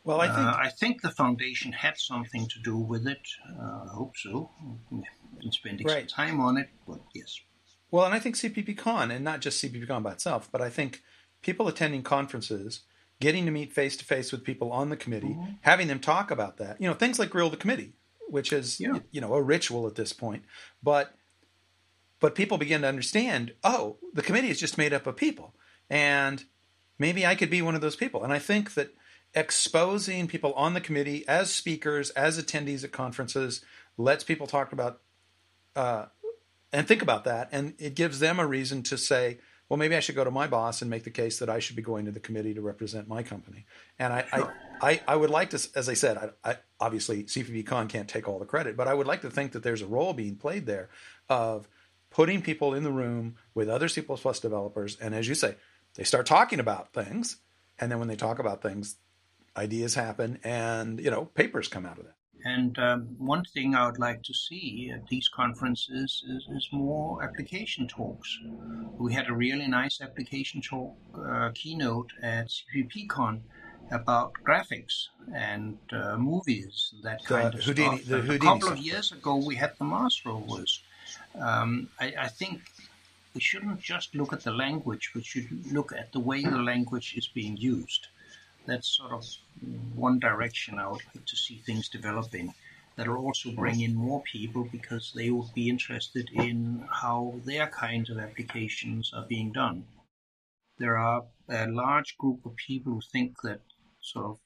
Well, 0.04 0.20
I 0.20 0.28
think 0.28 0.46
uh, 0.46 0.56
I 0.56 0.68
think 0.68 1.02
the 1.02 1.10
foundation 1.10 1.72
had 1.72 1.98
something 1.98 2.46
to 2.48 2.58
do 2.60 2.76
with 2.76 3.06
it. 3.06 3.26
Uh, 3.58 3.84
I 3.84 3.88
hope 3.92 4.16
so. 4.16 4.50
Been 4.90 5.52
spending 5.52 5.86
right. 5.86 6.08
some 6.10 6.26
time 6.26 6.40
on 6.40 6.56
it, 6.56 6.68
but 6.86 7.00
yes. 7.14 7.40
Well, 7.90 8.04
and 8.06 8.14
I 8.14 8.18
think 8.18 8.36
CppCon, 8.36 9.14
and 9.14 9.24
not 9.24 9.40
just 9.40 9.62
CppCon 9.62 10.02
by 10.02 10.12
itself, 10.12 10.48
but 10.50 10.62
I 10.62 10.70
think 10.70 11.02
people 11.42 11.68
attending 11.68 12.02
conferences, 12.02 12.82
getting 13.20 13.44
to 13.44 13.50
meet 13.50 13.72
face 13.72 13.96
to 13.98 14.04
face 14.04 14.32
with 14.32 14.44
people 14.44 14.72
on 14.72 14.88
the 14.88 14.96
committee, 14.96 15.28
mm-hmm. 15.28 15.52
having 15.60 15.88
them 15.88 16.00
talk 16.00 16.30
about 16.30 16.56
that, 16.56 16.80
you 16.80 16.88
know, 16.88 16.94
things 16.94 17.18
like 17.18 17.30
grill 17.30 17.50
the 17.50 17.56
committee, 17.56 17.92
which 18.32 18.52
is 18.52 18.80
yeah. 18.80 18.98
you 19.10 19.20
know 19.20 19.34
a 19.34 19.42
ritual 19.42 19.86
at 19.86 19.94
this 19.94 20.12
point. 20.12 20.44
But 20.82 21.14
but 22.18 22.34
people 22.34 22.56
begin 22.56 22.82
to 22.82 22.88
understand, 22.88 23.52
oh, 23.62 23.98
the 24.14 24.22
committee 24.22 24.48
is 24.48 24.58
just 24.58 24.78
made 24.78 24.92
up 24.92 25.06
of 25.06 25.16
people, 25.16 25.54
and 25.90 26.44
maybe 26.98 27.26
I 27.26 27.34
could 27.34 27.50
be 27.50 27.62
one 27.62 27.74
of 27.74 27.80
those 27.80 27.96
people. 27.96 28.24
And 28.24 28.32
I 28.32 28.38
think 28.38 28.74
that 28.74 28.94
exposing 29.34 30.28
people 30.28 30.52
on 30.54 30.74
the 30.74 30.80
committee 30.80 31.26
as 31.28 31.52
speakers, 31.52 32.10
as 32.10 32.42
attendees 32.42 32.84
at 32.84 32.92
conferences, 32.92 33.62
lets 33.98 34.24
people 34.24 34.46
talk 34.46 34.72
about 34.72 35.00
uh, 35.76 36.06
and 36.72 36.88
think 36.88 37.02
about 37.02 37.24
that, 37.24 37.50
and 37.52 37.74
it 37.78 37.94
gives 37.94 38.18
them 38.18 38.38
a 38.38 38.46
reason 38.46 38.82
to 38.84 38.96
say, 38.96 39.38
well, 39.72 39.78
maybe 39.78 39.96
I 39.96 40.00
should 40.00 40.16
go 40.16 40.24
to 40.24 40.30
my 40.30 40.48
boss 40.48 40.82
and 40.82 40.90
make 40.90 41.04
the 41.04 41.10
case 41.10 41.38
that 41.38 41.48
I 41.48 41.58
should 41.58 41.76
be 41.76 41.80
going 41.80 42.04
to 42.04 42.10
the 42.10 42.20
committee 42.20 42.52
to 42.52 42.60
represent 42.60 43.08
my 43.08 43.22
company. 43.22 43.64
And 43.98 44.12
I, 44.12 44.26
sure. 44.26 44.54
I, 44.82 44.90
I, 44.90 45.00
I, 45.08 45.16
would 45.16 45.30
like 45.30 45.48
to, 45.48 45.68
as 45.74 45.88
I 45.88 45.94
said, 45.94 46.18
I, 46.18 46.50
I, 46.50 46.56
obviously 46.78 47.24
CppCon 47.24 47.88
can't 47.88 48.06
take 48.06 48.28
all 48.28 48.38
the 48.38 48.44
credit, 48.44 48.76
but 48.76 48.86
I 48.86 48.92
would 48.92 49.06
like 49.06 49.22
to 49.22 49.30
think 49.30 49.52
that 49.52 49.62
there's 49.62 49.80
a 49.80 49.86
role 49.86 50.12
being 50.12 50.36
played 50.36 50.66
there 50.66 50.90
of 51.30 51.70
putting 52.10 52.42
people 52.42 52.74
in 52.74 52.82
the 52.84 52.92
room 52.92 53.36
with 53.54 53.70
other 53.70 53.88
C++ 53.88 54.02
developers. 54.02 54.98
And 55.00 55.14
as 55.14 55.26
you 55.26 55.34
say, 55.34 55.54
they 55.94 56.04
start 56.04 56.26
talking 56.26 56.60
about 56.60 56.92
things. 56.92 57.38
And 57.80 57.90
then 57.90 57.98
when 57.98 58.08
they 58.08 58.16
talk 58.16 58.38
about 58.38 58.60
things, 58.60 58.96
ideas 59.56 59.94
happen 59.94 60.38
and, 60.44 61.00
you 61.00 61.10
know, 61.10 61.24
papers 61.24 61.68
come 61.68 61.86
out 61.86 61.96
of 61.96 62.04
that. 62.04 62.16
And 62.44 62.76
um, 62.78 63.02
one 63.18 63.44
thing 63.44 63.74
I 63.74 63.86
would 63.86 63.98
like 63.98 64.22
to 64.24 64.34
see 64.34 64.90
at 64.92 65.06
these 65.08 65.28
conferences 65.28 66.24
is, 66.28 66.46
is, 66.50 66.68
more 66.72 67.22
application 67.22 67.86
talks. 67.86 68.38
We 68.98 69.12
had 69.12 69.28
a 69.28 69.32
really 69.32 69.68
nice 69.68 70.00
application 70.00 70.60
talk 70.60 70.96
uh, 71.14 71.50
keynote 71.54 72.10
at 72.20 72.48
CppCon 72.48 73.42
about 73.92 74.32
graphics 74.44 75.08
and 75.32 75.78
uh, 75.92 76.16
movies, 76.16 76.94
that 77.02 77.24
kind 77.24 77.52
the 77.52 77.58
of 77.58 77.64
Houdini, 77.64 77.98
stuff. 77.98 78.28
a 78.28 78.38
couple 78.38 78.68
of 78.70 78.78
years 78.78 79.12
ago, 79.12 79.36
we 79.36 79.54
had 79.54 79.72
the 79.78 79.84
Mars 79.84 80.20
rovers. 80.24 80.82
Um, 81.38 81.88
I, 82.00 82.14
I, 82.18 82.28
think 82.28 82.62
we 83.34 83.40
shouldn't 83.40 83.80
just 83.80 84.14
look 84.14 84.32
at 84.32 84.42
the 84.42 84.50
language, 84.50 85.12
we 85.14 85.22
should 85.22 85.48
look 85.72 85.92
at 85.92 86.12
the 86.12 86.20
way 86.20 86.42
the 86.42 86.58
language 86.58 87.14
is 87.16 87.28
being 87.28 87.56
used. 87.56 88.08
That's 88.66 88.88
sort 88.88 89.12
of 89.12 89.24
one 89.94 90.18
direction 90.18 90.78
I 90.78 90.88
would 90.88 91.02
like 91.14 91.26
to 91.26 91.36
see 91.36 91.56
things 91.56 91.88
developing. 91.88 92.54
That'll 92.96 93.16
also 93.16 93.50
bring 93.50 93.80
in 93.80 93.94
more 93.94 94.22
people 94.22 94.64
because 94.70 95.12
they 95.14 95.30
would 95.30 95.52
be 95.54 95.68
interested 95.68 96.28
in 96.32 96.86
how 96.90 97.34
their 97.44 97.66
kinds 97.66 98.10
of 98.10 98.18
applications 98.18 99.12
are 99.14 99.26
being 99.26 99.52
done. 99.52 99.84
There 100.78 100.98
are 100.98 101.24
a 101.48 101.66
large 101.68 102.16
group 102.18 102.44
of 102.44 102.54
people 102.56 102.94
who 102.94 103.00
think 103.00 103.40
that 103.42 103.60
sort 104.00 104.26
of 104.26 104.38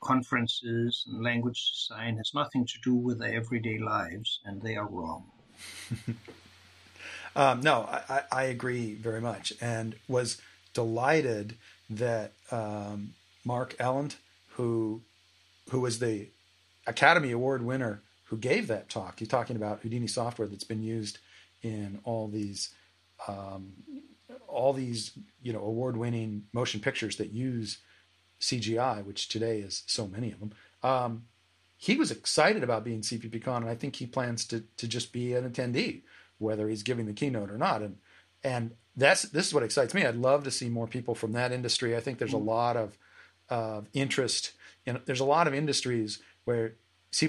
conferences 0.00 1.04
and 1.08 1.22
language 1.22 1.72
design 1.72 2.16
has 2.16 2.32
nothing 2.34 2.66
to 2.66 2.78
do 2.82 2.94
with 2.94 3.18
their 3.18 3.34
everyday 3.34 3.78
lives, 3.78 4.40
and 4.44 4.62
they 4.62 4.76
are 4.76 4.86
wrong. 4.86 5.24
um, 7.36 7.60
no, 7.60 7.82
I, 7.82 8.22
I, 8.30 8.42
agree 8.44 8.94
very 8.94 9.20
much, 9.20 9.52
and 9.60 9.96
was 10.06 10.40
delighted 10.72 11.56
that 11.90 12.32
um, 12.52 13.14
Mark 13.44 13.76
Elendt, 13.78 14.16
who 14.50 15.02
who 15.70 15.80
was 15.80 15.98
the 15.98 16.28
Academy 16.86 17.30
Award 17.30 17.62
winner 17.62 18.02
who 18.24 18.36
gave 18.36 18.66
that 18.68 18.88
talk. 18.88 19.18
He's 19.18 19.28
talking 19.28 19.56
about 19.56 19.80
Houdini 19.80 20.06
software 20.06 20.48
that's 20.48 20.64
been 20.64 20.82
used 20.82 21.18
in 21.62 21.98
all 22.04 22.28
these 22.28 22.74
um, 23.26 23.72
all 24.46 24.72
these 24.72 25.12
you 25.42 25.52
know 25.52 25.60
award 25.60 25.96
winning 25.96 26.44
motion 26.52 26.80
pictures 26.80 27.16
that 27.16 27.32
use 27.32 27.78
CGI, 28.40 29.04
which 29.04 29.28
today 29.28 29.58
is 29.60 29.82
so 29.86 30.06
many 30.06 30.32
of 30.32 30.40
them. 30.40 30.52
Um, 30.82 31.24
he 31.76 31.96
was 31.96 32.10
excited 32.10 32.62
about 32.62 32.84
being 32.84 33.02
CppCon, 33.02 33.58
and 33.58 33.68
I 33.68 33.74
think 33.74 33.96
he 33.96 34.06
plans 34.06 34.44
to 34.46 34.64
to 34.76 34.86
just 34.86 35.12
be 35.12 35.34
an 35.34 35.48
attendee, 35.48 36.02
whether 36.38 36.68
he's 36.68 36.82
giving 36.82 37.06
the 37.06 37.12
keynote 37.12 37.50
or 37.50 37.58
not. 37.58 37.82
And 37.82 37.98
and 38.44 38.72
that's 38.96 39.22
this 39.22 39.46
is 39.46 39.54
what 39.54 39.62
excites 39.62 39.94
me. 39.94 40.04
I'd 40.04 40.16
love 40.16 40.44
to 40.44 40.50
see 40.50 40.68
more 40.68 40.86
people 40.86 41.14
from 41.14 41.32
that 41.32 41.52
industry. 41.52 41.96
I 41.96 42.00
think 42.00 42.18
there's 42.18 42.34
a 42.34 42.36
mm-hmm. 42.36 42.48
lot 42.48 42.76
of 42.76 42.98
uh, 43.50 43.82
interest. 43.92 44.52
In, 44.86 45.00
there's 45.06 45.20
a 45.20 45.24
lot 45.24 45.46
of 45.46 45.54
industries 45.54 46.20
where 46.44 46.74
C++ 47.10 47.28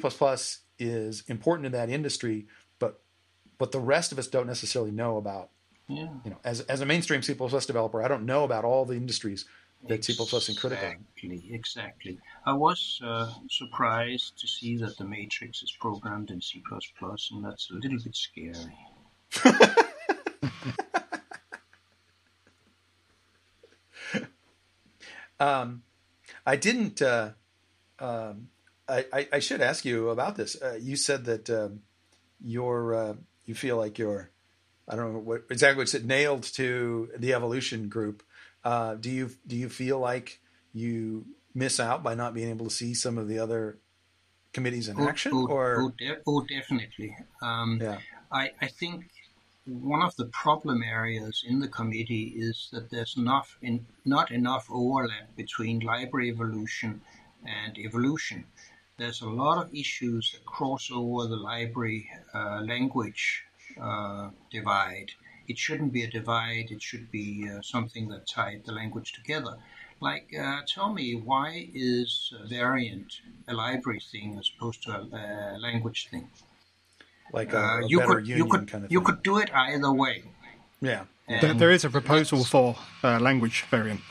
is 0.77 1.23
important 1.27 1.65
in 1.65 1.71
that 1.73 1.89
industry, 1.89 2.47
but 2.79 3.01
but 3.57 3.71
the 3.71 3.79
rest 3.79 4.11
of 4.11 4.19
us 4.19 4.27
don't 4.27 4.47
necessarily 4.47 4.91
know 4.91 5.17
about. 5.17 5.49
Yeah. 5.87 6.09
You 6.23 6.31
know, 6.31 6.37
as 6.43 6.61
as 6.61 6.81
a 6.81 6.85
mainstream 6.85 7.21
C++ 7.21 7.33
developer, 7.33 8.01
I 8.01 8.07
don't 8.07 8.25
know 8.25 8.43
about 8.43 8.63
all 8.63 8.85
the 8.85 8.95
industries 8.95 9.45
that 9.87 10.03
C++ 10.03 10.13
is 10.13 10.59
critical. 10.59 10.87
Exactly, 10.87 11.43
exactly. 11.51 12.19
I 12.45 12.53
was 12.53 12.99
uh, 13.03 13.31
surprised 13.49 14.37
to 14.39 14.47
see 14.47 14.77
that 14.77 14.97
the 14.97 15.05
matrix 15.05 15.63
is 15.63 15.71
programmed 15.79 16.31
in 16.31 16.41
C++, 16.41 16.61
and 17.31 17.45
that's 17.45 17.69
a 17.71 17.75
little 17.75 17.99
bit 18.03 18.15
scary. 18.15 18.55
um, 25.39 25.83
I 26.49 26.55
didn't. 26.55 26.99
Uh, 26.99 27.29
um, 27.99 28.49
I, 28.87 29.27
I, 29.31 29.37
should 29.37 29.61
ask 29.61 29.85
you 29.85 30.09
about 30.09 30.35
this. 30.35 30.59
Uh, 30.59 30.79
you 30.81 30.95
said 30.95 31.25
that 31.25 31.47
um, 31.47 31.81
you're 32.43 32.95
uh, 32.95 33.13
you 33.45 33.53
feel 33.53 33.77
like 33.77 33.99
you're 33.99 34.31
I 34.87 34.95
don't 34.95 35.13
know 35.13 35.19
what 35.19 35.43
exactly 35.51 35.85
said 35.85 36.05
nailed 36.05 36.41
to 36.55 37.11
the 37.15 37.35
evolution 37.35 37.87
group. 37.87 38.23
Uh, 38.63 38.95
do 38.95 39.11
you 39.11 39.29
do 39.45 39.55
you 39.55 39.69
feel 39.69 39.99
like 39.99 40.39
you 40.73 41.25
miss 41.53 41.79
out 41.79 42.01
by 42.01 42.15
not 42.15 42.33
being 42.33 42.49
able 42.49 42.65
to 42.65 42.73
see 42.73 42.95
some 42.95 43.19
of 43.19 43.27
the 43.27 43.37
other 43.37 43.77
committees 44.51 44.89
in 44.89 44.99
oh, 44.99 45.07
action? 45.07 45.31
Oh, 45.35 45.45
or 45.47 45.81
oh, 45.83 45.93
de- 45.99 46.17
oh 46.25 46.41
definitely. 46.49 47.15
Um, 47.43 47.77
yeah. 47.79 47.99
I, 48.31 48.51
I 48.59 48.67
think 48.69 49.11
one 49.69 50.01
of 50.01 50.15
the 50.15 50.25
problem 50.25 50.81
areas 50.81 51.43
in 51.47 51.59
the 51.59 51.67
committee 51.67 52.33
is 52.35 52.69
that 52.71 52.89
there's 52.89 53.15
enough 53.17 53.55
in, 53.61 53.85
not 54.03 54.31
enough 54.31 54.67
overlap 54.71 55.35
between 55.35 55.79
library 55.79 56.29
evolution 56.29 57.01
and 57.45 57.77
evolution. 57.77 58.45
There's 58.97 59.21
a 59.21 59.29
lot 59.29 59.63
of 59.63 59.73
issues 59.73 60.31
that 60.31 60.43
cross 60.43 60.89
over 60.91 61.27
the 61.27 61.35
library 61.35 62.09
uh, 62.33 62.61
language 62.61 63.43
uh, 63.79 64.31
divide. 64.49 65.11
It 65.47 65.59
shouldn't 65.59 65.93
be 65.93 66.03
a 66.03 66.09
divide, 66.09 66.71
it 66.71 66.81
should 66.81 67.11
be 67.11 67.47
uh, 67.47 67.61
something 67.61 68.09
that 68.09 68.27
tied 68.27 68.65
the 68.65 68.71
language 68.71 69.13
together. 69.13 69.57
Like, 70.01 70.33
uh, 70.35 70.61
tell 70.67 70.91
me, 70.91 71.13
why 71.13 71.69
is 71.73 72.33
a 72.39 72.47
variant 72.47 73.21
a 73.47 73.53
library 73.53 73.99
thing 73.99 74.37
as 74.39 74.49
opposed 74.55 74.81
to 74.83 74.91
a 74.91 75.57
language 75.59 76.07
thing? 76.09 76.29
Like 77.31 77.53
a, 77.53 77.59
uh, 77.59 77.79
a 77.79 77.87
you 77.87 77.99
could, 78.01 78.27
you 78.27 78.45
could, 78.45 78.67
kind 78.67 78.85
of 78.85 78.91
You 78.91 79.01
could 79.01 79.23
do 79.23 79.37
it 79.37 79.49
either 79.53 79.91
way. 79.91 80.23
Yeah. 80.81 81.03
There, 81.27 81.53
there 81.53 81.71
is 81.71 81.85
a 81.85 81.89
proposal 81.89 82.43
for 82.43 82.75
uh, 83.03 83.19
language 83.19 83.61
variant 83.69 84.01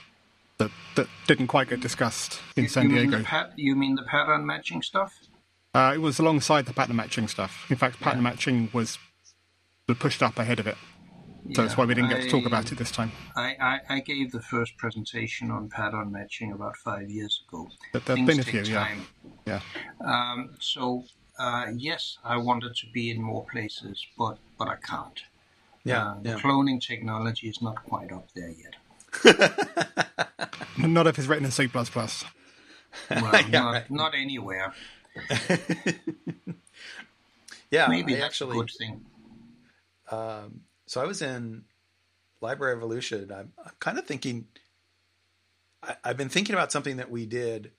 that, 0.58 0.70
that 0.94 1.08
didn't 1.26 1.48
quite 1.48 1.68
get 1.68 1.80
discussed 1.80 2.40
in 2.56 2.64
you, 2.64 2.68
San 2.68 2.90
you 2.90 2.96
Diego. 2.96 3.16
Mean 3.16 3.24
pat- 3.24 3.52
you 3.56 3.74
mean 3.74 3.96
the 3.96 4.04
pattern 4.04 4.46
matching 4.46 4.82
stuff? 4.82 5.14
Uh, 5.74 5.92
it 5.94 5.98
was 5.98 6.18
alongside 6.18 6.66
the 6.66 6.72
pattern 6.72 6.96
matching 6.96 7.26
stuff. 7.26 7.66
In 7.70 7.76
fact, 7.76 8.00
pattern 8.00 8.20
yeah. 8.20 8.30
matching 8.30 8.70
was 8.72 8.98
pushed 9.98 10.22
up 10.22 10.38
ahead 10.38 10.60
of 10.60 10.66
it. 10.66 10.76
So 11.54 11.62
yeah, 11.62 11.66
that's 11.66 11.78
why 11.78 11.86
we 11.86 11.94
didn't 11.94 12.10
get 12.10 12.18
I, 12.18 12.22
to 12.22 12.30
talk 12.30 12.46
about 12.46 12.70
it 12.70 12.78
this 12.78 12.90
time. 12.90 13.10
I, 13.34 13.56
I, 13.60 13.80
I, 13.88 14.00
gave 14.00 14.32
the 14.32 14.42
first 14.42 14.76
presentation 14.76 15.50
on 15.50 15.70
pattern 15.70 16.12
matching 16.12 16.52
about 16.52 16.76
five 16.76 17.08
years 17.08 17.42
ago. 17.48 17.68
But 17.92 18.04
there 18.04 18.16
have 18.16 18.26
been 18.26 18.40
a 18.40 18.42
few, 18.42 18.62
yeah. 18.62 18.94
yeah. 19.46 19.60
Um, 20.04 20.56
so, 20.60 21.04
uh, 21.38 21.66
yes, 21.76 22.18
I 22.24 22.36
wanted 22.36 22.74
to 22.76 22.86
be 22.92 23.10
in 23.10 23.22
more 23.22 23.46
places, 23.50 24.04
but, 24.16 24.38
but 24.58 24.68
I 24.68 24.76
can't. 24.76 25.22
Yeah, 25.84 26.08
uh, 26.08 26.14
the 26.22 26.30
yeah. 26.30 26.38
cloning 26.38 26.80
technology 26.80 27.48
is 27.48 27.62
not 27.62 27.82
quite 27.84 28.12
up 28.12 28.28
there 28.34 28.50
yet. 28.50 28.74
not 30.78 31.06
if 31.06 31.18
it's 31.18 31.28
written 31.28 31.44
in 31.44 31.50
C++. 31.50 31.68
Well, 33.10 33.32
yeah, 33.32 33.48
not, 33.50 33.72
right. 33.72 33.90
not 33.90 34.14
anywhere. 34.14 34.72
yeah, 37.70 37.86
maybe 37.86 38.14
I 38.14 38.20
that's 38.20 38.26
actually, 38.26 38.56
a 38.56 38.60
good 38.60 38.70
thing. 38.70 39.04
Um, 40.10 40.62
so 40.86 41.02
I 41.02 41.04
was 41.04 41.20
in 41.20 41.64
Library 42.40 42.74
Evolution. 42.74 43.30
I'm, 43.30 43.52
I'm 43.62 43.72
kind 43.78 43.98
of 43.98 44.06
thinking. 44.06 44.46
I, 45.82 45.96
I've 46.02 46.16
been 46.16 46.30
thinking 46.30 46.54
about 46.54 46.72
something 46.72 46.96
that 46.96 47.10
we 47.10 47.26
did, 47.26 47.72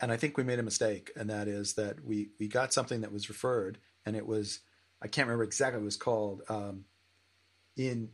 and 0.00 0.12
I 0.12 0.16
think 0.16 0.36
we 0.36 0.44
made 0.44 0.58
a 0.58 0.62
mistake, 0.62 1.10
and 1.16 1.30
that 1.30 1.48
is 1.48 1.74
that 1.74 2.04
we 2.04 2.30
we 2.38 2.48
got 2.48 2.72
something 2.72 3.00
that 3.02 3.12
was 3.12 3.28
referred, 3.28 3.78
and 4.04 4.16
it 4.16 4.26
was 4.26 4.60
I 5.02 5.08
can't 5.08 5.26
remember 5.26 5.44
exactly 5.44 5.78
what 5.78 5.84
it 5.84 5.86
was 5.86 5.96
called. 5.96 6.42
Um, 6.48 6.84
in 7.76 8.10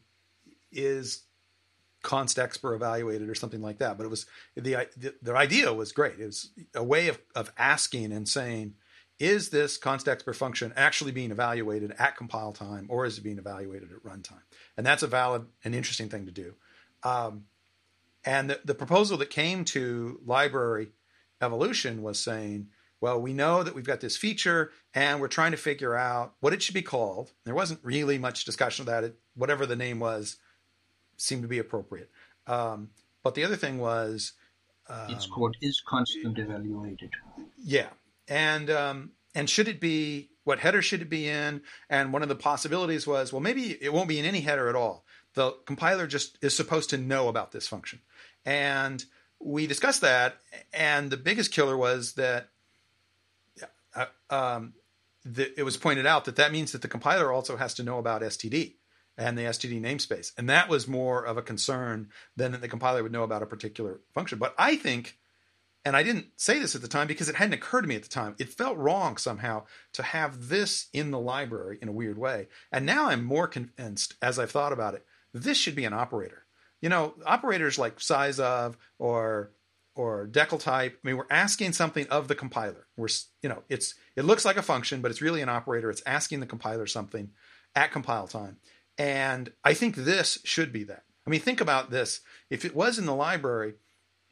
is 0.72 1.22
constexpr 2.02 2.74
evaluated 2.74 3.28
or 3.28 3.34
something 3.34 3.60
like 3.60 3.78
that 3.78 3.98
but 3.98 4.04
it 4.04 4.08
was 4.08 4.24
the, 4.54 4.86
the 5.20 5.34
idea 5.34 5.72
was 5.72 5.92
great 5.92 6.18
it 6.18 6.24
was 6.24 6.50
a 6.74 6.82
way 6.82 7.08
of 7.08 7.18
of 7.34 7.52
asking 7.58 8.10
and 8.10 8.26
saying 8.26 8.72
is 9.18 9.50
this 9.50 9.78
constexpr 9.78 10.34
function 10.34 10.72
actually 10.76 11.12
being 11.12 11.30
evaluated 11.30 11.94
at 11.98 12.16
compile 12.16 12.52
time 12.52 12.86
or 12.88 13.04
is 13.04 13.18
it 13.18 13.20
being 13.20 13.36
evaluated 13.36 13.90
at 13.92 14.02
runtime 14.02 14.40
and 14.78 14.86
that's 14.86 15.02
a 15.02 15.06
valid 15.06 15.44
and 15.62 15.74
interesting 15.74 16.08
thing 16.08 16.24
to 16.24 16.32
do 16.32 16.54
um, 17.02 17.44
and 18.24 18.48
the, 18.48 18.60
the 18.64 18.74
proposal 18.74 19.18
that 19.18 19.28
came 19.28 19.64
to 19.66 20.20
library 20.24 20.88
evolution 21.40 22.02
was 22.02 22.18
saying 22.18 22.68
well 23.00 23.20
we 23.20 23.32
know 23.32 23.62
that 23.62 23.74
we've 23.74 23.84
got 23.84 24.00
this 24.00 24.16
feature 24.16 24.70
and 24.94 25.20
we're 25.20 25.28
trying 25.28 25.50
to 25.50 25.56
figure 25.56 25.94
out 25.94 26.34
what 26.40 26.52
it 26.52 26.62
should 26.62 26.74
be 26.74 26.82
called 26.82 27.32
there 27.44 27.54
wasn't 27.54 27.80
really 27.82 28.18
much 28.18 28.44
discussion 28.44 28.82
of 28.82 28.86
that 28.86 29.04
it, 29.04 29.16
whatever 29.34 29.66
the 29.66 29.76
name 29.76 29.98
was 29.98 30.36
seemed 31.20 31.42
to 31.42 31.48
be 31.48 31.58
appropriate. 31.58 32.10
Um, 32.46 32.90
but 33.22 33.34
the 33.34 33.44
other 33.44 33.56
thing 33.56 33.78
was 33.78 34.32
um, 34.88 35.10
it's 35.10 35.26
called 35.26 35.56
is 35.60 35.82
constant 35.86 36.38
evaluated. 36.38 37.10
Yeah, 37.62 37.88
and 38.26 38.70
um, 38.70 39.10
and 39.34 39.48
should 39.48 39.68
it 39.68 39.80
be 39.80 40.30
what 40.44 40.58
header 40.58 40.82
should 40.82 41.02
it 41.02 41.10
be 41.10 41.28
in? 41.28 41.62
And 41.88 42.12
one 42.12 42.22
of 42.22 42.28
the 42.28 42.34
possibilities 42.34 43.06
was 43.06 43.32
well 43.32 43.40
maybe 43.40 43.76
it 43.80 43.92
won't 43.92 44.08
be 44.08 44.18
in 44.18 44.24
any 44.24 44.40
header 44.40 44.68
at 44.68 44.74
all. 44.74 45.04
The 45.34 45.52
compiler 45.66 46.06
just 46.06 46.38
is 46.42 46.56
supposed 46.56 46.90
to 46.90 46.96
know 46.98 47.28
about 47.28 47.52
this 47.52 47.68
function, 47.68 48.00
and 48.44 49.04
we 49.40 49.66
discussed 49.66 50.02
that. 50.02 50.36
And 50.72 51.10
the 51.10 51.16
biggest 51.16 51.52
killer 51.52 51.76
was 51.76 52.14
that. 52.14 52.48
Uh, 53.92 54.06
um, 54.30 54.74
the, 55.24 55.58
it 55.58 55.64
was 55.64 55.76
pointed 55.76 56.06
out 56.06 56.24
that 56.24 56.36
that 56.36 56.52
means 56.52 56.72
that 56.72 56.80
the 56.80 56.88
compiler 56.88 57.32
also 57.32 57.56
has 57.56 57.74
to 57.74 57.82
know 57.82 57.98
about 57.98 58.22
STD 58.22 58.74
and 59.18 59.36
the 59.36 59.42
STD 59.42 59.80
namespace. 59.80 60.32
And 60.38 60.48
that 60.48 60.68
was 60.68 60.88
more 60.88 61.24
of 61.24 61.36
a 61.36 61.42
concern 61.42 62.08
than 62.36 62.52
that 62.52 62.62
the 62.62 62.68
compiler 62.68 63.02
would 63.02 63.12
know 63.12 63.22
about 63.22 63.42
a 63.42 63.46
particular 63.46 64.00
function. 64.14 64.38
But 64.38 64.54
I 64.58 64.76
think, 64.76 65.18
and 65.84 65.94
I 65.94 66.02
didn't 66.02 66.28
say 66.36 66.58
this 66.58 66.74
at 66.74 66.80
the 66.80 66.88
time 66.88 67.06
because 67.06 67.28
it 67.28 67.36
hadn't 67.36 67.54
occurred 67.54 67.82
to 67.82 67.88
me 67.88 67.96
at 67.96 68.02
the 68.02 68.08
time, 68.08 68.34
it 68.38 68.48
felt 68.48 68.78
wrong 68.78 69.18
somehow 69.18 69.64
to 69.92 70.02
have 70.02 70.48
this 70.48 70.86
in 70.92 71.10
the 71.10 71.20
library 71.20 71.78
in 71.82 71.88
a 71.88 71.92
weird 71.92 72.16
way. 72.16 72.48
And 72.72 72.86
now 72.86 73.08
I'm 73.08 73.24
more 73.24 73.46
convinced 73.46 74.14
as 74.22 74.38
I've 74.38 74.50
thought 74.50 74.72
about 74.72 74.94
it, 74.94 75.04
this 75.34 75.58
should 75.58 75.76
be 75.76 75.84
an 75.84 75.92
operator. 75.92 76.39
You 76.80 76.88
know, 76.88 77.14
operators 77.26 77.78
like 77.78 77.98
sizeof 77.98 78.76
or 78.98 79.52
or 79.94 80.26
decltype. 80.26 80.92
I 80.92 80.98
mean, 81.02 81.16
we're 81.16 81.24
asking 81.30 81.72
something 81.72 82.06
of 82.08 82.28
the 82.28 82.34
compiler. 82.34 82.86
We're, 82.96 83.08
you 83.42 83.48
know, 83.48 83.62
it's 83.68 83.94
it 84.16 84.24
looks 84.24 84.44
like 84.44 84.56
a 84.56 84.62
function, 84.62 85.00
but 85.00 85.10
it's 85.10 85.20
really 85.20 85.42
an 85.42 85.48
operator. 85.48 85.90
It's 85.90 86.02
asking 86.06 86.40
the 86.40 86.46
compiler 86.46 86.86
something 86.86 87.30
at 87.74 87.92
compile 87.92 88.26
time. 88.26 88.56
And 88.98 89.52
I 89.64 89.74
think 89.74 89.96
this 89.96 90.38
should 90.44 90.72
be 90.72 90.84
that. 90.84 91.04
I 91.26 91.30
mean, 91.30 91.40
think 91.40 91.60
about 91.60 91.90
this. 91.90 92.20
If 92.48 92.64
it 92.64 92.74
was 92.74 92.98
in 92.98 93.06
the 93.06 93.14
library, 93.14 93.74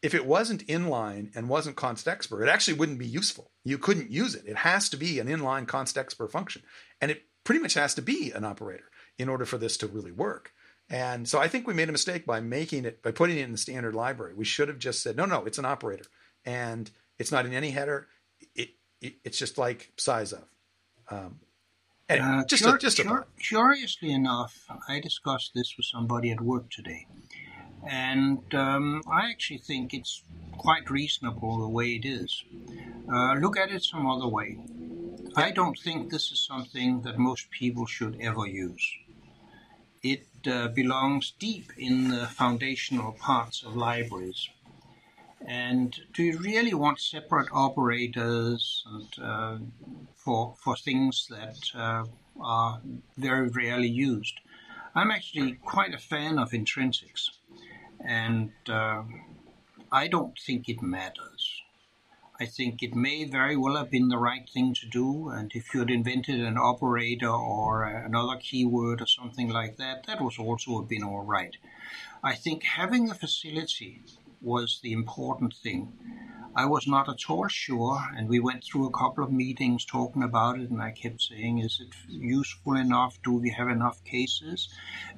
if 0.03 0.15
it 0.15 0.27
wasn't 0.27 0.67
inline 0.67 1.35
and 1.35 1.49
wasn't 1.49 1.77
constexpr, 1.77 2.43
it 2.43 2.49
actually 2.49 2.79
wouldn't 2.79 2.99
be 2.99 3.07
useful. 3.07 3.51
You 3.65 3.79
couldn't 3.79 4.11
use 4.11 4.35
it. 4.35 4.45
It 4.47 4.57
has 4.57 4.89
to 4.91 4.97
be 4.97 5.19
an 5.19 5.27
inline 5.27 5.67
constexpr 5.67 6.31
function. 6.31 6.63
And 7.01 7.11
it 7.11 7.23
pretty 7.45 7.61
much 7.61 7.75
has 7.75 7.95
to 7.95 8.03
be 8.03 8.31
an 8.31 8.45
operator 8.45 8.91
in 9.19 9.29
order 9.29 9.45
for 9.45 9.59
this 9.59 9.77
to 9.79 9.87
really 9.87 10.13
work. 10.13 10.53
And 10.91 11.29
so 11.29 11.39
I 11.39 11.49
think 11.49 11.67
we 11.67 11.75
made 11.75 11.89
a 11.89 11.93
mistake 11.93 12.25
by 12.25 12.41
making 12.41 12.85
it, 12.87 13.03
by 13.03 13.11
putting 13.11 13.37
it 13.37 13.43
in 13.43 13.53
the 13.53 13.59
standard 13.59 13.95
library. 13.95 14.35
We 14.35 14.45
should 14.45 14.69
have 14.69 14.79
just 14.79 15.03
said, 15.03 15.17
no, 15.17 15.27
no, 15.27 15.45
it's 15.45 15.59
an 15.59 15.67
operator. 15.67 16.05
And 16.45 16.91
it's 17.19 17.31
not 17.31 17.45
in 17.45 17.53
any 17.53 17.71
header. 17.71 18.09
It, 18.55 18.71
it 19.01 19.15
it's 19.25 19.39
just 19.39 19.59
like 19.59 19.93
sizeof. 19.99 20.45
Um, 21.11 21.41
anyway, 22.09 22.27
uh, 22.27 22.45
just, 22.45 22.65
cur- 22.65 22.77
a, 22.77 22.79
just 22.79 22.99
cur- 22.99 23.27
curiously 23.39 24.13
enough, 24.13 24.67
I 24.89 25.01
discussed 25.01 25.53
this 25.55 25.75
with 25.77 25.87
somebody 25.87 26.31
at 26.31 26.41
work 26.41 26.71
today. 26.71 27.07
And 27.87 28.43
um, 28.55 29.03
I 29.11 29.31
actually 29.31 29.59
think 29.59 29.95
it's 29.95 30.23
quite 30.57 30.91
reasonable 30.91 31.59
the 31.59 31.69
way 31.69 31.95
it 31.95 32.05
is. 32.05 32.45
Uh, 33.13 33.35
look 33.35 33.59
at 33.59 33.71
it 33.71 33.83
some 33.83 34.07
other 34.07 34.27
way. 34.27 34.59
I 35.37 35.51
don't 35.51 35.79
think 35.79 36.11
this 36.11 36.33
is 36.33 36.45
something 36.45 37.03
that 37.03 37.19
most 37.19 37.51
people 37.51 37.87
should 37.87 38.19
ever 38.21 38.47
use. 38.47 38.85
It 40.03 40.27
uh, 40.47 40.69
belongs 40.69 41.33
deep 41.39 41.73
in 41.77 42.09
the 42.09 42.27
foundational 42.27 43.13
parts 43.13 43.63
of 43.63 43.77
libraries. 43.77 44.49
And 45.47 45.99
do 46.13 46.23
you 46.23 46.39
really 46.39 46.75
want 46.75 47.01
separate 47.01 47.49
operators 47.53 48.85
and, 48.87 49.25
uh, 49.25 49.59
for 50.17 50.55
for 50.63 50.77
things 50.77 51.27
that 51.31 51.59
uh, 51.75 52.05
are 52.41 52.81
very 53.17 53.49
rarely 53.49 53.89
used? 53.89 54.41
I'm 54.95 55.11
actually 55.11 55.55
quite 55.55 55.95
a 55.95 55.99
fan 55.99 56.39
of 56.39 56.51
intrinsics, 56.51 57.31
and 58.05 58.53
uh, 58.69 59.05
I 59.93 60.09
don't 60.09 60.39
think 60.39 60.69
it 60.69 60.83
matters. 60.83 61.58
I 62.41 62.47
think 62.47 62.83
it 62.85 62.95
may 62.95 63.25
very 63.25 63.57
well 63.57 63.77
have 63.77 63.91
been 63.91 64.11
the 64.11 64.17
right 64.19 64.49
thing 64.49 64.73
to 64.75 64.87
do, 64.87 65.29
and 65.29 65.51
if 65.55 65.75
you 65.75 65.81
had 65.81 65.91
invented 65.91 66.39
an 66.39 66.57
operator 66.57 67.31
or 67.31 67.85
uh, 67.85 68.07
another 68.07 68.37
keyword 68.37 69.01
or 69.03 69.07
something 69.07 69.49
like 69.49 69.77
that, 69.79 70.07
that 70.07 70.21
was 70.21 70.39
also 70.39 70.79
have 70.79 70.89
been 70.89 71.03
all 71.03 71.25
right. 71.25 71.57
I 72.23 72.37
think 72.37 72.63
having 72.63 73.11
a 73.11 73.15
facility 73.15 74.03
was 74.41 74.81
the 74.83 74.93
important 74.93 75.55
thing. 75.55 75.93
I 76.55 76.65
was 76.67 76.89
not 76.89 77.09
at 77.09 77.31
all 77.31 77.47
sure, 77.47 78.01
and 78.17 78.29
we 78.29 78.41
went 78.41 78.65
through 78.65 78.87
a 78.87 78.99
couple 78.99 79.23
of 79.23 79.31
meetings 79.31 79.85
talking 79.85 80.25
about 80.25 80.59
it, 80.59 80.71
and 80.71 80.83
I 80.83 80.91
kept 80.91 81.23
saying, 81.23 81.59
Is 81.59 81.81
it 81.81 81.95
useful 82.09 82.75
enough? 82.75 83.19
Do 83.23 83.35
we 83.35 83.51
have 83.51 83.69
enough 83.69 84.03
cases? 84.03 84.69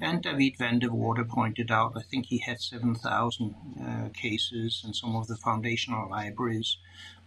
And 0.00 0.22
Daveed 0.22 0.58
Vandevoorde 0.58 1.26
pointed 1.28 1.70
out, 1.70 1.96
I 1.96 2.02
think 2.02 2.26
he 2.26 2.38
had 2.38 2.60
7,000 2.60 3.54
uh, 3.80 4.08
cases 4.10 4.82
in 4.84 4.92
some 4.92 5.16
of 5.16 5.28
the 5.28 5.36
foundational 5.36 6.10
libraries. 6.10 6.76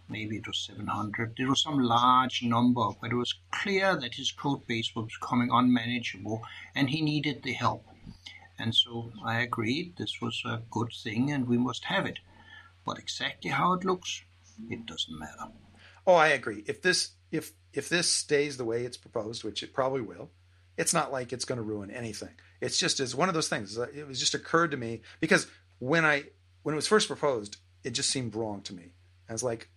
Maybe 0.08 0.36
it 0.36 0.46
was 0.46 0.58
700. 0.58 1.34
It 1.38 1.48
was 1.48 1.62
some 1.62 1.78
large 1.78 2.42
number, 2.42 2.90
but 3.00 3.10
it 3.10 3.16
was 3.16 3.34
clear 3.50 3.96
that 3.96 4.14
his 4.14 4.30
code 4.30 4.66
base 4.66 4.94
was 4.94 5.08
becoming 5.20 5.48
unmanageable 5.50 6.42
and 6.74 6.90
he 6.90 7.00
needed 7.00 7.42
the 7.42 7.54
help. 7.54 7.84
And 8.58 8.74
so 8.74 9.12
I 9.24 9.40
agreed 9.40 9.96
this 9.96 10.20
was 10.20 10.42
a 10.44 10.62
good 10.70 10.92
thing 10.92 11.30
and 11.30 11.48
we 11.48 11.58
must 11.58 11.84
have 11.84 12.06
it. 12.06 12.18
But 12.86 12.98
exactly 12.98 13.50
how 13.50 13.72
it 13.74 13.84
looks, 13.84 14.22
it 14.70 14.86
doesn't 14.86 15.18
matter. 15.18 15.50
Oh, 16.06 16.14
I 16.14 16.28
agree. 16.28 16.62
If 16.66 16.82
this 16.82 17.12
if 17.32 17.52
if 17.72 17.88
this 17.88 18.08
stays 18.08 18.56
the 18.56 18.64
way 18.64 18.84
it's 18.84 18.96
proposed, 18.96 19.42
which 19.42 19.62
it 19.62 19.72
probably 19.72 20.02
will, 20.02 20.30
it's 20.76 20.94
not 20.94 21.12
like 21.12 21.32
it's 21.32 21.44
going 21.44 21.56
to 21.56 21.62
ruin 21.62 21.90
anything. 21.90 22.34
It's 22.60 22.78
just 22.78 23.00
as 23.00 23.14
one 23.14 23.28
of 23.28 23.34
those 23.34 23.48
things. 23.48 23.78
Uh, 23.78 23.86
it 23.94 24.06
was 24.06 24.20
just 24.20 24.34
occurred 24.34 24.70
to 24.72 24.76
me 24.76 25.02
because 25.20 25.46
when 25.78 26.04
I 26.04 26.24
when 26.62 26.74
it 26.74 26.76
was 26.76 26.86
first 26.86 27.08
proposed, 27.08 27.56
it 27.82 27.90
just 27.90 28.10
seemed 28.10 28.34
wrong 28.34 28.60
to 28.62 28.74
me. 28.74 28.92
I 29.28 29.32
was 29.32 29.42
like, 29.42 29.68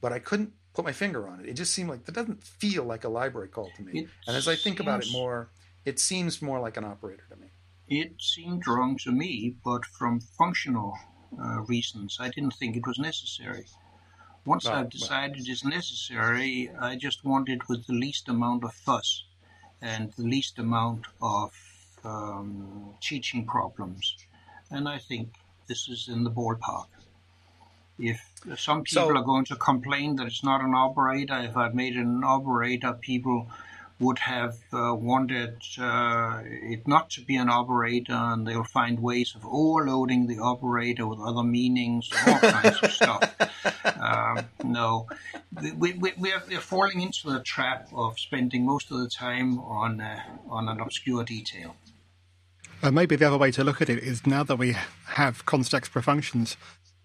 but 0.00 0.12
I 0.12 0.18
couldn't 0.18 0.52
put 0.74 0.84
my 0.84 0.92
finger 0.92 1.28
on 1.28 1.40
it. 1.40 1.48
It 1.48 1.54
just 1.54 1.72
seemed 1.72 1.88
like 1.88 2.04
that 2.04 2.14
doesn't 2.14 2.42
feel 2.42 2.84
like 2.84 3.04
a 3.04 3.08
library 3.08 3.48
call 3.48 3.70
to 3.76 3.82
me. 3.82 4.00
It 4.00 4.08
and 4.26 4.36
as 4.36 4.48
I 4.48 4.56
think 4.56 4.78
seems, 4.78 4.80
about 4.80 5.02
it 5.04 5.12
more, 5.12 5.50
it 5.84 5.98
seems 5.98 6.42
more 6.42 6.60
like 6.60 6.76
an 6.76 6.84
operator 6.84 7.24
to 7.30 7.36
me. 7.36 7.48
It 7.88 8.20
seemed 8.20 8.66
wrong 8.66 8.96
to 9.04 9.12
me, 9.12 9.56
but 9.62 9.84
from 9.84 10.20
functional 10.20 10.98
uh, 11.38 11.60
reasons, 11.62 12.16
I 12.18 12.28
didn't 12.30 12.54
think 12.54 12.76
it 12.76 12.86
was 12.86 12.98
necessary. 12.98 13.66
Once 14.46 14.66
I've 14.66 14.90
decided 14.90 15.38
well. 15.38 15.46
it's 15.48 15.64
necessary, 15.64 16.70
I 16.80 16.96
just 16.96 17.24
want 17.24 17.48
it 17.48 17.68
with 17.68 17.86
the 17.86 17.94
least 17.94 18.28
amount 18.28 18.64
of 18.64 18.74
fuss 18.74 19.24
and 19.80 20.12
the 20.12 20.22
least 20.22 20.58
amount 20.58 21.06
of 21.20 21.52
um, 22.04 22.94
teaching 23.00 23.46
problems. 23.46 24.16
And 24.70 24.88
I 24.88 24.98
think 24.98 25.34
this 25.66 25.88
is 25.88 26.08
in 26.08 26.24
the 26.24 26.30
ballpark. 26.30 26.88
If 27.98 28.20
some 28.56 28.82
people 28.82 29.08
so, 29.08 29.16
are 29.16 29.22
going 29.22 29.44
to 29.46 29.56
complain 29.56 30.16
that 30.16 30.26
it's 30.26 30.42
not 30.42 30.60
an 30.62 30.74
operator, 30.74 31.38
if 31.38 31.56
I've 31.56 31.74
made 31.74 31.96
it 31.96 32.00
an 32.00 32.24
operator, 32.24 32.92
people 32.94 33.48
would 34.00 34.18
have 34.18 34.56
uh, 34.72 34.92
wanted 34.94 35.56
uh, 35.78 36.42
it 36.44 36.86
not 36.86 37.10
to 37.10 37.20
be 37.20 37.36
an 37.36 37.48
operator, 37.48 38.12
and 38.12 38.46
they'll 38.46 38.64
find 38.64 39.00
ways 39.00 39.34
of 39.36 39.46
overloading 39.46 40.26
the 40.26 40.38
operator 40.38 41.06
with 41.06 41.20
other 41.20 41.44
meanings, 41.44 42.10
all 42.26 42.38
kinds 42.38 42.78
of 42.82 42.92
stuff. 42.92 43.34
Um, 43.96 44.44
no, 44.62 45.06
we, 45.78 45.92
we, 45.92 46.12
we're, 46.18 46.42
we're, 46.46 46.60
falling 46.60 47.00
into 47.00 47.30
the 47.30 47.40
trap 47.40 47.88
of 47.94 48.18
spending 48.18 48.66
most 48.66 48.90
of 48.90 48.98
the 48.98 49.08
time 49.08 49.58
on 49.60 50.00
uh, 50.00 50.20
on 50.50 50.68
an 50.68 50.80
obscure 50.80 51.24
detail. 51.24 51.74
Uh, 52.82 52.90
maybe 52.90 53.16
the 53.16 53.26
other 53.26 53.38
way 53.38 53.50
to 53.52 53.64
look 53.64 53.80
at 53.80 53.88
it 53.88 54.02
is 54.02 54.26
now 54.26 54.42
that 54.42 54.56
we 54.56 54.76
have 55.06 55.46
constexpr 55.46 56.02
functions, 56.02 56.58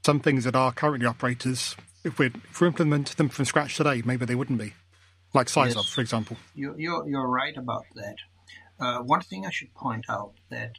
some 0.03 0.19
things 0.19 0.43
that 0.43 0.55
are 0.55 0.73
currently 0.73 1.05
operators, 1.05 1.77
if 2.03 2.19
we 2.19 2.27
if 2.27 2.59
we 2.59 2.67
implement 2.67 3.15
them 3.15 3.29
from 3.29 3.45
scratch 3.45 3.77
today, 3.77 4.01
maybe 4.03 4.25
they 4.25 4.35
wouldn't 4.35 4.59
be 4.59 4.73
like 5.34 5.49
size 5.49 5.75
yes, 5.75 5.86
of, 5.86 5.89
for 5.89 6.01
example. 6.01 6.38
You're, 6.55 6.80
you're, 6.80 7.07
you're 7.07 7.27
right 7.27 7.55
about 7.55 7.86
that. 7.95 8.15
Uh, 8.80 8.99
one 8.99 9.21
thing 9.21 9.45
I 9.45 9.51
should 9.51 9.73
point 9.73 10.05
out 10.09 10.34
that 10.49 10.77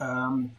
um, 0.00 0.52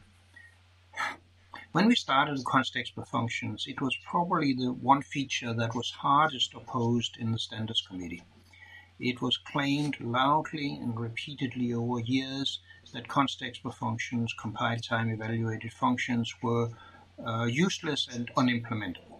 when 1.71 1.87
we 1.87 1.95
started 1.95 2.37
the 2.37 2.43
constexpr 2.43 3.07
functions, 3.07 3.65
it 3.67 3.81
was 3.81 3.97
probably 4.05 4.53
the 4.53 4.73
one 4.73 5.01
feature 5.01 5.53
that 5.53 5.73
was 5.73 5.89
hardest 5.89 6.53
opposed 6.53 7.17
in 7.17 7.31
the 7.31 7.39
standards 7.39 7.81
committee. 7.87 8.23
It 8.99 9.21
was 9.21 9.37
claimed 9.37 9.99
loudly 9.99 10.75
and 10.75 10.99
repeatedly 10.99 11.73
over 11.73 11.99
years 11.99 12.59
that 12.93 13.07
constexpr 13.07 13.73
functions, 13.73 14.33
compile 14.39 14.77
time 14.77 15.09
evaluated 15.09 15.73
functions, 15.73 16.35
were 16.43 16.69
uh, 17.25 17.45
useless 17.45 18.07
and 18.13 18.31
unimplementable. 18.35 19.10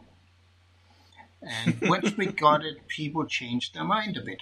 And 1.42 1.82
once 1.82 2.16
we 2.18 2.28
got 2.28 2.64
it, 2.64 2.88
people 2.88 3.26
changed 3.26 3.74
their 3.74 3.84
mind 3.84 4.18
a 4.18 4.22
bit. 4.22 4.42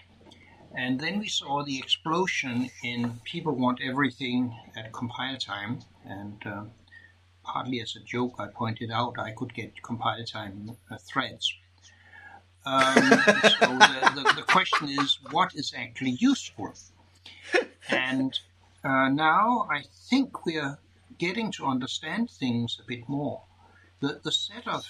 And 0.76 1.00
then 1.00 1.20
we 1.20 1.28
saw 1.28 1.64
the 1.64 1.78
explosion 1.80 2.70
in 2.84 3.20
people 3.24 3.56
want 3.56 3.80
everything 3.82 4.56
at 4.76 4.94
compile 4.94 5.38
time. 5.38 5.80
And 6.06 6.42
uh, 6.46 6.64
partly 7.44 7.82
as 7.82 7.96
a 7.96 8.02
joke, 8.02 8.36
I 8.38 8.48
pointed 8.48 8.92
out 8.92 9.18
I 9.18 9.32
could 9.32 9.54
get 9.54 9.82
compile 9.82 10.24
time 10.26 10.78
uh, 10.92 10.98
threads. 10.98 11.54
Um, 12.66 12.94
so 12.94 13.68
the, 13.68 14.12
the, 14.16 14.34
the, 14.36 14.44
question 14.44 14.90
is, 14.90 15.18
what 15.32 15.56
is 15.56 15.74
actually 15.76 16.12
useful? 16.20 16.74
And 17.90 18.38
uh, 18.84 19.10
now 19.10 19.68
I 19.72 19.84
think 20.10 20.46
we 20.46 20.58
are 20.58 20.78
getting 21.18 21.52
to 21.54 21.66
understand 21.66 22.30
things 22.30 22.78
a 22.80 22.86
bit 22.86 23.08
more. 23.08 23.42
The, 24.02 24.20
the 24.24 24.32
set 24.32 24.68
of 24.68 24.86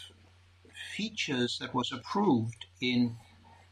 features 0.99 1.59
that 1.59 1.73
was 1.73 1.93
approved 1.93 2.65
in 2.81 3.15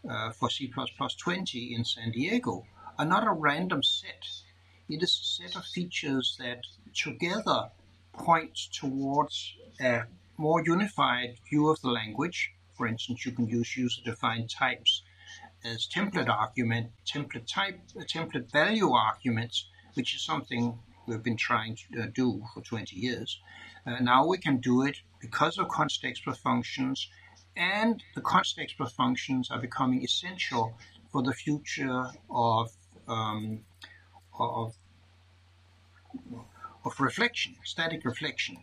uh, 0.10 0.32
for 0.32 0.50
C++ 0.50 0.72
20 0.72 1.76
in 1.76 1.84
San 1.84 2.12
Diego 2.12 2.66
are 2.98 3.06
not 3.06 3.28
a 3.28 3.34
random 3.34 3.84
set. 3.84 4.24
It 4.88 5.04
is 5.04 5.12
a 5.22 5.44
set 5.44 5.58
of 5.58 5.66
features 5.66 6.38
that 6.40 6.62
together 6.94 7.70
point 8.14 8.58
towards 8.72 9.58
a 9.82 10.04
more 10.38 10.64
unified 10.66 11.36
view 11.50 11.68
of 11.68 11.82
the 11.82 11.90
language. 11.90 12.54
For 12.78 12.88
instance, 12.88 13.26
you 13.26 13.34
can 13.34 13.48
use 13.48 13.76
user-defined 13.76 14.50
types 14.50 15.04
as 15.66 15.86
template 15.86 16.30
argument, 16.30 16.92
template 17.06 17.46
type, 17.46 17.82
uh, 18.00 18.04
template 18.04 18.50
value 18.54 18.92
arguments, 18.94 19.68
which 19.96 20.16
is 20.16 20.22
something 20.22 20.80
we've 21.08 21.24
been 21.24 21.38
trying 21.38 21.76
to 21.76 22.03
uh, 22.03 22.08
do 22.14 22.43
for 22.53 22.62
20 22.62 22.95
years. 22.95 23.39
Uh, 23.86 23.99
now 23.99 24.26
we 24.28 24.38
can 24.38 24.58
do 24.58 24.84
it 24.84 24.97
because 25.20 25.58
of 25.58 25.68
constexpr 25.68 26.36
functions, 26.38 27.10
and 27.55 28.03
the 28.16 28.22
constexpr 28.22 28.91
functions 28.91 29.49
are 29.49 29.60
becoming 29.60 30.03
essential 30.03 30.76
for 31.12 31.24
the 31.24 31.34
future 31.34 32.05
of 32.30 32.72
um, 33.08 33.62
of 34.38 34.76
of 36.86 36.99
reflection, 36.99 37.55
static 37.64 38.03
reflection. 38.05 38.58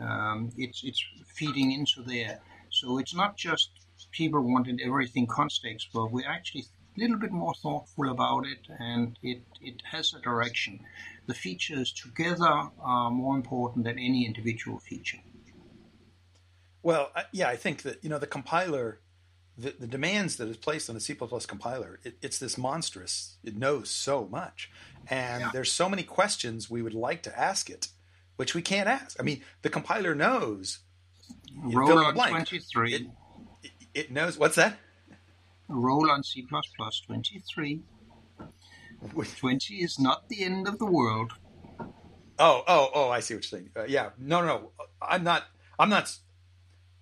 Um, 0.00 0.50
it's 0.56 0.82
it's 0.82 1.04
feeding 1.34 1.72
into 1.72 2.02
there. 2.02 2.40
So 2.70 2.98
it's 2.98 3.14
not 3.14 3.36
just 3.36 3.70
people 4.10 4.40
wanting 4.40 4.80
everything 4.80 5.26
constexpr. 5.26 6.10
We're 6.10 6.28
actually 6.28 6.64
little 6.96 7.16
bit 7.16 7.32
more 7.32 7.54
thoughtful 7.54 8.10
about 8.10 8.46
it, 8.46 8.66
and 8.78 9.18
it, 9.22 9.42
it 9.60 9.82
has 9.90 10.14
a 10.14 10.20
direction. 10.20 10.80
The 11.26 11.34
features 11.34 11.92
together 11.92 12.70
are 12.80 13.10
more 13.10 13.36
important 13.36 13.84
than 13.84 13.98
any 13.98 14.26
individual 14.26 14.78
feature. 14.78 15.18
Well, 16.82 17.12
yeah, 17.32 17.48
I 17.48 17.56
think 17.56 17.82
that 17.82 18.02
you 18.02 18.10
know 18.10 18.18
the 18.18 18.26
compiler, 18.26 19.00
the, 19.56 19.74
the 19.78 19.86
demands 19.86 20.36
that 20.36 20.48
is 20.48 20.56
placed 20.56 20.88
on 20.88 20.94
the 20.94 21.00
C++ 21.00 21.14
compiler, 21.14 22.00
it, 22.02 22.16
it's 22.20 22.38
this 22.38 22.58
monstrous. 22.58 23.36
It 23.44 23.56
knows 23.56 23.88
so 23.88 24.26
much, 24.30 24.70
and 25.08 25.42
yeah. 25.42 25.50
there's 25.52 25.70
so 25.70 25.88
many 25.88 26.02
questions 26.02 26.68
we 26.68 26.82
would 26.82 26.94
like 26.94 27.22
to 27.22 27.38
ask 27.38 27.70
it, 27.70 27.88
which 28.36 28.54
we 28.54 28.62
can't 28.62 28.88
ask. 28.88 29.18
I 29.20 29.22
mean, 29.22 29.42
the 29.62 29.70
compiler 29.70 30.14
knows. 30.14 30.80
Roll 31.56 31.98
on 31.98 32.14
twenty 32.14 32.58
three. 32.58 32.94
It, 32.94 33.70
it 33.94 34.10
knows 34.10 34.36
what's 34.36 34.56
that. 34.56 34.76
Roll 35.68 36.10
on 36.10 36.22
C++ 36.22 36.44
23. 37.06 37.80
20 39.12 39.74
is 39.74 39.98
not 39.98 40.28
the 40.28 40.44
end 40.44 40.68
of 40.68 40.78
the 40.78 40.86
world. 40.86 41.32
Oh, 42.38 42.62
oh, 42.66 42.90
oh! 42.94 43.10
I 43.10 43.20
see 43.20 43.34
what 43.34 43.44
you're 43.44 43.60
saying. 43.60 43.70
Uh, 43.76 43.84
yeah, 43.84 44.10
no, 44.18 44.40
no, 44.40 44.46
no. 44.46 44.72
I'm 45.00 45.22
not. 45.22 45.44
I'm 45.78 45.88
not. 45.88 46.16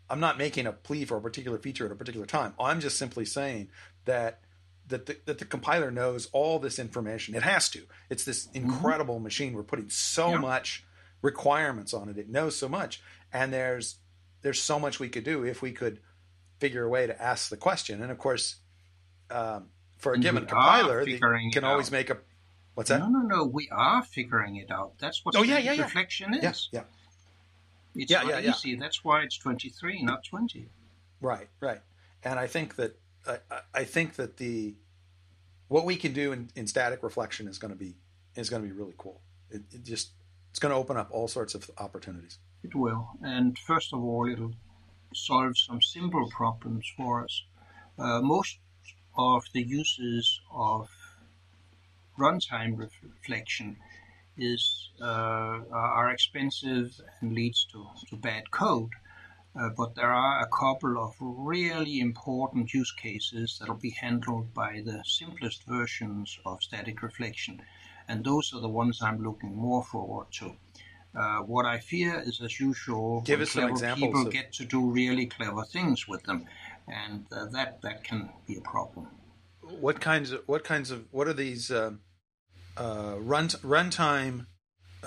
I'm 0.08 0.20
not 0.20 0.38
making 0.38 0.66
a 0.66 0.72
plea 0.72 1.04
for 1.04 1.16
a 1.16 1.20
particular 1.20 1.58
feature 1.58 1.86
at 1.86 1.92
a 1.92 1.94
particular 1.94 2.26
time. 2.26 2.54
I'm 2.58 2.80
just 2.80 2.98
simply 2.98 3.24
saying 3.24 3.70
that 4.06 4.40
that 4.88 5.06
the, 5.06 5.16
that 5.26 5.38
the 5.38 5.44
compiler 5.44 5.90
knows 5.90 6.28
all 6.32 6.58
this 6.58 6.78
information. 6.78 7.34
It 7.34 7.42
has 7.42 7.68
to. 7.70 7.82
It's 8.10 8.24
this 8.24 8.48
mm-hmm. 8.48 8.56
incredible 8.56 9.16
mm-hmm. 9.16 9.24
machine. 9.24 9.52
We're 9.54 9.62
putting 9.62 9.88
so 9.88 10.30
yeah. 10.30 10.38
much 10.38 10.84
requirements 11.22 11.94
on 11.94 12.08
it. 12.08 12.18
It 12.18 12.28
knows 12.28 12.56
so 12.56 12.68
much, 12.68 13.00
and 13.32 13.52
there's 13.52 13.96
there's 14.42 14.60
so 14.60 14.78
much 14.78 15.00
we 15.00 15.08
could 15.08 15.24
do 15.24 15.44
if 15.44 15.62
we 15.62 15.72
could 15.72 16.00
figure 16.60 16.84
a 16.84 16.88
way 16.88 17.06
to 17.06 17.20
ask 17.20 17.50
the 17.50 17.56
question. 17.56 18.02
And 18.02 18.12
of 18.12 18.18
course, 18.18 18.56
um, 19.30 19.66
for 19.98 20.12
a 20.12 20.14
and 20.14 20.22
given 20.22 20.46
compiler, 20.46 21.04
they 21.04 21.18
can 21.18 21.64
always 21.64 21.88
out. 21.88 21.92
make 21.92 22.10
a. 22.10 22.18
What's 22.74 22.90
that? 22.90 23.00
No, 23.00 23.08
no, 23.08 23.20
no. 23.20 23.44
We 23.44 23.68
are 23.70 24.02
figuring 24.02 24.56
it 24.56 24.70
out. 24.70 24.92
That's 24.98 25.24
what 25.24 25.34
oh, 25.36 25.42
yeah, 25.42 25.58
yeah, 25.58 25.72
yeah. 25.72 25.82
reflection 25.82 26.34
is. 26.34 26.68
Yeah, 26.70 26.80
yeah. 26.80 28.02
It's 28.02 28.10
yeah, 28.10 28.22
not 28.22 28.44
yeah, 28.44 28.50
easy. 28.50 28.70
Yeah. 28.70 28.76
That's 28.78 29.02
why 29.02 29.22
it's 29.22 29.36
twenty 29.36 29.68
three, 29.68 30.02
not 30.02 30.24
twenty. 30.24 30.68
Right, 31.20 31.48
right. 31.58 31.80
And 32.22 32.38
I 32.38 32.46
think 32.46 32.76
that 32.76 32.96
I, 33.26 33.38
I 33.74 33.84
think 33.84 34.14
that 34.16 34.36
the 34.36 34.74
what 35.68 35.84
we 35.84 35.96
can 35.96 36.12
do 36.12 36.32
in, 36.32 36.50
in 36.54 36.66
static 36.66 37.02
reflection 37.02 37.48
is 37.48 37.58
going 37.58 37.72
to 37.72 37.78
be 37.78 37.94
is 38.36 38.48
going 38.48 38.62
to 38.62 38.68
be 38.68 38.74
really 38.74 38.94
cool. 38.96 39.20
It, 39.50 39.62
it 39.72 39.84
just 39.84 40.10
it's 40.50 40.58
going 40.58 40.70
to 40.70 40.76
open 40.76 40.96
up 40.96 41.08
all 41.10 41.28
sorts 41.28 41.54
of 41.54 41.70
opportunities. 41.78 42.38
It 42.62 42.74
will, 42.74 43.08
and 43.22 43.58
first 43.58 43.92
of 43.92 44.02
all, 44.02 44.28
it'll 44.30 44.52
solve 45.14 45.56
some 45.58 45.80
simple 45.82 46.28
problems 46.30 46.86
for 46.96 47.24
us. 47.24 47.44
Uh, 47.98 48.20
most 48.22 48.58
of 49.16 49.44
the 49.52 49.62
uses 49.62 50.40
of 50.52 50.88
runtime 52.18 52.78
reflection 52.78 53.76
is 54.36 54.90
uh, 55.00 55.60
are 55.70 56.10
expensive 56.10 57.00
and 57.20 57.32
leads 57.32 57.66
to, 57.72 57.86
to 58.08 58.16
bad 58.16 58.50
code. 58.50 58.90
Uh, 59.58 59.68
but 59.76 59.96
there 59.96 60.12
are 60.12 60.40
a 60.40 60.46
couple 60.46 60.96
of 60.96 61.14
really 61.20 61.98
important 61.98 62.72
use 62.72 62.92
cases 62.92 63.58
that 63.58 63.68
will 63.68 63.74
be 63.74 63.96
handled 64.00 64.54
by 64.54 64.80
the 64.84 65.02
simplest 65.04 65.64
versions 65.66 66.38
of 66.46 66.62
static 66.62 67.02
reflection. 67.02 67.60
And 68.06 68.24
those 68.24 68.54
are 68.54 68.60
the 68.60 68.68
ones 68.68 69.02
I'm 69.02 69.22
looking 69.22 69.56
more 69.56 69.82
forward 69.84 70.28
to. 70.34 70.54
Uh, 71.14 71.38
what 71.38 71.66
I 71.66 71.78
fear 71.78 72.22
is, 72.24 72.40
as 72.40 72.60
usual, 72.60 73.22
Give 73.22 73.40
us 73.40 73.52
clever 73.52 73.74
people 73.96 74.26
of... 74.26 74.32
get 74.32 74.52
to 74.54 74.64
do 74.64 74.90
really 74.90 75.26
clever 75.26 75.64
things 75.64 76.06
with 76.06 76.22
them, 76.22 76.46
and 76.86 77.26
uh, 77.32 77.46
that 77.46 77.82
that 77.82 78.04
can 78.04 78.30
be 78.46 78.56
a 78.56 78.60
problem. 78.60 79.08
What 79.80 80.00
kinds 80.00 80.30
of 80.30 80.42
what 80.46 80.62
kinds 80.62 80.90
of 80.90 81.06
what 81.10 81.26
are 81.26 81.32
these 81.32 81.70
uh, 81.70 81.92
uh 82.76 83.16
run 83.18 83.48
runtime 83.48 84.46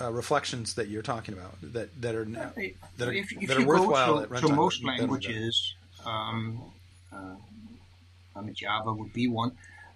uh, 0.02 0.12
reflections 0.12 0.74
that 0.74 0.90
you're 0.90 1.02
talking 1.02 1.36
about 1.36 1.56
that 1.62 2.02
that 2.02 2.16
are 2.16 2.24
uh, 2.24 2.50
that 2.98 3.08
are, 3.08 3.14
if, 3.14 3.32
if 3.32 3.48
that 3.48 3.58
are 3.58 3.66
worthwhile 3.66 4.26
to, 4.26 4.42
to 4.42 4.54
most 4.54 4.84
languages? 4.84 5.74
Um, 6.06 6.74
I 8.36 8.42
mean, 8.42 8.56
Java 8.56 8.94
would 8.94 9.14
be 9.14 9.28
one. 9.28 9.52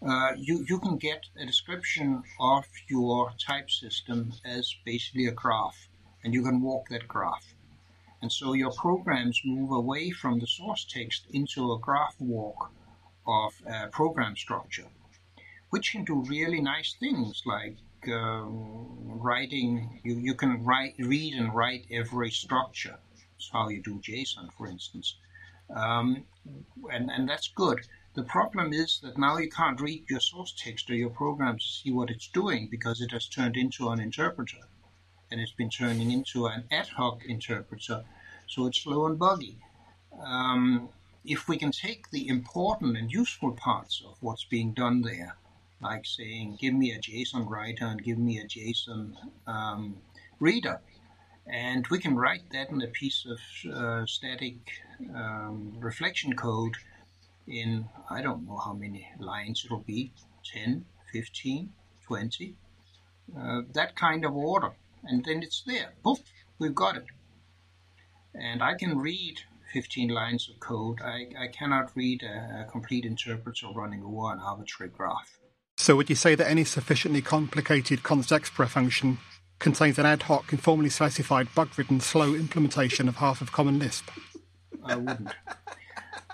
Uh, 0.08 0.34
you, 0.38 0.64
you 0.70 0.80
can 0.80 0.98
get 0.98 1.24
a 1.42 1.46
description 1.46 2.24
of 2.40 2.66
your 2.88 3.32
type 3.40 3.70
system 3.70 4.32
as 4.46 4.74
basically 4.86 5.26
a 5.26 5.32
graph 5.32 5.88
and 6.24 6.34
you 6.34 6.44
can 6.44 6.62
walk 6.62 6.90
that 6.90 7.08
graph. 7.08 7.54
And 8.22 8.32
so 8.32 8.54
your 8.54 8.72
programs 8.72 9.42
move 9.46 9.72
away 9.72 10.10
from 10.10 10.40
the 10.40 10.48
source 10.48 10.86
text 10.86 11.28
into 11.32 11.72
a 11.72 11.80
graph 11.80 12.16
walk 12.20 12.72
of 13.28 13.54
a 13.68 13.88
program 13.88 14.36
structure, 14.36 14.88
which 15.70 15.92
can 15.92 16.04
do 16.04 16.24
really 16.24 16.60
nice 16.60 16.94
things 17.00 17.44
like 17.46 17.78
um, 18.12 19.20
writing. 19.20 20.02
You, 20.04 20.16
you 20.16 20.34
can 20.34 20.64
write, 20.64 20.96
read 20.98 21.34
and 21.36 21.54
write 21.54 21.86
every 21.92 22.32
structure. 22.32 22.98
That's 23.34 23.50
how 23.52 23.70
you 23.70 23.82
do 23.82 24.00
JSON, 24.00 24.52
for 24.58 24.68
instance. 24.68 25.16
Um, 25.70 26.26
and, 26.92 27.12
and 27.12 27.30
that's 27.30 27.50
good. 27.50 27.86
The 28.16 28.24
problem 28.24 28.74
is 28.74 29.00
that 29.02 29.18
now 29.18 29.38
you 29.38 29.50
can't 29.50 29.80
read 29.80 30.10
your 30.10 30.22
source 30.22 30.54
text 30.58 30.90
or 30.90 30.96
your 30.96 31.12
program 31.12 31.60
to 31.60 31.66
see 31.66 31.92
what 31.92 32.10
it's 32.10 32.30
doing 32.30 32.68
because 32.72 33.00
it 33.02 33.12
has 33.12 33.28
turned 33.28 33.58
into 33.58 33.90
an 33.90 34.00
interpreter 34.00 34.58
and 35.32 35.42
it's 35.42 35.52
been 35.52 35.70
turning 35.70 36.12
into 36.12 36.48
an 36.48 36.64
ad 36.72 36.88
hoc 36.88 37.26
interpreter, 37.26 38.04
so 38.48 38.68
it's 38.68 38.82
slow 38.82 39.06
and 39.06 39.20
buggy. 39.20 39.58
Um, 40.24 40.90
if 41.26 41.48
we 41.48 41.58
can 41.58 41.72
take 41.72 42.10
the 42.12 42.28
important 42.28 42.98
and 42.98 43.12
useful 43.12 43.52
parts 43.52 44.02
of 44.08 44.16
what's 44.22 44.46
being 44.46 44.72
done 44.72 45.02
there, 45.02 45.36
like 45.82 46.06
saying, 46.06 46.58
give 46.60 46.74
me 46.74 46.92
a 46.94 47.00
JSON 47.00 47.48
writer 47.50 47.86
and 47.86 48.04
give 48.04 48.18
me 48.18 48.40
a 48.40 48.46
JSON 48.46 49.14
um, 49.46 49.98
reader, 50.40 50.80
and 51.46 51.86
we 51.88 52.00
can 52.00 52.16
write 52.16 52.44
that 52.52 52.70
in 52.70 52.82
a 52.82 52.88
piece 52.88 53.26
of 53.26 53.74
uh, 53.74 54.06
static 54.06 54.56
um, 55.14 55.74
reflection 55.80 56.34
code 56.36 56.76
in, 57.48 57.86
I 58.10 58.22
don't 58.22 58.48
know 58.48 58.58
how 58.58 58.74
many 58.74 59.08
lines 59.20 59.64
it'll 59.66 59.80
be 59.80 60.12
10, 60.54 60.84
15, 61.12 61.70
20, 62.06 62.56
uh, 63.38 63.62
that 63.74 63.96
kind 63.96 64.26
of 64.26 64.36
order 64.36 64.72
and 65.04 65.24
then 65.26 65.44
it's 65.44 65.64
there. 65.66 65.94
Poof, 66.04 66.20
we've 66.60 66.76
got 66.76 66.98
it. 66.98 67.06
And 68.34 68.62
I 68.62 68.76
can 68.76 68.98
read 68.98 69.40
15 69.74 70.10
lines 70.10 70.50
of 70.50 70.60
code. 70.60 71.02
I, 71.02 71.28
I 71.40 71.48
cannot 71.48 71.92
read 71.96 72.24
a, 72.24 72.66
a 72.66 72.72
complete 72.72 73.06
interpreter 73.06 73.68
running 73.74 74.04
over 74.04 74.32
an 74.32 74.40
arbitrary 74.40 74.92
graph. 74.92 75.40
So 75.78 75.96
would 75.96 76.10
you 76.10 76.16
say 76.16 76.36
that 76.36 76.50
any 76.50 76.64
sufficiently 76.64 77.22
complicated 77.22 78.02
constexpr 78.04 78.68
function 78.68 79.20
contains 79.60 79.98
an 80.00 80.06
ad 80.06 80.24
hoc, 80.24 80.52
informally 80.52 80.90
specified, 80.90 81.54
bug-ridden, 81.54 82.00
slow 82.00 82.34
implementation 82.34 83.08
of 83.08 83.18
half 83.18 83.42
of 83.42 83.52
Common 83.52 83.80
Lisp? 83.80 84.10
I 84.84 84.96
wouldn't. 84.96 85.30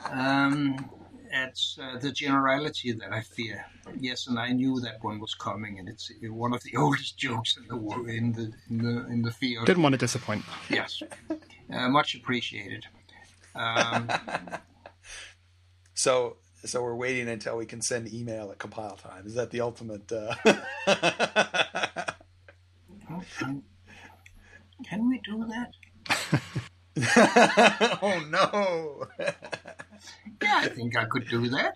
Um, 0.10 0.90
it's 1.34 1.80
uh, 1.82 1.98
the 2.00 2.12
generality 2.12 2.92
that 2.92 3.12
I 3.12 3.22
fear. 3.22 3.66
Yes, 4.00 4.28
and 4.28 4.38
I 4.38 4.52
knew 4.52 4.80
that 4.82 5.04
one 5.04 5.20
was 5.20 5.34
coming, 5.34 5.80
and 5.80 5.90
it's 5.90 6.12
one 6.22 6.54
of 6.54 6.62
the 6.64 6.76
oldest 6.78 7.18
jokes 7.18 7.58
in 7.58 7.68
the 7.68 7.76
in 8.08 8.32
the 8.34 8.54
in 8.70 8.78
the, 8.78 9.08
in 9.08 9.22
the 9.24 9.32
field. 9.32 9.66
Didn't 9.66 9.84
want 9.84 9.94
to 9.94 10.00
disappoint. 10.00 10.46
Yes, 10.70 11.02
uh, 11.72 11.90
much 11.90 12.16
appreciated. 12.16 12.86
Um, 13.56 14.10
so, 15.94 16.38
so 16.66 16.82
we're 16.84 16.96
waiting 16.96 17.28
until 17.28 17.58
we 17.58 17.66
can 17.66 17.82
send 17.82 18.14
email 18.14 18.52
at 18.52 18.60
compile 18.60 18.96
time. 18.96 19.26
Is 19.26 19.34
that 19.36 19.50
the 19.50 19.62
ultimate? 19.62 20.12
Uh... 20.12 20.36
can, 23.38 23.64
can 24.88 25.10
we 25.10 25.20
do 25.24 25.46
that? 25.48 25.72
oh 28.04 28.24
no! 28.30 29.08
Yeah, 30.42 30.60
I 30.64 30.68
think 30.68 30.98
I 30.98 31.06
could 31.06 31.28
do 31.28 31.50
that. 31.50 31.76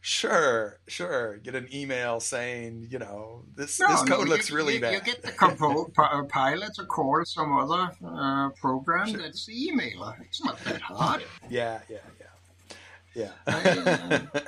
Sure, 0.00 0.78
sure. 0.86 1.38
Get 1.38 1.54
an 1.54 1.68
email 1.72 2.20
saying, 2.20 2.88
you 2.90 2.98
know, 2.98 3.42
this 3.56 3.80
no, 3.80 3.88
this 3.88 4.02
code 4.04 4.28
looks 4.28 4.50
you, 4.50 4.56
really 4.56 4.74
you, 4.74 4.80
bad. 4.80 4.94
You 4.94 5.00
get 5.00 5.22
the 5.22 5.32
compo- 5.32 5.90
uh, 5.96 6.22
pilot 6.24 6.74
to 6.74 6.84
call 6.84 7.24
some 7.24 7.52
other 7.56 7.90
uh, 8.06 8.50
program 8.50 9.08
sure. 9.08 9.18
that's 9.18 9.46
the 9.46 9.70
emailer. 9.70 10.14
It's 10.22 10.44
not 10.44 10.58
that 10.64 10.80
hard. 10.80 11.24
Yeah, 11.48 11.80
yeah, 11.88 11.98
yeah, 13.14 13.30
yeah. 13.46 13.52
I, 13.54 14.28
uh, 14.34 14.40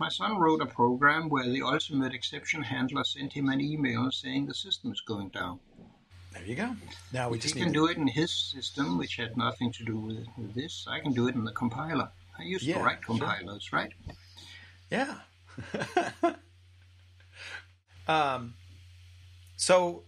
my 0.00 0.08
son 0.08 0.38
wrote 0.38 0.60
a 0.60 0.66
program 0.66 1.28
where 1.28 1.48
the 1.48 1.62
ultimate 1.62 2.12
exception 2.14 2.62
handler 2.62 3.04
sent 3.04 3.32
him 3.32 3.48
an 3.48 3.60
email 3.60 4.10
saying 4.10 4.46
the 4.46 4.54
system 4.54 4.92
is 4.92 5.00
going 5.00 5.28
down. 5.28 5.60
There 6.32 6.44
you 6.44 6.56
go. 6.56 6.74
Now 7.12 7.28
we 7.28 7.36
if 7.36 7.44
just 7.44 7.54
he 7.54 7.60
can 7.62 7.72
do 7.72 7.86
it 7.86 7.96
in 7.96 8.08
his 8.08 8.32
system, 8.32 8.98
which 8.98 9.16
had 9.16 9.36
nothing 9.36 9.70
to 9.72 9.84
do 9.84 9.96
with, 9.96 10.26
with 10.36 10.52
this. 10.54 10.84
I 10.88 10.98
can 10.98 11.12
do 11.12 11.28
it 11.28 11.36
in 11.36 11.44
the 11.44 11.52
compiler. 11.52 12.10
I 12.38 12.42
used 12.42 12.64
yeah, 12.64 12.78
to 12.78 12.84
write 12.84 13.02
compilers, 13.02 13.64
sure. 13.64 13.78
right? 13.78 13.92
Yeah. 14.90 15.14
um, 18.08 18.54
so, 19.56 20.04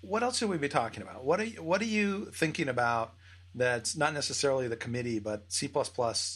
what 0.00 0.22
else 0.22 0.38
should 0.38 0.48
we 0.48 0.58
be 0.58 0.68
talking 0.68 1.02
about? 1.02 1.24
What 1.24 1.40
are 1.40 1.44
you, 1.44 1.62
what 1.62 1.80
are 1.80 1.86
you 1.86 2.26
thinking 2.32 2.68
about 2.68 3.14
that's 3.54 3.96
not 3.96 4.14
necessarily 4.14 4.68
the 4.68 4.76
committee, 4.76 5.18
but 5.18 5.44
C 5.52 5.70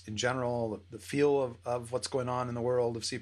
in 0.07 0.17
general, 0.17 0.71
the, 0.71 0.97
the, 0.97 0.99
feel 0.99 1.43
of, 1.43 1.57
of 1.65 1.93
what's 1.93 2.09
going 2.09 2.29
on 2.29 2.49
in 2.49 2.55
the 2.55 2.61
world 2.61 2.97
of 2.97 3.05
C. 3.05 3.21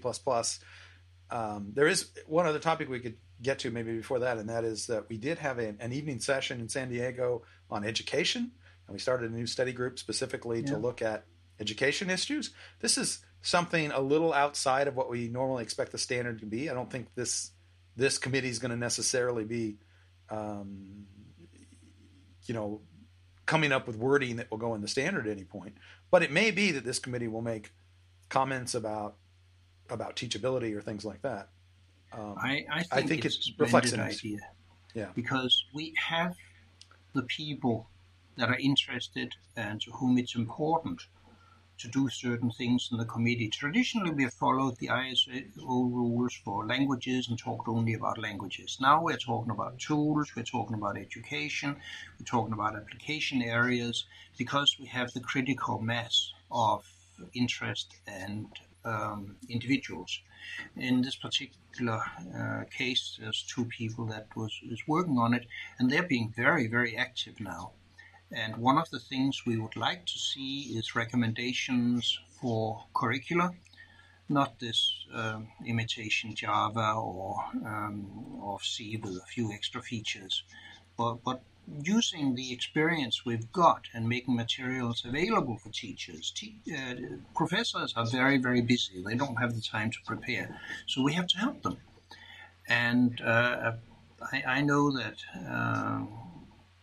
Um, 1.31 1.73
there 1.75 1.87
is 1.87 2.11
one 2.27 2.47
other 2.47 2.59
topic 2.59 2.89
we 2.89 3.01
could 3.01 3.17
get 3.43 3.59
to 3.61 3.71
maybe 3.71 3.97
before 3.97 4.21
that, 4.21 4.39
and 4.39 4.49
that 4.49 4.65
is 4.65 4.87
that 4.87 5.09
we 5.09 5.19
did 5.19 5.39
have 5.39 5.59
a, 5.59 5.75
an 5.81 5.93
evening 5.93 6.21
session 6.21 6.61
in 6.61 6.69
San 6.69 6.89
Diego 6.89 7.43
on 7.71 7.85
education, 7.85 8.53
and 8.87 8.95
we 8.95 8.99
started 8.99 9.31
a 9.31 9.35
new 9.35 9.47
study 9.47 9.73
group 9.73 9.99
specifically 9.99 10.61
yeah. 10.61 10.67
to 10.67 10.79
look 10.79 11.03
at 11.03 11.25
education 11.63 12.11
issues. 12.11 12.51
This 12.81 12.99
is 12.99 13.25
something 13.41 13.91
a 13.91 14.01
little 14.01 14.33
outside 14.33 14.87
of 14.89 14.95
what 14.95 15.09
we 15.09 15.29
normally 15.29 15.63
expect 15.63 15.93
the 15.93 15.99
standard 15.99 16.41
to 16.41 16.47
be. 16.47 16.69
I 16.69 16.75
don't 16.75 16.91
think 16.91 17.15
this 17.15 17.51
this 17.97 18.19
committee 18.19 18.49
is 18.49 18.59
going 18.59 18.71
to 18.71 18.77
necessarily 18.77 19.45
be, 19.45 19.77
um, 20.31 21.07
you 22.47 22.55
know, 22.55 22.81
coming 23.47 23.73
up 23.73 23.87
with 23.87 23.97
wording 23.97 24.37
that 24.37 24.51
will 24.51 24.59
go 24.59 24.75
in 24.75 24.81
the 24.81 24.89
standard 24.89 25.27
at 25.27 25.33
any 25.33 25.45
point. 25.45 25.75
But 26.11 26.23
it 26.23 26.31
may 26.31 26.51
be 26.51 26.73
that 26.73 26.85
this 26.85 26.99
committee 26.99 27.29
will 27.29 27.43
make 27.43 27.73
comments 28.29 28.75
about 28.75 29.17
about 29.91 30.17
teachability 30.17 30.75
or 30.75 30.81
things 30.81 31.05
like 31.05 31.23
that. 31.23 31.49
Um, 32.13 32.35
I, 32.39 32.65
I, 32.71 32.83
think 32.83 32.93
I, 32.93 33.03
think 33.03 33.25
it's 33.25 33.49
it 33.49 33.55
reflects 33.59 33.93
an 33.93 34.01
idea. 34.01 34.39
Yeah, 34.95 35.09
because 35.15 35.65
we 35.75 35.95
have 35.97 36.35
the 37.15 37.23
people 37.23 37.89
that 38.37 38.49
are 38.49 38.59
interested 38.59 39.35
and 39.57 39.81
to 39.83 39.91
whom 39.93 40.19
it's 40.19 40.35
important 40.35 41.03
to 41.83 41.89
do 41.89 42.09
certain 42.09 42.51
things 42.51 42.89
in 42.93 42.99
the 42.99 43.05
committee. 43.05 43.49
Traditionally, 43.49 44.13
we 44.13 44.23
have 44.23 44.35
followed 44.35 44.77
the 44.79 44.87
ISO 44.87 45.45
rules 45.67 46.33
for 46.45 46.65
languages 46.65 47.29
and 47.29 47.37
talked 47.37 47.67
only 47.67 47.95
about 47.95 48.19
languages. 48.19 48.79
Now 48.81 49.03
we're 49.03 49.17
talking 49.17 49.51
about 49.51 49.81
tools, 49.81 50.31
we're 50.37 50.45
talking 50.45 50.77
about 50.77 50.97
education, 50.97 51.75
we're 52.19 52.25
talking 52.25 52.53
about 52.53 52.77
application 52.77 53.43
areas 53.43 54.05
because 54.39 54.77
we 54.79 54.87
have 54.87 55.13
the 55.13 55.21
critical 55.21 55.81
mass 55.81 56.33
of 56.53 56.87
interest 57.35 57.97
and 58.07 58.47
um, 58.85 59.37
individuals. 59.49 60.21
In 60.77 61.03
this 61.03 61.17
particular 61.17 62.01
uh, 62.39 62.65
case, 62.77 63.19
there's 63.21 63.43
two 63.43 63.65
people 63.65 64.05
that 64.07 64.27
was 64.37 64.53
is 64.71 64.83
working 64.87 65.19
on 65.19 65.35
it, 65.35 65.47
and 65.79 65.91
they're 65.91 66.11
being 66.15 66.33
very, 66.37 66.69
very 66.69 66.97
active 66.97 67.41
now. 67.41 67.73
And 68.35 68.57
one 68.57 68.79
of 68.79 68.89
the 68.91 68.99
things 68.99 69.43
we 69.47 69.59
would 69.59 69.77
like 69.77 70.07
to 70.07 70.19
see 70.19 70.73
is 70.77 70.95
recommendations 70.95 72.19
for 72.41 72.85
curricula, 72.95 73.53
not 74.29 74.59
this 74.59 75.07
um, 75.13 75.49
imitation 75.67 76.35
Java 76.35 76.95
or 76.95 77.45
um, 77.65 78.41
or 78.41 78.61
C 78.63 78.97
with 78.97 79.17
a 79.17 79.27
few 79.27 79.53
extra 79.53 79.83
features, 79.83 80.45
but 80.97 81.23
but 81.25 81.43
using 81.83 82.35
the 82.35 82.53
experience 82.53 83.25
we've 83.25 83.51
got 83.53 83.83
and 83.95 84.09
making 84.09 84.35
materials 84.35 85.05
available 85.05 85.57
for 85.59 85.71
teachers. 85.71 86.33
Te- 86.35 86.61
uh, 86.75 86.95
professors 87.35 87.95
are 87.97 88.07
very, 88.07 88.39
very 88.39 88.61
busy. 88.61 89.03
They 89.07 89.15
don't 89.15 89.37
have 89.37 89.55
the 89.55 89.61
time 89.61 89.91
to 89.91 89.99
prepare. 90.05 90.61
So 90.87 91.03
we 91.03 91.13
have 91.13 91.29
to 91.29 91.39
help 91.39 91.63
them. 91.63 91.77
And 92.69 93.21
uh, 93.21 93.73
I, 94.33 94.43
I, 94.47 94.61
know 94.63 94.91
that 94.93 95.17
uh, 95.49 96.03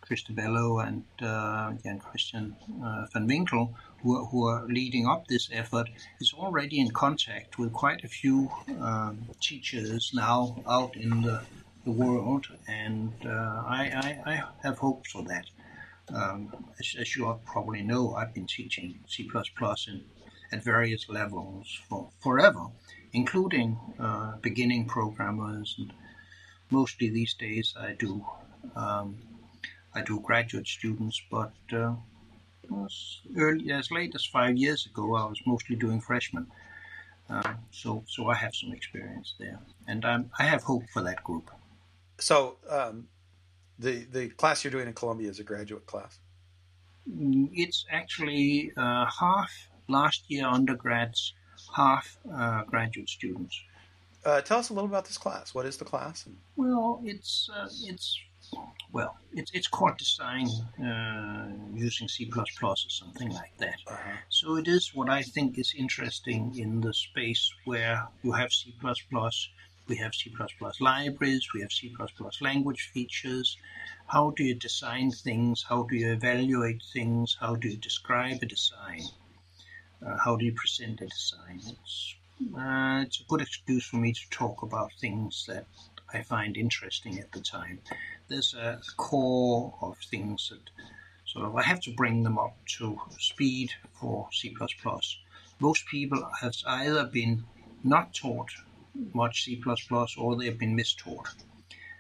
Christopher 0.10 0.42
Di 0.42 0.42
Bella 0.42 0.78
and 0.88 1.04
uh, 1.22 1.72
Jan 1.84 2.00
Christian 2.00 2.56
uh, 2.84 3.06
van 3.14 3.28
Winkel, 3.28 3.76
who 4.02 4.18
are, 4.18 4.26
who 4.26 4.48
are, 4.48 4.66
leading 4.66 5.06
up 5.06 5.28
this 5.28 5.52
effort, 5.54 5.88
is 6.20 6.34
already 6.34 6.80
in 6.80 6.90
contact 6.90 7.60
with 7.60 7.72
quite 7.72 8.04
a 8.04 8.08
few 8.08 8.50
um, 8.82 9.20
teachers 9.40 10.10
now 10.16 10.64
out 10.68 10.96
in 10.96 11.22
the, 11.22 11.44
the 11.86 11.92
world, 11.92 12.48
and 12.68 13.14
uh, 13.24 13.30
I, 13.30 14.18
I, 14.26 14.32
I, 14.32 14.44
have 14.64 14.80
hopes 14.80 15.12
for 15.12 15.22
that. 15.26 15.46
Um, 16.12 16.66
as, 16.80 16.96
as, 17.00 17.16
you 17.16 17.40
probably 17.46 17.84
know, 17.84 18.16
I've 18.16 18.34
been 18.34 18.48
teaching 18.48 18.98
C++ 19.08 19.30
in, 19.88 20.04
at 20.52 20.64
various 20.64 21.08
levels 21.08 21.80
for 21.88 22.10
forever, 22.20 22.66
including 23.14 23.78
uh, 24.00 24.38
beginning 24.42 24.86
programmers, 24.86 25.76
and 25.78 25.94
mostly 26.72 27.10
these 27.12 27.36
days 27.36 27.76
I 27.80 27.94
do 27.94 28.26
um, 28.76 29.18
I 29.94 30.02
do 30.02 30.20
graduate 30.20 30.68
students, 30.68 31.22
but 31.32 31.54
uh, 31.74 31.94
as 32.86 33.20
early 33.36 33.72
as 33.72 33.92
late 33.92 34.14
as 34.16 34.26
five 34.26 34.58
years 34.58 34.86
ago, 34.86 35.16
I 35.16 35.26
was 35.26 35.40
mostly 35.46 35.76
doing 35.76 36.00
freshmen. 36.02 36.48
Uh, 37.30 37.54
so, 37.72 38.04
so 38.08 38.28
I 38.28 38.36
have 38.36 38.56
some 38.56 38.74
experience 38.74 39.36
there, 39.40 39.60
and 39.88 40.04
I'm, 40.04 40.32
I 40.40 40.44
have 40.44 40.64
hope 40.64 40.84
for 40.92 41.02
that 41.04 41.24
group. 41.24 41.52
So, 42.20 42.58
um, 42.70 43.08
the 43.78 44.06
the 44.12 44.30
class 44.30 44.64
you're 44.64 44.72
doing 44.72 44.88
in 44.88 44.94
Columbia 44.94 45.30
is 45.30 45.40
a 45.40 45.44
graduate 45.44 45.86
class. 45.86 46.20
Mm, 47.10 47.50
it's 47.54 47.86
actually 47.92 48.72
uh, 48.76 49.06
half 49.06 49.52
last 49.88 50.24
year 50.28 50.48
undergrads, 50.48 51.34
half 51.76 52.18
uh, 52.34 52.64
graduate 52.64 53.10
students. 53.10 53.62
Uh, 54.26 54.42
tell 54.42 54.60
us 54.60 54.70
a 54.70 54.74
little 54.74 54.90
about 54.90 55.06
this 55.06 55.18
class. 55.18 55.54
What 55.54 55.66
is 55.66 55.78
the 55.78 55.86
class? 55.86 56.28
Well, 56.58 57.00
it's 57.04 57.50
uh, 57.56 57.70
it's 57.84 58.20
well, 58.92 59.18
it's 59.34 59.52
it's 59.54 59.68
called 59.68 59.98
design 59.98 60.48
uh, 60.84 61.48
using 61.74 62.08
C++ 62.08 62.30
or 62.64 62.76
something 62.76 63.30
like 63.30 63.56
that. 63.58 63.80
Uh-huh. 63.88 64.18
So 64.30 64.56
it 64.56 64.68
is 64.68 64.96
what 64.96 65.10
I 65.10 65.22
think 65.22 65.60
is 65.60 65.74
interesting 65.78 66.58
in 66.58 66.82
the 66.82 66.94
space 66.94 67.54
where 67.66 68.08
you 68.24 68.32
have 68.32 68.52
C++, 68.52 68.74
we 69.88 69.98
have 69.98 70.14
C++ 70.16 70.32
libraries, 70.80 71.48
we 71.54 71.62
have 71.62 71.72
C++ 71.72 71.96
language 72.42 72.90
features. 72.94 73.58
How 74.08 74.32
do 74.32 74.44
you 74.44 74.56
design 74.56 75.12
things? 75.12 75.66
How 75.70 75.84
do 75.84 75.96
you 75.96 76.12
evaluate 76.12 76.82
things? 76.94 77.38
How 77.40 77.56
do 77.56 77.68
you 77.70 77.78
describe 77.78 78.40
a 78.42 78.46
design? 78.46 79.04
Uh, 80.06 80.18
how 80.24 80.36
do 80.36 80.46
you 80.46 80.54
present 80.54 81.02
a 81.02 81.08
design? 81.08 81.58
It's, 81.58 82.16
uh, 82.58 83.04
it's 83.06 83.20
a 83.20 83.24
good 83.26 83.42
excuse 83.42 83.86
for 83.86 83.98
me 83.98 84.14
to 84.14 84.30
talk 84.30 84.64
about 84.64 84.94
things 84.94 85.46
that 85.48 85.66
I 86.14 86.24
find 86.24 86.58
interesting 86.58 87.20
at 87.20 87.32
the 87.32 87.42
time 87.42 87.80
there's 88.28 88.54
a 88.54 88.80
core 88.98 89.74
of 89.82 89.98
things 90.10 90.50
that 90.52 90.70
sort 91.26 91.46
of 91.46 91.56
I 91.56 91.64
have 91.64 91.82
to 91.82 91.94
bring 91.94 92.24
them 92.24 92.38
up 92.38 92.56
to 92.78 93.00
speed 93.20 93.72
for 93.94 94.28
C++. 94.32 94.56
Most 95.60 95.86
people 95.88 96.30
have 96.42 96.56
either 96.66 97.06
been 97.06 97.44
not 97.84 98.14
taught 98.14 98.52
much 99.14 99.44
C++ 99.44 99.62
or 100.18 100.36
they've 100.36 100.58
been 100.58 100.78
mistaught. 100.78 101.28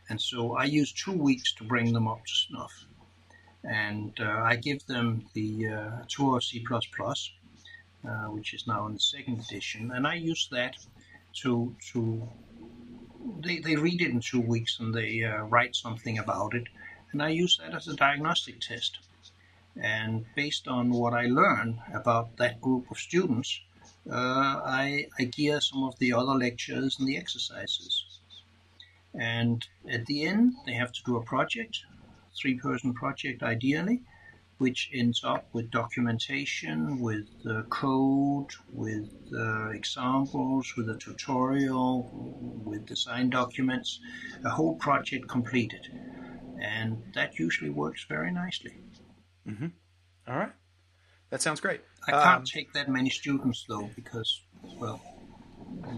And 0.09 0.19
so 0.19 0.55
I 0.55 0.63
use 0.63 0.91
two 0.91 1.13
weeks 1.13 1.53
to 1.55 1.63
bring 1.63 1.93
them 1.93 2.07
up 2.07 2.25
to 2.25 2.33
snuff. 2.33 2.85
And 3.63 4.17
uh, 4.19 4.41
I 4.43 4.55
give 4.55 4.85
them 4.85 5.25
the 5.33 5.67
uh, 5.67 5.91
tour 6.07 6.37
of 6.37 6.43
C++, 6.43 6.65
uh, 8.07 8.09
which 8.31 8.53
is 8.53 8.65
now 8.65 8.87
in 8.87 8.93
the 8.93 8.99
second 8.99 9.39
edition, 9.39 9.91
and 9.91 10.07
I 10.07 10.15
use 10.15 10.47
that 10.51 10.75
to 11.41 11.75
to 11.91 12.27
they, 13.41 13.59
they 13.59 13.75
read 13.75 14.01
it 14.01 14.11
in 14.11 14.19
two 14.21 14.41
weeks 14.41 14.79
and 14.79 14.93
they 14.93 15.23
uh, 15.23 15.43
write 15.43 15.75
something 15.75 16.17
about 16.17 16.53
it. 16.53 16.67
And 17.11 17.21
I 17.21 17.29
use 17.29 17.57
that 17.57 17.73
as 17.73 17.87
a 17.87 17.95
diagnostic 17.95 18.59
test. 18.59 18.99
And 19.81 20.25
based 20.35 20.67
on 20.67 20.91
what 20.91 21.13
I 21.13 21.27
learn 21.27 21.81
about 21.93 22.37
that 22.37 22.61
group 22.61 22.91
of 22.91 22.97
students, 22.97 23.61
uh, 24.09 24.61
I, 24.65 25.07
I 25.17 25.25
gear 25.25 25.61
some 25.61 25.83
of 25.83 25.97
the 25.99 26.13
other 26.13 26.33
lectures 26.33 26.97
and 26.99 27.07
the 27.07 27.17
exercises. 27.17 28.05
And 29.13 29.65
at 29.89 30.05
the 30.05 30.25
end, 30.25 30.53
they 30.65 30.73
have 30.73 30.91
to 30.91 31.03
do 31.03 31.17
a 31.17 31.23
project, 31.23 31.83
three 32.35 32.55
person 32.55 32.93
project 32.93 33.41
ideally, 33.43 34.01
which 34.59 34.89
ends 34.93 35.23
up 35.23 35.47
with 35.53 35.71
documentation, 35.71 36.99
with 36.99 37.27
uh, 37.49 37.63
code, 37.69 38.51
with 38.71 39.09
uh, 39.33 39.69
examples, 39.69 40.73
with 40.77 40.89
a 40.89 40.97
tutorial, 40.97 42.09
with 42.65 42.85
design 42.85 43.29
documents, 43.29 43.99
a 44.45 44.49
whole 44.49 44.75
project 44.75 45.27
completed. 45.27 45.87
And 46.61 47.01
that 47.15 47.39
usually 47.39 47.69
works 47.69 48.05
very 48.07 48.31
nicely. 48.31 48.75
Mm-hmm. 49.47 49.67
All 50.27 50.37
right. 50.37 50.51
That 51.29 51.41
sounds 51.41 51.61
great. 51.61 51.81
I 52.07 52.11
can't 52.11 52.39
um, 52.39 52.43
take 52.43 52.73
that 52.73 52.89
many 52.89 53.09
students 53.09 53.65
though, 53.67 53.89
because, 53.95 54.41
well, 54.77 55.01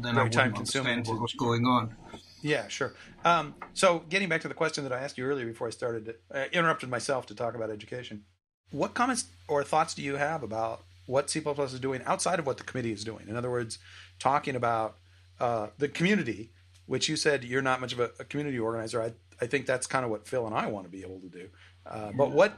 then 0.04 0.18
I 0.18 0.24
wouldn't 0.24 0.58
understand 0.58 1.08
what 1.08 1.20
was 1.20 1.34
going 1.34 1.66
on. 1.66 1.96
Yeah, 2.44 2.68
sure. 2.68 2.94
Um, 3.24 3.56
so, 3.74 4.04
getting 4.10 4.28
back 4.30 4.42
to 4.42 4.48
the 4.48 4.54
question 4.54 4.84
that 4.84 4.94
I 4.94 5.00
asked 5.00 5.18
you 5.18 5.26
earlier 5.26 5.46
before 5.46 5.68
I 5.68 5.70
started, 5.70 6.16
I 6.34 6.48
interrupted 6.52 6.90
myself 6.90 7.28
to 7.28 7.36
talk 7.36 7.56
about 7.56 7.70
education. 7.70 8.24
What 8.72 8.94
comments 8.94 9.26
or 9.48 9.64
thoughts 9.64 9.94
do 9.94 10.02
you 10.02 10.16
have 10.16 10.44
about 10.44 10.84
what 11.06 11.30
C++ 11.30 11.40
is 11.40 11.80
doing 11.80 12.02
outside 12.06 12.40
of 12.40 12.46
what 12.46 12.58
the 12.58 12.64
committee 12.64 12.92
is 12.92 13.04
doing? 13.04 13.28
In 13.28 13.36
other 13.36 13.52
words, 13.52 13.80
talking 14.20 14.56
about 14.56 14.98
uh, 15.40 15.68
the 15.78 15.88
community, 15.88 16.52
which 16.86 17.10
you 17.10 17.16
said 17.16 17.44
you're 17.44 17.62
not 17.62 17.82
much 17.82 17.94
of 17.94 18.00
a, 18.00 18.12
a, 18.20 18.24
community 18.24 18.60
organizer. 18.60 19.02
I, 19.02 19.14
I 19.42 19.48
think 19.48 19.66
that's 19.66 19.88
kind 19.88 20.06
of 20.06 20.12
what 20.12 20.28
Phil 20.28 20.46
and 20.46 20.56
I 20.56 20.68
want 20.68 20.86
to 20.86 20.92
be 20.92 21.02
able 21.02 21.20
to 21.20 21.30
do. 21.30 21.50
Uh, 21.86 22.12
but 22.16 22.32
what 22.32 22.58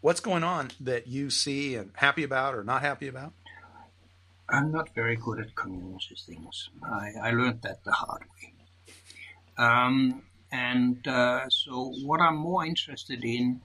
what's 0.00 0.20
going 0.20 0.42
on 0.42 0.70
that 0.80 1.06
you 1.06 1.30
see 1.30 1.76
and 1.76 1.90
happy 1.94 2.24
about 2.24 2.54
or 2.54 2.64
not 2.64 2.82
happy 2.82 3.08
about? 3.08 3.32
I'm 4.48 4.72
not 4.72 4.94
very 4.94 5.16
good 5.16 5.40
at 5.40 5.54
community 5.54 6.16
things. 6.26 6.70
I, 6.82 7.12
I 7.22 7.30
learned 7.30 7.62
that 7.62 7.84
the 7.84 7.92
hard 7.92 8.22
way. 8.22 8.52
Um, 9.56 10.22
and 10.50 11.06
uh, 11.06 11.48
so, 11.48 11.92
what 12.02 12.20
I'm 12.20 12.36
more 12.36 12.66
interested 12.66 13.24
in 13.24 13.62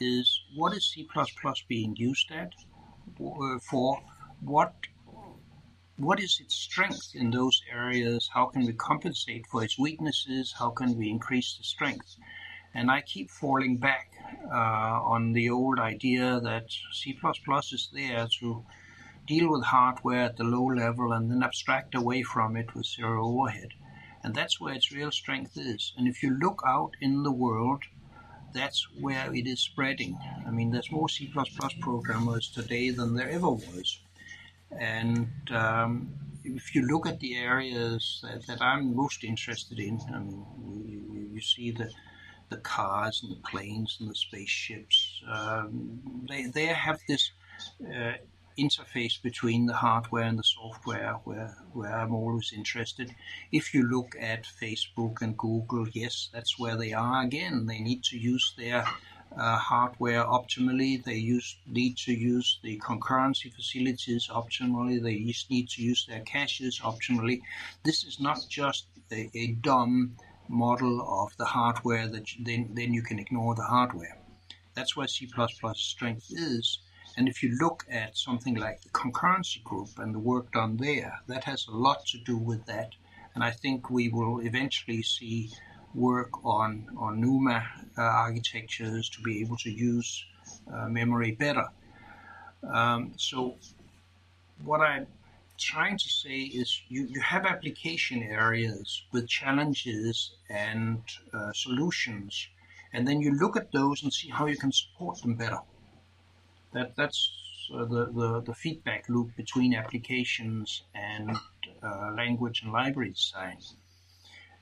is 0.00 0.42
what 0.54 0.72
is 0.72 0.86
C++ 0.86 1.06
being 1.68 1.94
used 1.96 2.30
at 2.32 2.54
uh, 3.22 3.58
for? 3.58 4.02
What 4.40 4.74
what 5.98 6.18
is 6.18 6.40
its 6.40 6.54
strength 6.54 7.10
in 7.14 7.30
those 7.30 7.60
areas? 7.70 8.30
How 8.32 8.46
can 8.46 8.64
we 8.64 8.72
compensate 8.72 9.46
for 9.46 9.62
its 9.62 9.78
weaknesses? 9.78 10.54
How 10.58 10.70
can 10.70 10.96
we 10.96 11.10
increase 11.10 11.58
the 11.58 11.64
strength? 11.64 12.16
And 12.72 12.90
I 12.90 13.02
keep 13.02 13.30
falling 13.30 13.76
back 13.76 14.12
uh, 14.50 15.02
on 15.14 15.32
the 15.32 15.50
old 15.50 15.78
idea 15.78 16.40
that 16.40 16.70
C++ 16.92 17.14
is 17.72 17.88
there 17.92 18.26
to 18.38 18.64
deal 19.26 19.50
with 19.50 19.64
hardware 19.64 20.22
at 20.22 20.38
the 20.38 20.44
low 20.44 20.64
level 20.64 21.12
and 21.12 21.30
then 21.30 21.42
abstract 21.42 21.94
away 21.94 22.22
from 22.22 22.56
it 22.56 22.74
with 22.74 22.86
zero 22.86 23.26
overhead. 23.26 23.74
And 24.22 24.34
that's 24.34 24.58
where 24.58 24.74
its 24.74 24.92
real 24.92 25.10
strength 25.10 25.58
is. 25.58 25.92
And 25.98 26.08
if 26.08 26.22
you 26.22 26.30
look 26.30 26.62
out 26.66 26.92
in 27.00 27.22
the 27.22 27.32
world, 27.32 27.82
that's 28.52 28.86
where 29.00 29.32
it 29.34 29.46
is 29.46 29.60
spreading. 29.60 30.18
I 30.46 30.50
mean, 30.50 30.70
there's 30.70 30.90
more 30.90 31.08
C++ 31.08 31.30
programmers 31.80 32.50
today 32.50 32.90
than 32.90 33.14
there 33.14 33.30
ever 33.30 33.50
was. 33.50 34.00
And 34.78 35.28
um, 35.50 36.12
if 36.44 36.74
you 36.74 36.86
look 36.86 37.06
at 37.06 37.20
the 37.20 37.36
areas 37.36 38.20
that, 38.22 38.46
that, 38.46 38.62
I'm 38.62 38.94
most 38.94 39.24
interested 39.24 39.78
in, 39.78 40.00
I 40.14 40.18
mean, 40.18 40.46
you, 40.86 41.28
you, 41.34 41.40
see 41.40 41.70
the 41.70 41.90
the 42.50 42.58
cars 42.58 43.22
and 43.22 43.32
the 43.32 43.48
planes 43.48 43.98
and 44.00 44.10
the 44.10 44.14
spaceships. 44.14 45.22
Um, 45.28 46.26
they 46.28 46.46
they 46.46 46.66
have 46.66 47.00
this 47.08 47.30
uh, 47.84 48.12
interface 48.58 49.20
between 49.22 49.66
the 49.66 49.74
hardware 49.74 50.24
and 50.24 50.38
the 50.38 50.42
software 50.42 51.14
where 51.24 51.56
where 51.72 51.94
I'm 51.94 52.14
always 52.14 52.52
interested. 52.52 53.14
If 53.52 53.74
you 53.74 53.82
look 53.88 54.14
at 54.20 54.44
Facebook 54.44 55.22
and 55.22 55.36
Google, 55.36 55.88
yes, 55.88 56.28
that's 56.32 56.58
where 56.58 56.76
they 56.76 56.92
are 56.92 57.22
again. 57.22 57.66
They 57.66 57.80
need 57.80 58.02
to 58.04 58.18
use 58.18 58.54
their 58.56 58.84
uh, 59.36 59.56
hardware 59.56 60.24
optimally. 60.24 61.02
They 61.02 61.14
use, 61.14 61.56
need 61.66 61.96
to 61.98 62.12
use 62.12 62.58
the 62.62 62.78
concurrency 62.78 63.52
facilities 63.52 64.28
optimally. 64.28 65.02
They 65.02 65.18
need 65.54 65.68
to 65.70 65.82
use 65.82 66.06
their 66.06 66.20
caches 66.20 66.80
optimally. 66.80 67.40
This 67.84 68.04
is 68.04 68.20
not 68.20 68.44
just 68.48 68.86
a, 69.12 69.30
a 69.34 69.52
dumb 69.52 70.16
model 70.48 71.22
of 71.22 71.36
the 71.36 71.44
hardware 71.44 72.08
that 72.08 72.34
you, 72.34 72.44
then, 72.44 72.70
then 72.74 72.92
you 72.92 73.02
can 73.02 73.18
ignore 73.18 73.54
the 73.54 73.62
hardware. 73.64 74.18
That's 74.74 74.96
where 74.96 75.08
C++ 75.08 75.28
strength 75.74 76.26
is. 76.30 76.78
And 77.16 77.28
if 77.28 77.42
you 77.42 77.56
look 77.60 77.84
at 77.90 78.16
something 78.16 78.54
like 78.54 78.82
the 78.82 78.88
concurrency 78.90 79.62
group 79.62 79.98
and 79.98 80.14
the 80.14 80.18
work 80.18 80.52
done 80.52 80.76
there, 80.76 81.20
that 81.26 81.44
has 81.44 81.66
a 81.66 81.76
lot 81.76 82.06
to 82.06 82.18
do 82.18 82.36
with 82.36 82.64
that. 82.66 82.90
And 83.34 83.44
I 83.44 83.50
think 83.50 83.90
we 83.90 84.08
will 84.08 84.40
eventually 84.40 85.02
see 85.02 85.50
work 85.94 86.44
on, 86.44 86.88
on 86.96 87.20
NUMA 87.20 87.62
uh, 87.98 88.02
architectures 88.02 89.08
to 89.10 89.22
be 89.22 89.40
able 89.40 89.56
to 89.58 89.70
use 89.70 90.24
uh, 90.72 90.88
memory 90.88 91.32
better. 91.32 91.68
Um, 92.62 93.12
so 93.16 93.56
what 94.64 94.80
I'm 94.80 95.06
trying 95.58 95.98
to 95.98 96.08
say 96.08 96.38
is 96.38 96.80
you, 96.88 97.06
you 97.06 97.20
have 97.20 97.44
application 97.44 98.22
areas 98.22 99.02
with 99.12 99.28
challenges 99.28 100.32
and 100.48 101.02
uh, 101.34 101.52
solutions, 101.52 102.48
and 102.92 103.06
then 103.06 103.20
you 103.20 103.32
look 103.38 103.56
at 103.56 103.72
those 103.72 104.02
and 104.02 104.12
see 104.12 104.28
how 104.28 104.46
you 104.46 104.56
can 104.56 104.72
support 104.72 105.20
them 105.22 105.34
better. 105.34 105.60
That 106.72 106.94
that's 106.96 107.32
uh, 107.74 107.84
the, 107.84 108.06
the, 108.06 108.42
the 108.46 108.54
feedback 108.54 109.08
loop 109.08 109.34
between 109.36 109.74
applications 109.74 110.82
and 110.94 111.36
uh, 111.82 112.12
language 112.16 112.62
and 112.62 112.72
library 112.72 113.10
design. 113.10 113.58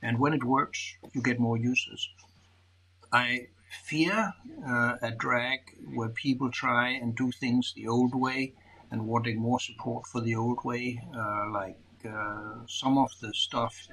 And 0.01 0.19
when 0.19 0.33
it 0.33 0.43
works, 0.43 0.95
you 1.13 1.21
get 1.21 1.39
more 1.39 1.57
users. 1.57 2.09
I 3.11 3.47
fear 3.85 4.33
uh, 4.67 4.95
a 5.01 5.11
drag 5.11 5.59
where 5.93 6.09
people 6.09 6.49
try 6.51 6.89
and 6.89 7.15
do 7.15 7.31
things 7.31 7.73
the 7.75 7.87
old 7.87 8.15
way 8.15 8.53
and 8.91 9.07
wanting 9.07 9.39
more 9.39 9.59
support 9.59 10.07
for 10.07 10.21
the 10.21 10.35
old 10.35 10.63
way, 10.63 11.01
uh, 11.15 11.49
like 11.51 11.77
uh, 12.07 12.65
some 12.67 12.97
of 12.97 13.11
the 13.21 13.31
stuff 13.33 13.87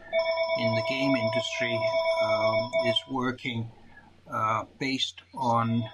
in 0.59 0.75
the 0.75 0.83
game 0.89 1.15
industry 1.17 1.79
um, 2.23 2.71
is 2.87 2.97
working 3.11 3.71
uh, 4.33 4.65
based 4.79 5.21
on 5.35 5.85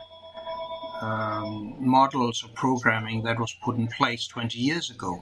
um, 1.02 1.74
models 1.78 2.42
of 2.44 2.54
programming 2.54 3.22
that 3.24 3.38
was 3.38 3.52
put 3.64 3.76
in 3.76 3.88
place 3.88 4.26
20 4.28 4.58
years 4.58 4.90
ago. 4.90 5.20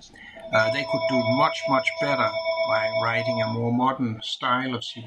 Uh, 0.53 0.71
they 0.73 0.85
could 0.85 1.01
do 1.09 1.23
much, 1.37 1.59
much 1.69 1.89
better 2.01 2.31
by 2.69 2.91
writing 3.03 3.43
a 3.43 3.47
more 3.49 3.73
modern 3.73 4.21
style 4.23 4.75
of 4.75 4.85
C++. 4.85 5.05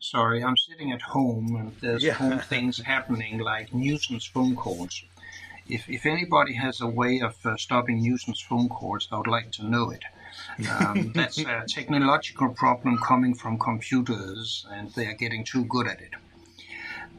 Sorry, 0.00 0.42
I'm 0.42 0.56
sitting 0.56 0.92
at 0.92 1.02
home 1.02 1.56
and 1.56 1.76
there's 1.80 2.02
yeah. 2.02 2.14
home 2.14 2.38
things 2.38 2.78
happening 2.94 3.38
like 3.38 3.74
nuisance 3.74 4.24
phone 4.24 4.56
calls. 4.56 5.04
If, 5.68 5.88
if 5.90 6.06
anybody 6.06 6.54
has 6.54 6.80
a 6.80 6.86
way 6.86 7.20
of 7.20 7.34
uh, 7.44 7.56
stopping 7.56 8.00
nuisance 8.00 8.40
phone 8.40 8.68
calls, 8.70 9.08
I 9.12 9.18
would 9.18 9.26
like 9.26 9.52
to 9.52 9.66
know 9.66 9.90
it. 9.90 10.02
Um, 10.70 11.12
that's 11.14 11.38
a 11.38 11.64
technological 11.68 12.48
problem 12.50 12.98
coming 12.98 13.34
from 13.34 13.58
computers, 13.58 14.66
and 14.70 14.90
they 14.92 15.06
are 15.06 15.14
getting 15.14 15.44
too 15.44 15.64
good 15.64 15.86
at 15.86 16.00
it. 16.00 16.12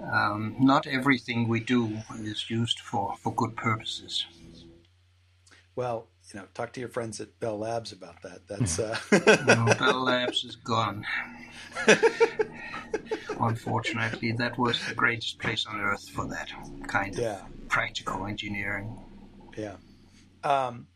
Um, 0.02 0.56
not 0.60 0.88
everything 0.88 1.48
we 1.48 1.60
do 1.60 1.98
is 2.20 2.50
used 2.50 2.80
for, 2.80 3.16
for 3.18 3.34
good 3.34 3.56
purposes. 3.56 4.26
Well, 5.76 6.08
you 6.34 6.40
know, 6.40 6.46
talk 6.54 6.74
to 6.74 6.80
your 6.80 6.90
friends 6.90 7.20
at 7.20 7.40
Bell 7.40 7.58
Labs 7.58 7.92
about 7.92 8.22
that. 8.22 8.48
That's 8.48 8.80
uh... 8.80 8.98
no, 9.48 9.74
Bell 9.80 10.04
Labs 10.04 10.44
is 10.44 10.56
gone. 10.56 11.06
Unfortunately, 13.40 14.34
that 14.34 14.58
was 14.58 14.80
the 14.88 14.94
greatest 14.94 15.40
place 15.40 15.66
on 15.66 15.80
earth 15.80 16.08
for 16.10 16.26
that 16.28 16.50
kind 16.88 17.14
of 17.16 17.20
yeah. 17.20 17.42
practical 17.68 18.26
engineering. 18.26 19.00
Yeah. 19.58 19.78
Um, 20.44 20.88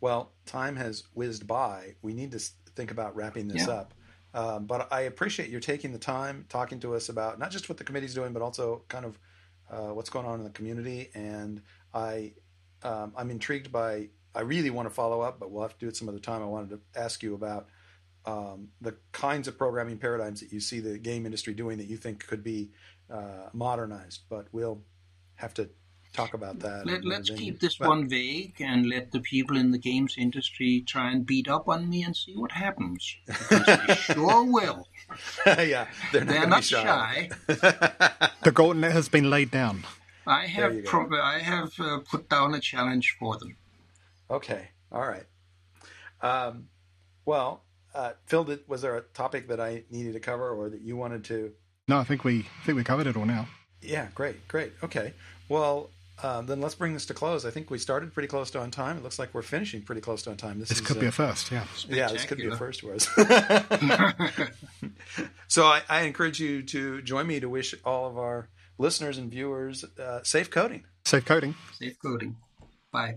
well, 0.00 0.32
time 0.44 0.76
has 0.76 1.04
whizzed 1.14 1.46
by. 1.46 1.94
We 2.02 2.12
need 2.12 2.32
to 2.32 2.38
think 2.74 2.90
about 2.90 3.16
wrapping 3.16 3.48
this 3.48 3.66
yeah. 3.66 3.74
up. 3.74 3.94
Um, 4.36 4.66
but 4.66 4.92
I 4.92 5.02
appreciate 5.02 5.48
you 5.48 5.58
taking 5.60 5.92
the 5.92 5.98
time 5.98 6.44
talking 6.50 6.78
to 6.80 6.94
us 6.94 7.08
about 7.08 7.38
not 7.38 7.50
just 7.50 7.70
what 7.70 7.78
the 7.78 7.84
committee's 7.84 8.14
doing, 8.14 8.34
but 8.34 8.42
also 8.42 8.82
kind 8.88 9.06
of 9.06 9.18
uh, 9.70 9.94
what's 9.94 10.10
going 10.10 10.26
on 10.26 10.38
in 10.38 10.44
the 10.44 10.50
community. 10.50 11.08
And 11.14 11.62
I, 11.94 12.34
um, 12.82 13.14
I'm 13.16 13.30
intrigued 13.30 13.72
by 13.72 14.10
I 14.34 14.42
really 14.42 14.68
want 14.68 14.86
to 14.86 14.94
follow 14.94 15.22
up, 15.22 15.40
but 15.40 15.50
we'll 15.50 15.62
have 15.62 15.72
to 15.72 15.78
do 15.78 15.88
it 15.88 15.96
some 15.96 16.10
other 16.10 16.18
time. 16.18 16.42
I 16.42 16.46
wanted 16.46 16.68
to 16.70 17.00
ask 17.00 17.22
you 17.22 17.34
about 17.34 17.68
um, 18.26 18.68
the 18.82 18.94
kinds 19.12 19.48
of 19.48 19.56
programming 19.56 19.96
paradigms 19.96 20.40
that 20.40 20.52
you 20.52 20.60
see 20.60 20.80
the 20.80 20.98
game 20.98 21.24
industry 21.24 21.54
doing 21.54 21.78
that 21.78 21.86
you 21.86 21.96
think 21.96 22.26
could 22.26 22.44
be 22.44 22.70
uh, 23.10 23.48
modernized, 23.54 24.22
but 24.28 24.48
we'll 24.52 24.82
have 25.36 25.54
to 25.54 25.70
talk 26.16 26.34
about 26.34 26.58
that. 26.60 26.86
Let, 26.86 27.20
us 27.20 27.30
keep 27.30 27.60
this 27.60 27.76
but, 27.76 27.88
one 27.88 28.08
vague 28.08 28.56
and 28.60 28.88
let 28.88 29.12
the 29.12 29.20
people 29.20 29.56
in 29.56 29.70
the 29.70 29.78
games 29.78 30.16
industry 30.18 30.82
try 30.86 31.10
and 31.10 31.24
beat 31.24 31.48
up 31.48 31.68
on 31.68 31.88
me 31.88 32.02
and 32.02 32.16
see 32.16 32.36
what 32.36 32.52
happens. 32.52 33.16
Because 33.26 33.66
they 33.86 33.94
sure 34.14 34.44
will. 34.44 34.88
yeah, 35.46 35.86
they're 36.12 36.24
not, 36.24 36.32
they're 36.32 36.46
not 36.46 36.64
shy. 36.64 37.28
shy. 37.48 38.30
the 38.42 38.52
gauntlet 38.52 38.92
has 38.92 39.08
been 39.08 39.30
laid 39.30 39.50
down. 39.50 39.84
I 40.26 40.46
have 40.46 40.84
pro- 40.84 41.20
I 41.20 41.38
have 41.38 41.72
uh, 41.78 42.00
put 42.10 42.28
down 42.28 42.54
a 42.54 42.60
challenge 42.60 43.16
for 43.18 43.36
them. 43.38 43.56
Okay. 44.28 44.70
All 44.90 45.06
right. 45.06 45.24
Um, 46.20 46.68
well, 47.24 47.62
uh, 47.94 48.12
Phil, 48.26 48.44
did, 48.44 48.60
was 48.66 48.82
there 48.82 48.96
a 48.96 49.02
topic 49.02 49.48
that 49.48 49.60
I 49.60 49.84
needed 49.90 50.14
to 50.14 50.20
cover 50.20 50.50
or 50.50 50.68
that 50.68 50.80
you 50.80 50.96
wanted 50.96 51.24
to? 51.26 51.52
No, 51.88 51.98
I 51.98 52.04
think 52.04 52.24
we 52.24 52.40
I 52.40 52.64
think 52.64 52.76
we 52.76 52.84
covered 52.84 53.06
it 53.06 53.16
all 53.16 53.24
now. 53.24 53.46
Yeah, 53.80 54.08
great, 54.14 54.48
great. 54.48 54.72
Okay. 54.82 55.12
Well, 55.48 55.90
um, 56.22 56.46
then 56.46 56.60
let's 56.60 56.74
bring 56.74 56.94
this 56.94 57.06
to 57.06 57.14
close. 57.14 57.44
I 57.44 57.50
think 57.50 57.70
we 57.70 57.78
started 57.78 58.12
pretty 58.14 58.28
close 58.28 58.50
to 58.52 58.60
on 58.60 58.70
time. 58.70 58.96
It 58.96 59.02
looks 59.02 59.18
like 59.18 59.34
we're 59.34 59.42
finishing 59.42 59.82
pretty 59.82 60.00
close 60.00 60.22
to 60.22 60.30
on 60.30 60.36
time. 60.36 60.58
This, 60.58 60.70
this 60.70 60.80
is, 60.80 60.86
could 60.86 60.96
uh, 60.96 61.00
be 61.00 61.06
a 61.06 61.12
first, 61.12 61.50
yeah. 61.50 61.64
Yeah, 61.88 62.08
this 62.08 62.24
could 62.24 62.38
be 62.38 62.46
a 62.46 62.56
first 62.56 62.80
for 62.80 62.94
us. 62.94 63.06
so 65.48 65.66
I, 65.66 65.82
I, 65.88 66.02
encourage 66.02 66.40
you 66.40 66.62
to 66.62 67.02
join 67.02 67.26
me 67.26 67.40
to 67.40 67.48
wish 67.48 67.74
all 67.84 68.08
of 68.08 68.16
our 68.16 68.48
listeners 68.78 69.18
and 69.18 69.30
viewers 69.30 69.84
uh, 69.98 70.22
safe 70.22 70.50
coding. 70.50 70.84
Safe 71.04 71.24
coding. 71.24 71.54
Safe 71.78 71.96
coding. 72.02 72.36
Bye. 72.90 73.16